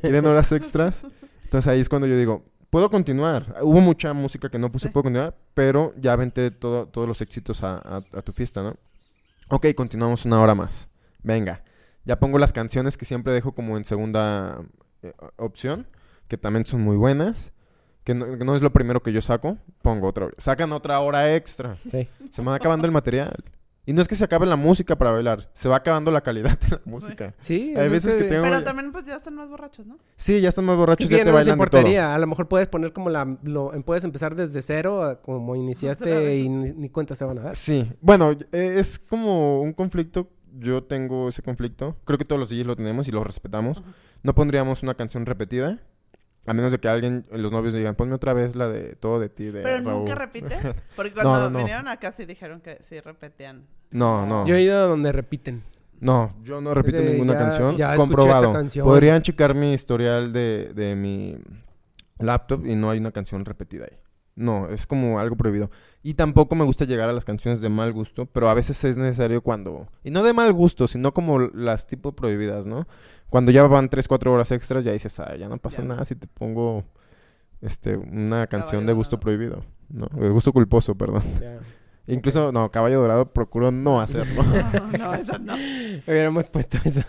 [0.00, 1.04] ¿quieren horas extras?
[1.44, 3.56] Entonces ahí es cuando yo digo, puedo continuar.
[3.60, 4.92] Hubo mucha música que no puse, Sí.
[4.92, 8.74] puedo continuar, pero ya aventé todo, todos los éxitos a, a- a tu fiesta, ¿no?
[9.50, 10.88] Ok, continuamos una hora más.
[11.22, 11.62] Venga,
[12.04, 14.60] ya pongo las canciones que siempre dejo como en segunda
[15.02, 15.86] eh, opción,
[16.28, 17.52] que también son muy buenas.
[18.04, 20.34] Que no, que no es lo primero que yo saco, pongo otra hora.
[20.36, 21.76] Sacan otra hora extra.
[21.90, 22.06] Sí.
[22.30, 23.34] Se me va acabando el material.
[23.86, 26.58] Y no es que se acabe la música para bailar, se va acabando la calidad
[26.58, 27.34] de la música.
[27.38, 29.98] Sí, Hay es veces que que- tengo- Pero también pues ya están más borrachos, ¿no?
[30.16, 31.80] Sí, ya están más borrachos, Sí, ya te no bailan de todo.
[31.80, 32.14] importaría.
[32.14, 33.38] A lo mejor puedes poner como la...
[33.42, 37.56] Lo, puedes empezar desde cero, como iniciaste y ni, ni cuenta se van a dar.
[37.56, 40.30] Sí, bueno, eh, es como un conflicto.
[40.58, 41.96] Yo tengo ese conflicto.
[42.04, 43.82] Creo que todos los DJs lo tenemos y lo respetamos.
[44.22, 45.80] No pondríamos una canción repetida.
[46.46, 49.30] A menos de que alguien, los novios digan, ponme otra vez la de todo de
[49.30, 50.00] ti, de Pero Raúl".
[50.00, 50.58] nunca repites.
[50.96, 51.58] Porque cuando no, no.
[51.58, 53.66] vinieron acá sí dijeron que sí repetían.
[53.90, 54.46] No, no.
[54.46, 55.62] Yo he ido donde repiten.
[56.00, 57.76] No, yo no repito de, ninguna ya- canción.
[57.76, 58.44] ya comprobado.
[58.48, 58.84] esta canción.
[58.86, 61.38] Podrían checar mi historial de, de mi
[62.18, 63.96] laptop y no hay una canción repetida ahí.
[64.36, 65.70] No, es como algo prohibido.
[66.02, 68.96] Y tampoco me gusta llegar a las canciones de mal gusto, pero a veces es
[68.96, 69.86] necesario cuando...
[70.02, 72.86] Y no de mal gusto, sino como las tipo prohibidas, ¿no?
[73.30, 75.88] Cuando ya van 3, 4 horas extras, ya dices, ah, ya no pasa Ya.
[75.88, 76.84] nada si te pongo
[77.60, 79.22] este una canción Caballo de gusto Dorado.
[79.22, 80.06] prohibido, ¿no?
[80.20, 81.22] De gusto culposo, perdón.
[82.06, 84.42] Incluso, no, Caballo Dorado procuro no hacerlo.
[84.42, 85.54] No, no, eso no.
[85.54, 87.00] Hubiéramos puesto eso.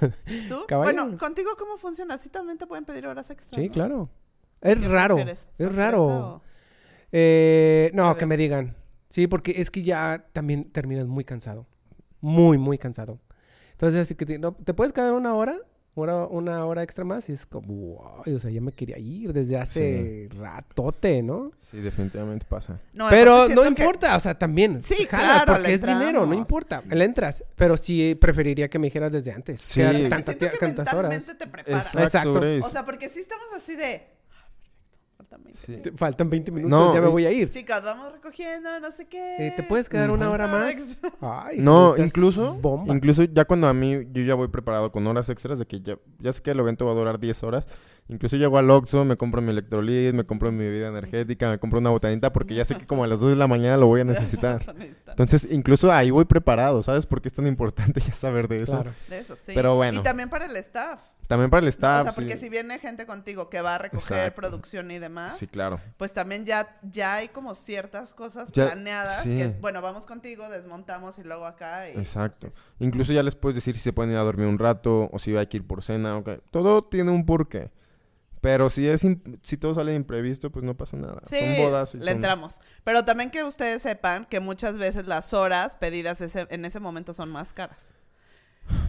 [0.47, 0.59] ¿Tú?
[0.67, 0.93] Caballo.
[0.93, 2.13] Bueno, ¿contigo cómo funciona?
[2.13, 3.59] ¿Así también te pueden pedir horas extra?
[3.59, 3.73] Sí, ¿no?
[3.73, 4.09] claro.
[4.61, 5.15] Es ¿Qué raro.
[5.15, 5.47] prefieres?
[5.57, 6.03] Es ¿Sorpresa raro.
[6.05, 6.41] o-
[7.17, 8.75] Eh, no, que me digan.
[9.09, 11.65] Sí, porque es que ya también terminas muy cansado.
[12.19, 13.19] Muy, muy cansado.
[13.71, 15.55] Entonces, así que te, no, ¿te puedes quedar una hora?
[15.97, 19.31] una, una hora extra más y es como, wow, o sea, ya me quería ir
[19.31, 21.53] desde hace ratote, ¿no?
[21.61, 22.81] Sí, definitivamente pasa.
[22.91, 24.83] No, pero no que- importa, o sea, también.
[24.83, 26.83] Sí, jala, claro, porque es dinero, no importa.
[26.89, 29.61] Le entras, pero sí preferiría que me dijeras desde antes.
[29.61, 29.75] Sí.
[29.81, 31.11] Siento tantas, tantas horas.
[31.11, 31.85] mentalmente te preparas.
[31.95, 32.67] Exacto, Exacto.
[32.67, 34.03] O sea, porque sí estamos así de...
[34.31, 35.77] "Ah, perfecto, faltan 20 Sí.
[35.77, 37.49] Te faltan 20 minutos, No, ya me voy a ir.
[37.49, 39.47] Chicas, vamos recogiendo, no sé qué.
[39.47, 40.71] Eh, ¿Te puedes quedar una hora más?
[40.71, 41.11] extra.
[41.21, 42.93] Ay, No, incluso, Bomba.
[42.93, 45.97] incluso ya cuando a mí, yo ya voy preparado con horas extras de que ya,
[46.19, 47.67] ya sé que el evento va a durar 10 horas.
[48.07, 51.79] Incluso llego al Oxxo, me compro mi electrolit, me compro mi bebida energética, me compro
[51.79, 54.01] una botanita porque ya sé que como a las 2 de la mañana lo voy
[54.01, 54.75] a necesitar.
[55.07, 57.07] Entonces, incluso ahí voy preparado, ¿sabes?
[57.07, 58.73] Porque es tan importante ya saber de eso.
[58.73, 58.91] Claro.
[59.09, 59.53] De eso, sí.
[59.55, 60.01] Pero bueno.
[60.01, 60.99] Y también para el staff.
[61.27, 62.03] También para el o staff.
[62.03, 62.45] sea, porque sí.
[62.45, 64.35] si viene gente contigo que va a recoger Exacto.
[64.41, 65.79] producción y demás, Sí, claro.
[65.97, 69.29] pues también ya, ya hay como ciertas cosas Ya- planeadas sí.
[69.37, 71.89] que es, bueno, vamos contigo, desmontamos y luego acá.
[71.89, 72.49] Y, Exacto.
[72.49, 75.17] pues, Incluso ya les puedes decir si se pueden ir a dormir un rato o
[75.19, 76.17] si hay que ir por cena.
[76.17, 76.29] ok.
[76.51, 77.71] Todo tiene un porqué.
[78.41, 79.01] Pero si es
[79.41, 81.19] si todo sale imprevisto, pues no pasa nada.
[81.27, 82.59] Sí, son bodas y le son- entramos.
[82.83, 87.11] Pero también que ustedes sepan que muchas veces las horas pedidas ese- en ese momento
[87.13, 87.95] son más caras.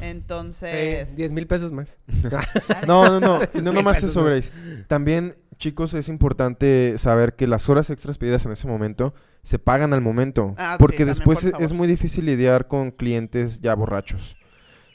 [0.01, 1.11] Entonces...
[1.11, 1.99] Sí, 10 mil pesos más.
[2.87, 3.41] No, no, no.
[3.63, 4.25] No nomás eso.
[4.25, 4.51] Grace.
[4.89, 9.93] También, chicos, es importante saber que las horas extras pedidas en ese momento se pagan
[9.95, 10.55] al momento.
[10.59, 14.37] Ah, sí, porque también, después por es- muy difícil lidiar con clientes ya borrachos.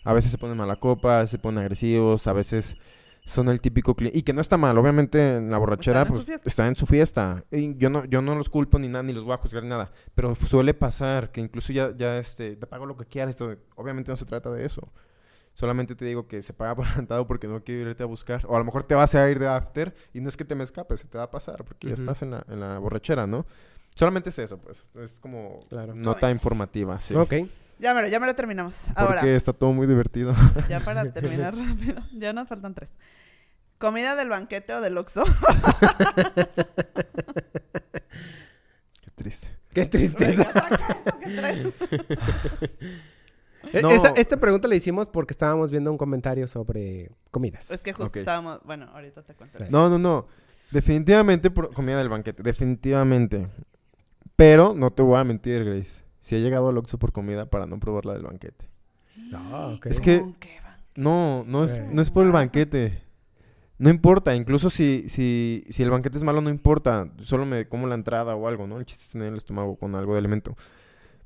[0.03, 2.75] A veces se ponen mala copa, se ponen agresivos, a veces
[3.31, 4.17] son el típico cliente.
[4.17, 6.47] Y que no está mal, obviamente en la borrachera, Están en su pues fiesta.
[6.49, 7.43] está en su fiesta.
[7.51, 9.69] Y yo no, yo no los culpo ni nada, ni los voy a juzgar ni
[9.69, 9.91] nada.
[10.15, 13.31] Pero suele pasar que incluso ya, ya este, te pago lo que quieras.
[13.31, 14.87] Esto, obviamente no se trata de eso.
[15.53, 18.45] Solamente te digo que se paga por adelantado porque no quiero irte a buscar.
[18.47, 20.55] O a lo mejor te vas a ir de after y no es que te
[20.55, 23.27] me escapes, se te va a pasar porque ya estás en la, en la borrachera,
[23.27, 23.45] ¿no?
[23.95, 24.85] Solamente es eso, pues.
[24.95, 25.93] Es como Claro.
[25.93, 27.13] nota informativa, sí.
[27.15, 27.33] Ok.
[27.79, 28.87] Ya me lo, ya me lo terminamos.
[28.95, 30.33] Ahora, Porque está todo muy divertido.
[30.69, 32.01] ya para terminar rápido.
[32.13, 32.95] Ya nos faltan tres.
[33.81, 35.23] ¿Comida del banquete o del Oxxo?
[39.01, 39.47] Qué triste.
[39.73, 40.43] Qué tristeza.
[40.43, 42.17] Eso que.
[43.73, 43.91] E- No.
[43.91, 47.69] esa- esta pregunta la hicimos porque estábamos viendo un comentario sobre comidas.
[47.69, 48.59] Es que justo estábamos...
[48.65, 49.59] Bueno, ahorita te cuento.
[49.69, 50.27] No, no, no.
[50.71, 52.41] Definitivamente por comida del banquete.
[52.41, 53.47] Definitivamente.
[54.35, 56.03] Pero no te voy a mentir, Grace.
[56.21, 58.67] Si he llegado al Oxxo por comida para no probar la del banquete.
[59.33, 59.85] Ah, ok.
[59.85, 60.77] Es que- ¿Con qué van?
[60.95, 63.03] No, no es, no es por el banquete.
[63.81, 67.09] No importa, incluso si, si, si el banquete es malo, no importa.
[67.23, 68.77] Solo me como la entrada o algo, ¿no?
[68.77, 70.55] El chiste es tener el estómago con algo de alimento.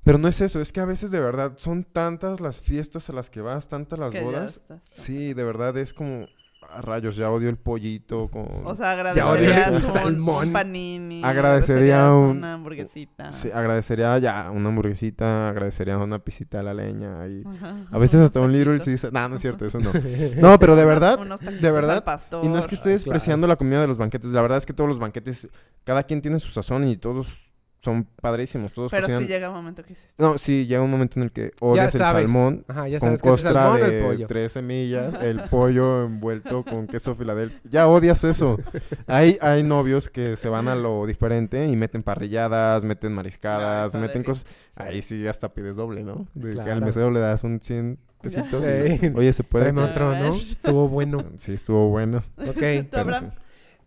[0.04, 3.14] Pero no es eso, es que a veces de verdad son tantas las fiestas a
[3.14, 4.58] las que vas, tantas las Que bodas.
[4.58, 6.28] estás- Sí, de verdad es como,
[6.76, 8.46] a rayos, ya odio el pollito con...
[8.66, 10.48] O sea, agradecerías el un, salmón.
[10.48, 11.22] un panini.
[11.24, 13.32] Agradecería un- una hamburguesita.
[13.32, 17.44] Sí, agradecería ya una hamburguesita, agradecería una pisita a la leña y...
[17.48, 17.86] Ajá.
[17.92, 19.92] A veces hasta un little sí, nah, no es cierto, eso no.
[20.42, 22.44] No, pero de verdad, unos de al verdad, pastor.
[22.44, 24.32] Y no es que esté despreciando la comida de los banquetes.
[24.32, 25.48] La verdad es que todos los banquetes,
[25.84, 27.45] cada quien tiene su sazón y todos
[27.86, 28.74] son padrísimos.
[28.74, 30.14] Todos Pero cocinan- sí llega un momento que dices...
[30.18, 33.08] No, sí, llega un momento en el que Ya odias el salmón Ajá, ya con
[33.08, 34.28] sabes que es el costra salmón o el de pollo.
[34.28, 37.60] tres semillas, el pollo envuelto con queso Filadelfia.
[37.64, 38.58] Ya odias eso.
[39.08, 44.24] Hay, hay novios que se van a lo diferente y meten parrilladas, meten mariscadas, meten
[44.24, 44.46] de- cosas.
[44.76, 46.28] Ahí sí hasta pides doble, ¿no?
[46.34, 48.68] De que al mesero le das un 100 pesitos.
[48.68, 49.08] y.
[49.16, 49.66] Oye, ¿se puede?
[49.66, 50.34] Tráeme otro, ¿no?
[50.36, 51.24] Estuvo bueno.
[51.38, 52.24] Sí, estuvo bueno.
[52.36, 52.58] ¿Tú, Ok.
[52.58, 53.26] Pero sí.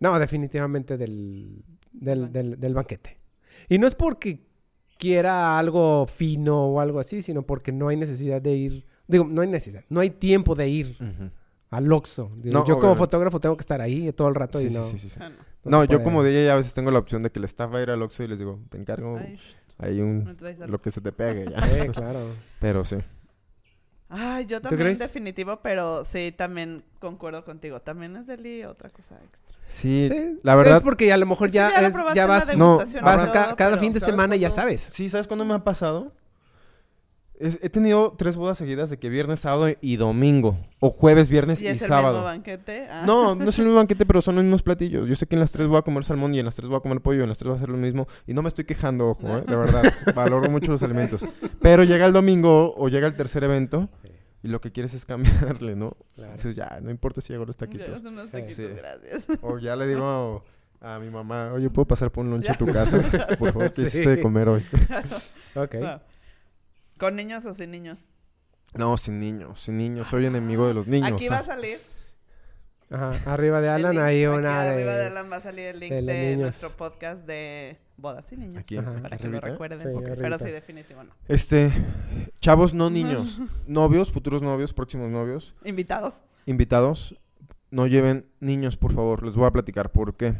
[0.00, 3.17] No, definitivamente del, del, del, del banquete.
[3.68, 4.40] Y no es porque
[4.98, 8.86] quiera algo fino o algo así, sino porque no hay necesidad de ir.
[9.06, 9.84] Digo, no hay necesidad.
[9.88, 10.98] No hay tiempo de ir
[11.70, 12.30] al Oxxo.
[12.36, 14.82] Digo, No, yo como fotógrafo tengo que estar ahí todo el rato Sí, y no.
[14.82, 15.18] sí, sí, sí.
[15.22, 15.30] Ah,
[15.64, 15.84] no.
[15.84, 16.04] Yo puede.
[16.04, 18.02] como DJ a veces tengo la opción de que el staff va a ir al
[18.02, 19.38] Oxxo y les digo, te encargo Ay,
[19.78, 21.60] ahí un lo que se te pegue ya.
[21.84, 22.20] Sí, claro.
[22.58, 22.96] Pero sí.
[24.10, 27.80] Ay, yo ¿Tú también definitivo, pero sí, también concuerdo contigo.
[27.80, 29.54] También es deli otra cosa extra.
[29.66, 30.78] Sí, Sí, la verdad.
[30.78, 33.92] Es porque a lo mejor ya, ya es- ya vas, No, vas cada pero- fin
[33.92, 34.80] de ¿sabes semana y ya sabes.
[34.92, 36.12] Sí, ¿sabes cuándo me ha pasado?
[37.40, 40.58] Es- he tenido tres bodas seguidas de que viernes, sábado y domingo.
[40.80, 42.14] O jueves, viernes ¿Y y, es el sábado.
[42.14, 42.86] mismo banquete?
[42.90, 43.04] Ah.
[43.06, 45.08] No, no es el mismo banquete, pero son los mismos platillos.
[45.08, 46.76] Yo sé que en las tres voy a comer salmón y en las tres voy
[46.78, 48.08] a comer pollo y en las tres va a ser lo mismo.
[48.26, 49.44] Y no me estoy quejando, ojo, ¿eh?
[49.46, 49.82] de verdad.
[50.14, 51.24] Valoro mucho los alimentos.
[51.62, 53.88] Pero llega el domingo o llega el tercer evento
[54.42, 55.96] y lo que quieres es cambiarle, ¿no?
[56.14, 56.30] Claro.
[56.30, 58.00] Entonces ya, no importa si llego los taquitos.
[58.02, 58.66] unos taquitos, Sí.
[58.76, 59.24] gracias.
[59.42, 60.42] O ya le digo
[60.80, 62.98] a, a mi mamá, oye, ¿puedo pasar por un lonche a tu casa?
[63.38, 64.64] Por favor, ¿qué hiciste de comer hoy?
[65.54, 65.74] Ok.
[65.74, 66.00] No.
[66.98, 68.08] ¿Con niños o sin niños?
[68.74, 70.08] No, sin niños, sin niños.
[70.08, 71.12] Soy enemigo de los niños.
[71.12, 71.80] Aquí va a salir.
[72.90, 73.20] Ajá.
[73.32, 75.06] Arriba de Alan hay Aquí una arriba de.
[75.06, 76.40] Alan va a salir el link de de, los niños.
[76.40, 78.58] nuestro podcast de bodas y niños.
[78.58, 78.94] Aquí, Ajá.
[79.00, 79.78] para que lo recuerden.
[79.78, 81.10] Sí, Pero sí, definitivo no.
[81.28, 81.72] Este,
[82.40, 83.40] chavos, no niños.
[83.66, 85.54] Novios, futuros novios, próximos novios.
[85.64, 86.24] Invitados.
[86.46, 87.14] invitados,
[87.70, 89.22] no lleven niños, por favor.
[89.22, 90.34] Les voy a platicar por qué.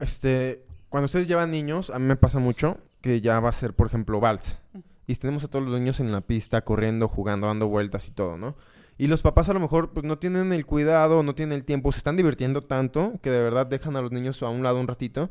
[0.00, 3.72] Este, cuando ustedes llevan niños, a mí me pasa mucho que ya va a ser,
[3.72, 4.58] por ejemplo, vals.
[5.06, 8.36] Y tenemos a todos los niños en la pista, corriendo, jugando, dando vueltas y todo,
[8.36, 8.56] ¿no?
[8.98, 11.92] Y los papás a lo mejor pues no tienen el cuidado, no tienen el tiempo,
[11.92, 14.88] se están divirtiendo tanto que de verdad dejan a los niños a un lado un
[14.88, 15.30] ratito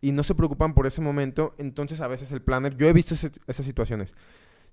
[0.00, 1.54] y no se preocupan por ese momento.
[1.58, 4.14] Entonces a veces el planner, yo he visto ese- esas situaciones.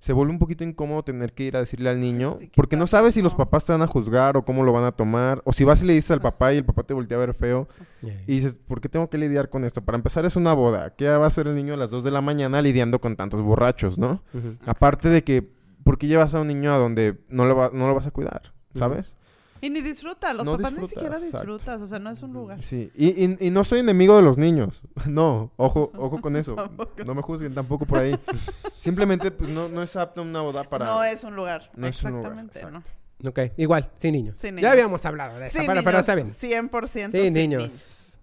[0.03, 2.87] Se vuelve un poquito incómodo tener que ir a decirle al niño, Sí, porque no
[2.87, 5.53] sabes si los papás te van a juzgar o cómo lo van a tomar, o
[5.53, 7.69] si vas y le dices al papá y el papá te voltea a ver feo
[8.27, 9.81] y dices, ¿por qué tengo que lidiar con esto?
[9.81, 12.11] Para empezar es una boda, ¿qué va a hacer el niño a las 2 de
[12.11, 14.21] la mañana lidiando con tantos borrachos, no?
[14.65, 15.47] Aparte de que,
[15.85, 18.11] ¿por qué llevas a un niño a donde no lo, va- no lo vas a
[18.11, 18.51] cuidar?
[18.75, 19.15] ¿Sabes?
[19.65, 21.37] Y ni disfruta, los No papás ni disfrutas, siquiera exacto.
[21.55, 22.61] disfrutas, o sea, no es un lugar.
[22.61, 22.91] Sí.
[22.95, 24.81] Y, y- y no soy enemigo de los niños.
[25.07, 26.55] No, ojo, ojo con eso.
[27.05, 28.15] No me juzguen tampoco por ahí.
[28.75, 30.85] Simplemente, pues, no, no es apto una boda para...
[30.85, 31.71] No es un lugar.
[31.75, 32.35] No es un lugar.
[32.71, 32.83] ¿no?
[33.29, 34.35] Ok, igual, sin niños.
[34.37, 34.71] Sin Ya niños.
[34.71, 36.27] habíamos hablado de eso, pero, está bien.
[36.27, 37.61] 100% Sí, sin niños.
[37.63, 38.17] niños.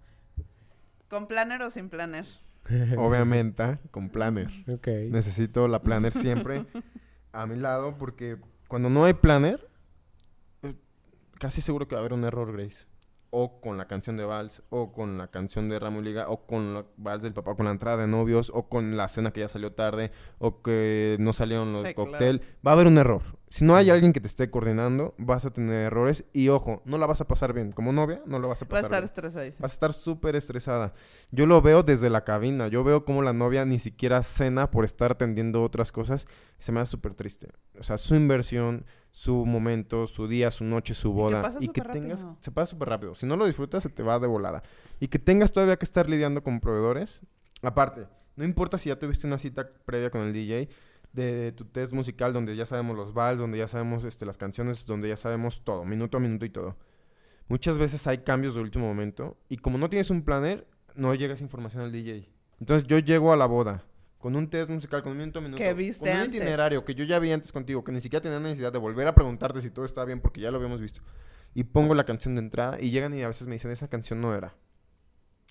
[1.09, 2.25] ¿Con planner o sin planner?
[2.97, 4.47] Obviamente, con planner.
[4.71, 4.87] Ok.
[5.09, 6.65] Necesito la planner siempre
[7.33, 8.37] a mi lado porque
[8.67, 9.67] cuando no hay planner,
[11.41, 12.85] casi seguro que va a haber un error, Grace.
[13.31, 16.45] O con la canción de Vals, o con la canción de Ramo y Liga, o
[16.45, 19.39] con la Vals del papá, con la entrada de novios, o con la cena que
[19.39, 22.41] ya salió tarde, o que no salieron los Sí, cóctel.
[22.65, 23.23] Va a haber un error.
[23.51, 26.97] Si no hay alguien que te esté coordinando, vas a tener errores y ojo, no
[26.97, 27.73] la vas a pasar bien.
[27.73, 29.03] Como novia, no la vas a Va a pasar estar bien.
[29.03, 29.63] estresadísimo.
[29.63, 30.93] Vas a estar súper estresada.
[31.31, 32.69] Yo lo veo desde la cabina.
[32.69, 36.27] Yo veo como la novia ni siquiera cena por estar atendiendo otras cosas.
[36.59, 37.49] Se me da súper triste.
[37.77, 41.41] O sea, su inversión, su momento, su día, su noche, su que boda.
[41.41, 42.21] pasa Y que, tengas...
[42.21, 42.37] rápido.
[42.39, 43.15] Se pasa súper rápido.
[43.15, 44.63] Si no lo disfrutas, se te va de volada.
[45.01, 47.19] Y que tengas todavía que estar lidiando con proveedores.
[47.61, 48.07] Aparte,
[48.37, 50.69] no importa si ya tuviste una cita previa con el DJ
[51.13, 54.85] de tu test musical donde ya sabemos los vals, donde ya sabemos este, las canciones,
[54.85, 56.77] donde ya sabemos todo, minuto a minuto y todo.
[57.47, 61.33] Muchas veces hay cambios de último momento y como no tienes un planner, no llega
[61.33, 62.29] esa información al DJ.
[62.59, 63.83] Entonces yo llego a la boda
[64.19, 66.35] con un test musical, con un minuto a minuto, Que viste con un antes.
[66.35, 69.15] itinerario que yo ya vi antes contigo, que ni siquiera tenía necesidad de volver a
[69.15, 71.01] preguntarte si todo está bien porque ya lo habíamos visto.
[71.53, 74.21] Y pongo la canción de entrada y llegan y a veces me dicen, esa canción
[74.21, 74.55] no era.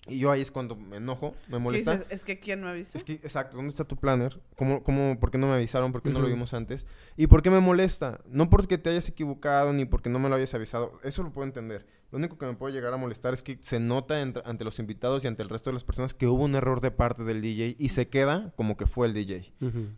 [0.07, 1.91] Y yo ahí es cuando me enojo, me ¿Qué molesta.
[1.93, 2.07] dices?
[2.09, 2.97] Es que ¿quién me avisó?
[2.97, 4.41] Es que, exacto, ¿dónde está tu planner?
[4.55, 5.91] ¿Cómo, cómo, ¿Por qué no me avisaron?
[5.91, 6.87] ¿Por qué no lo vimos antes?
[7.17, 8.19] ¿Y por qué me molesta?
[8.25, 10.99] No porque te hayas equivocado ni porque no me lo hayas avisado.
[11.03, 11.85] Eso lo puedo entender.
[12.11, 15.23] Lo único que me puede llegar a molestar es que se nota ante los invitados
[15.23, 17.75] y ante el resto de las personas que hubo un error de parte del DJ
[17.77, 19.53] y se queda como que fue el DJ.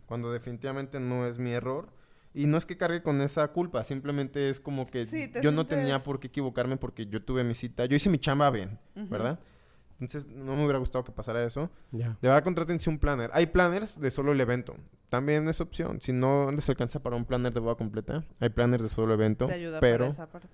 [0.06, 1.88] Cuando definitivamente no es mi error.
[2.36, 5.52] Y no es que cargue con esa culpa, simplemente es como que Sí, te yo
[5.52, 7.86] no tenía por qué equivocarme porque yo tuve mi cita.
[7.86, 8.78] Yo hice mi chamba bien.
[8.96, 9.38] ¿verdad?
[10.04, 11.70] Entonces no me hubiera gustado que pasara eso.
[11.92, 12.18] Ya.
[12.20, 13.30] De verdad, contrátense un planner.
[13.32, 14.76] Hay planners de solo el evento.
[15.08, 16.00] También es opción.
[16.00, 19.46] Si no les alcanza para un planner de boda completa, hay planners de solo evento.
[19.46, 20.48] Te ayuda pero, para esa parte.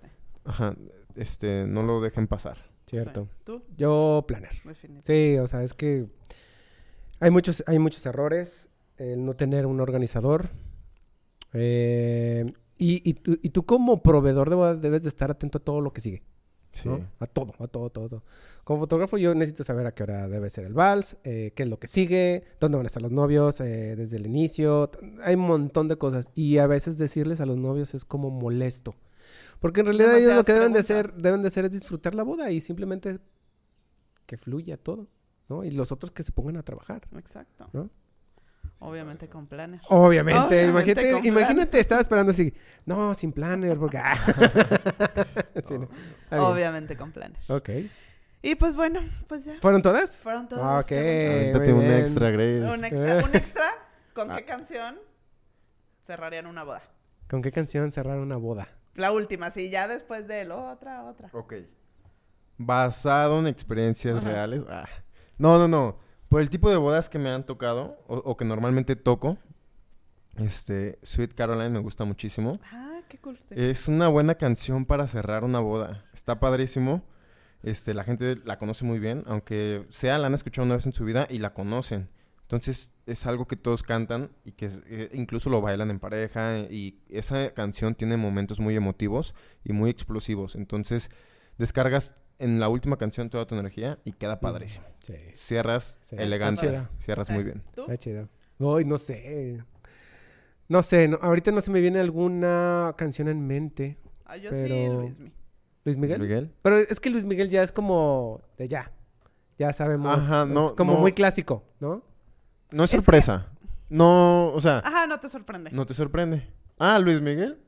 [0.44, 0.74] ajá,
[1.16, 2.59] este, no lo dejen pasar.
[2.86, 3.28] Cierto.
[3.44, 3.62] ¿Tú?
[3.77, 4.51] Yo, planner.
[5.05, 6.06] Sí, o sea, es que
[7.20, 8.68] hay muchos, hay muchos errores.
[8.97, 10.51] El no tener un organizador.
[11.52, 15.60] Eh, y, y, tú, y tú como proveedor de boda debes de estar atento a
[15.60, 16.22] todo lo que sigue.
[16.72, 16.88] Sí.
[16.88, 17.06] ¿no?
[17.18, 18.22] A todo, a todo, todo, todo.
[18.64, 21.68] Como fotógrafo yo necesito saber a qué hora debe ser el vals, eh, qué es
[21.68, 24.90] lo que sigue, dónde van a estar los novios eh, desde el inicio.
[25.24, 26.30] Hay un montón de cosas.
[26.34, 28.94] Y a veces decirles a los novios es como molesto.
[29.59, 32.22] Porque en realidad ellos lo que deben de hacer, deben de hacer es disfrutar la
[32.22, 33.18] boda y simplemente
[34.26, 35.09] que fluya todo,
[35.48, 35.64] ¿no?
[35.64, 37.68] Y los otros que se pongan a trabajar, Exacto.
[37.72, 37.90] ¿no?
[38.80, 39.80] Obviamente con planner.
[39.88, 42.54] Obviamente, Obviamente imagínate, con imagínate, estaba esperando así,
[42.86, 43.98] no, sin planner, porque...
[44.02, 44.14] ah.
[45.68, 45.88] Sí, no.
[46.48, 47.38] Obviamente con planner.
[47.48, 47.70] Ok.
[48.42, 49.54] Y pues bueno, pues ya.
[49.60, 50.22] ¿Fueron todas?
[50.22, 50.64] Fueron todas.
[50.64, 50.92] Ah, ok.
[50.92, 52.62] Avéntate un extra, Grace.
[52.62, 53.64] Un extra, un extra.
[54.14, 54.36] ¿Con Ah.
[54.36, 54.98] qué canción
[56.00, 56.82] cerrarían una boda?
[57.28, 58.68] ¿Con qué canción cerrar una boda?
[58.94, 60.52] La última, sí, ya después de él.
[60.52, 61.28] Otra, otra.
[61.32, 61.54] Ok.
[62.56, 64.26] Basado en experiencias Ajá.
[64.28, 64.64] reales.
[64.68, 64.86] Ah.
[65.38, 65.98] No, no, no.
[66.31, 69.36] Por el tipo de bodas que me han tocado o, o que normalmente toco,
[70.36, 72.59] este, Sweet Caroline me gusta muchísimo.
[72.73, 73.36] Ah, qué cool.
[73.39, 73.55] sí.
[73.57, 76.05] Es una buena canción para cerrar una boda.
[76.15, 77.02] Está padrísimo.
[77.62, 80.93] Este, la gente la conoce muy bien, aunque sea la han escuchado una vez en
[80.94, 82.09] su vida y la conocen.
[82.43, 86.59] Entonces es algo que todos cantan y que es- eh, incluso lo bailan en pareja
[86.70, 89.35] y esa canción tiene momentos muy emotivos
[89.65, 90.55] y muy explosivos.
[90.55, 91.11] Entonces
[91.59, 94.86] descargas en la última canción toda tu energía y queda padrísimo.
[95.02, 95.14] Sí.
[95.34, 96.16] Cierras Sí.
[96.18, 97.62] elegante, cierras muy bien.
[97.74, 97.82] ¿Tú?
[97.82, 98.28] Está chido.
[98.58, 99.62] Ay, no sé.
[100.68, 103.98] No sé, no- ahorita no se me viene alguna canción en mente.
[104.24, 105.32] Ah, yo sí, pero- Luismi.
[105.84, 106.20] ¿Luis Miguel?
[106.20, 106.52] Miguel.
[106.62, 108.92] Pero es que Luis Miguel ya es como de ya.
[109.58, 110.16] Ya sabemos.
[110.16, 111.00] Ajá, no, es como no.
[111.00, 112.04] muy clásico, ¿no?
[112.70, 113.46] No es Es que- sorpresa.
[113.88, 115.70] No, o sea, Ajá, no te sorprende.
[115.72, 116.46] no te sorprende.
[116.78, 117.58] Ah, Luis Miguel.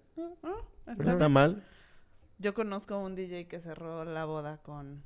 [0.45, 1.65] Ah, está está mal.
[2.43, 5.03] Yo conozco un DJ que cerró la boda con...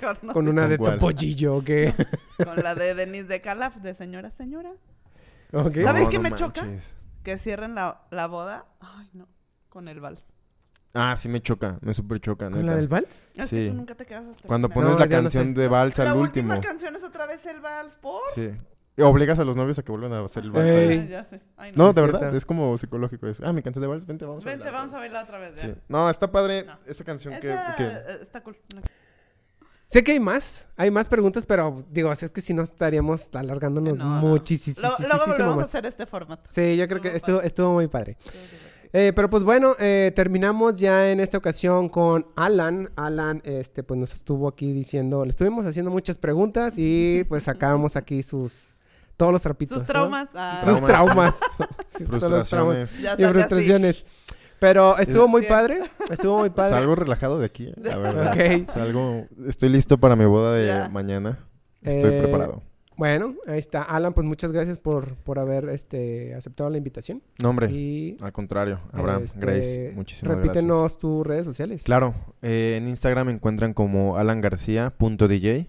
[0.00, 0.98] con, Con una de ¿Con cuál?
[0.98, 1.94] topollillo, que...
[2.44, 4.72] con la de Denise de Calaf, de señora, señora.
[5.52, 6.66] ¿Sabes No, qué no me choca?
[7.22, 8.64] Que cierren la, la boda.
[8.80, 9.28] Ay, no.
[9.68, 10.32] Con el vals.
[10.94, 12.66] Ah, sí me choca, me súper choca, ¿Con neta.
[12.72, 13.26] la del vals?
[13.34, 13.56] Es Sí.
[13.56, 14.82] que tú nunca te quedas hasta el Cuando final.
[14.84, 15.60] pones No, la canción sé.
[15.60, 16.68] de vals La al última último.
[16.68, 18.22] canción es otra vez el vals, ¿por?
[18.34, 18.50] Sí.
[18.98, 20.66] Obligas a los novios a que vuelvan a hacer el vals.
[20.70, 21.08] Ey.
[21.08, 21.40] ya sé.
[21.56, 21.92] Ay, No, no.
[21.94, 23.26] de verdad, es como psicológico.
[23.28, 24.80] Es, ah, mi canción de vals, vente, vamos a Vente, bailar.
[24.80, 25.54] vamos a bailar otra vez.
[25.54, 25.62] ya.
[25.62, 25.74] Sí.
[25.88, 26.76] No, está padre No.
[26.86, 28.56] esa canción que, Esa que- eh, está cool.
[29.86, 33.96] Sé que hay más, hay más preguntas, pero digo, es que si no estaríamos alargándonos
[33.96, 34.28] No, no.
[34.28, 35.66] muchísimo Luego, luego volvemos a más.
[35.66, 36.42] hacer este formato.
[36.50, 38.16] Sí, yo creo que Estuvo estuvo, estuvo muy padre.
[38.92, 42.90] Eh, pero pues bueno, eh, terminamos ya en esta ocasión con Alan.
[42.96, 47.96] Alan, este, pues nos estuvo aquí diciendo, le estuvimos haciendo muchas preguntas y pues sacamos
[47.96, 48.74] aquí sus,
[49.20, 49.78] todos los trapitos.
[49.78, 49.92] Sus ¿no?
[49.92, 50.28] traumas.
[50.34, 51.34] ah, Sus traumas.
[51.96, 53.00] Sí, todos los traumas frustraciones.
[53.02, 54.04] Ya y frustraciones.
[54.58, 55.80] Pero estuvo muy padre,
[56.10, 56.70] estuvo muy padre.
[56.76, 58.64] Salgo relajado de aquí, la verdad.
[58.66, 60.88] Salgo, estoy listo para mi boda de Ya.
[60.88, 61.38] mañana.
[61.82, 62.62] Estoy Eh, preparado.
[62.96, 63.82] Bueno, ahí está.
[63.82, 67.22] Alan, pues muchas gracias por, por haber este, aceptado la invitación.
[67.42, 68.80] No, hombre, Y al contrario.
[68.92, 70.98] Abraham, este, Grace, muchísimas repítenos gracias.
[70.98, 71.82] tus redes sociales.
[71.82, 75.66] Claro, eh, en Instagram me encuentran como alangarcia.dj.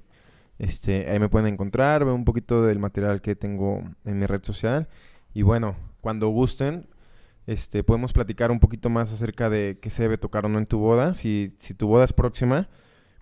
[0.62, 4.44] Este, ahí me pueden encontrar, ver un poquito del material que tengo en mi red
[4.44, 4.88] social.
[5.34, 6.86] Y bueno, cuando gusten,
[7.48, 10.68] este, podemos platicar un poquito más acerca de qué se debe tocar o no en
[10.68, 11.16] tu boda.
[11.16, 12.70] Si, si tu boda es próxima,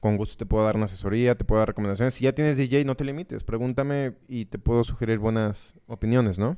[0.02, 2.14] con gusto te puedo dar una asesoría, te puedo dar recomendaciones.
[2.14, 6.58] Si ya tienes DJ, no te limites, pregúntame y te puedo sugerir buenas opiniones, ¿no?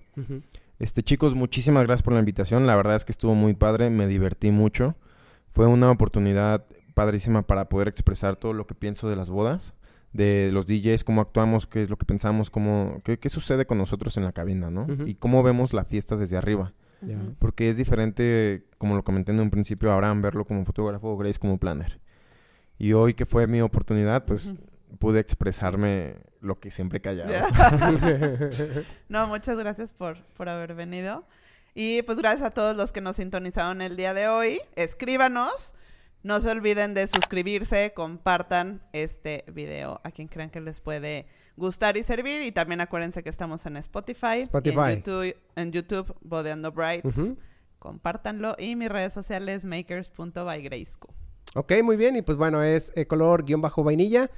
[0.80, 2.66] Este, chicos, muchísimas gracias por la invitación.
[2.66, 4.95] La verdad es que estuvo muy padre, me divertí mucho.
[5.52, 9.76] Fue una oportunidad padrísima para poder expresar todo lo que pienso de las bodas,
[10.13, 13.77] de los DJs, cómo actuamos, qué es lo que pensamos, cómo, qué, qué sucede con
[13.77, 14.88] nosotros en la cabina, ¿no?
[15.05, 16.73] Y cómo vemos la fiesta desde arriba.
[17.39, 21.57] Porque es diferente, como lo comenté en un principio, Abraham, verlo como fotógrafo, Grace como
[21.57, 21.99] planner.
[22.77, 24.55] Y hoy que fue mi oportunidad, pues
[24.99, 27.31] pude expresarme lo que siempre he callado.
[27.31, 27.47] Ya.
[29.09, 31.25] No, muchas gracias por, por haber venido.
[31.73, 34.61] Y pues gracias a todos los que nos sintonizaron el día de hoy.
[34.75, 35.73] Escríbanos.
[36.23, 41.26] No se olviden de suscribirse, compartan este video a quien crean que les puede
[41.57, 42.41] gustar y servir.
[42.43, 44.80] Y también acuérdense que estamos en Spotify, Spotify.
[44.80, 47.18] En, YouTube, en YouTube, Bodeando Brights.
[47.18, 47.38] Ujú.
[47.80, 48.56] Compártanlo.
[48.60, 51.14] Y mis redes sociales, makers.bygraysco.
[51.56, 52.15] Ok, muy bien.
[52.15, 54.30] Y pues bueno, es eh, color guion bajo vainilla.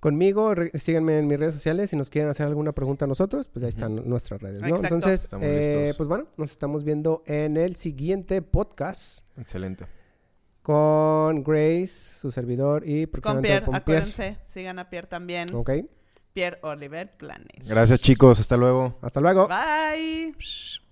[0.00, 1.90] Conmigo, síganme en mis redes sociales.
[1.90, 4.66] Si nos quieren hacer alguna pregunta a nosotros, pues ahí están nuestras redes, ¿no?
[4.66, 4.94] Exacto.
[4.94, 5.96] Entonces, Estamos eh, listos.
[5.96, 9.86] pues bueno, nos estamos viendo en el siguiente podcast Excelente.
[10.62, 11.86] Con Grace,
[12.20, 14.02] su servidor, y Con próximamente Pierre, con Pierre.
[14.04, 15.54] acuérdense, sigan a Pierre también.
[15.54, 15.70] Ok,
[16.32, 17.62] Pierre Oliver Planner.
[17.64, 18.96] Gracias chicos, hasta luego.
[19.02, 19.48] hasta luego.
[19.48, 20.91] Bye.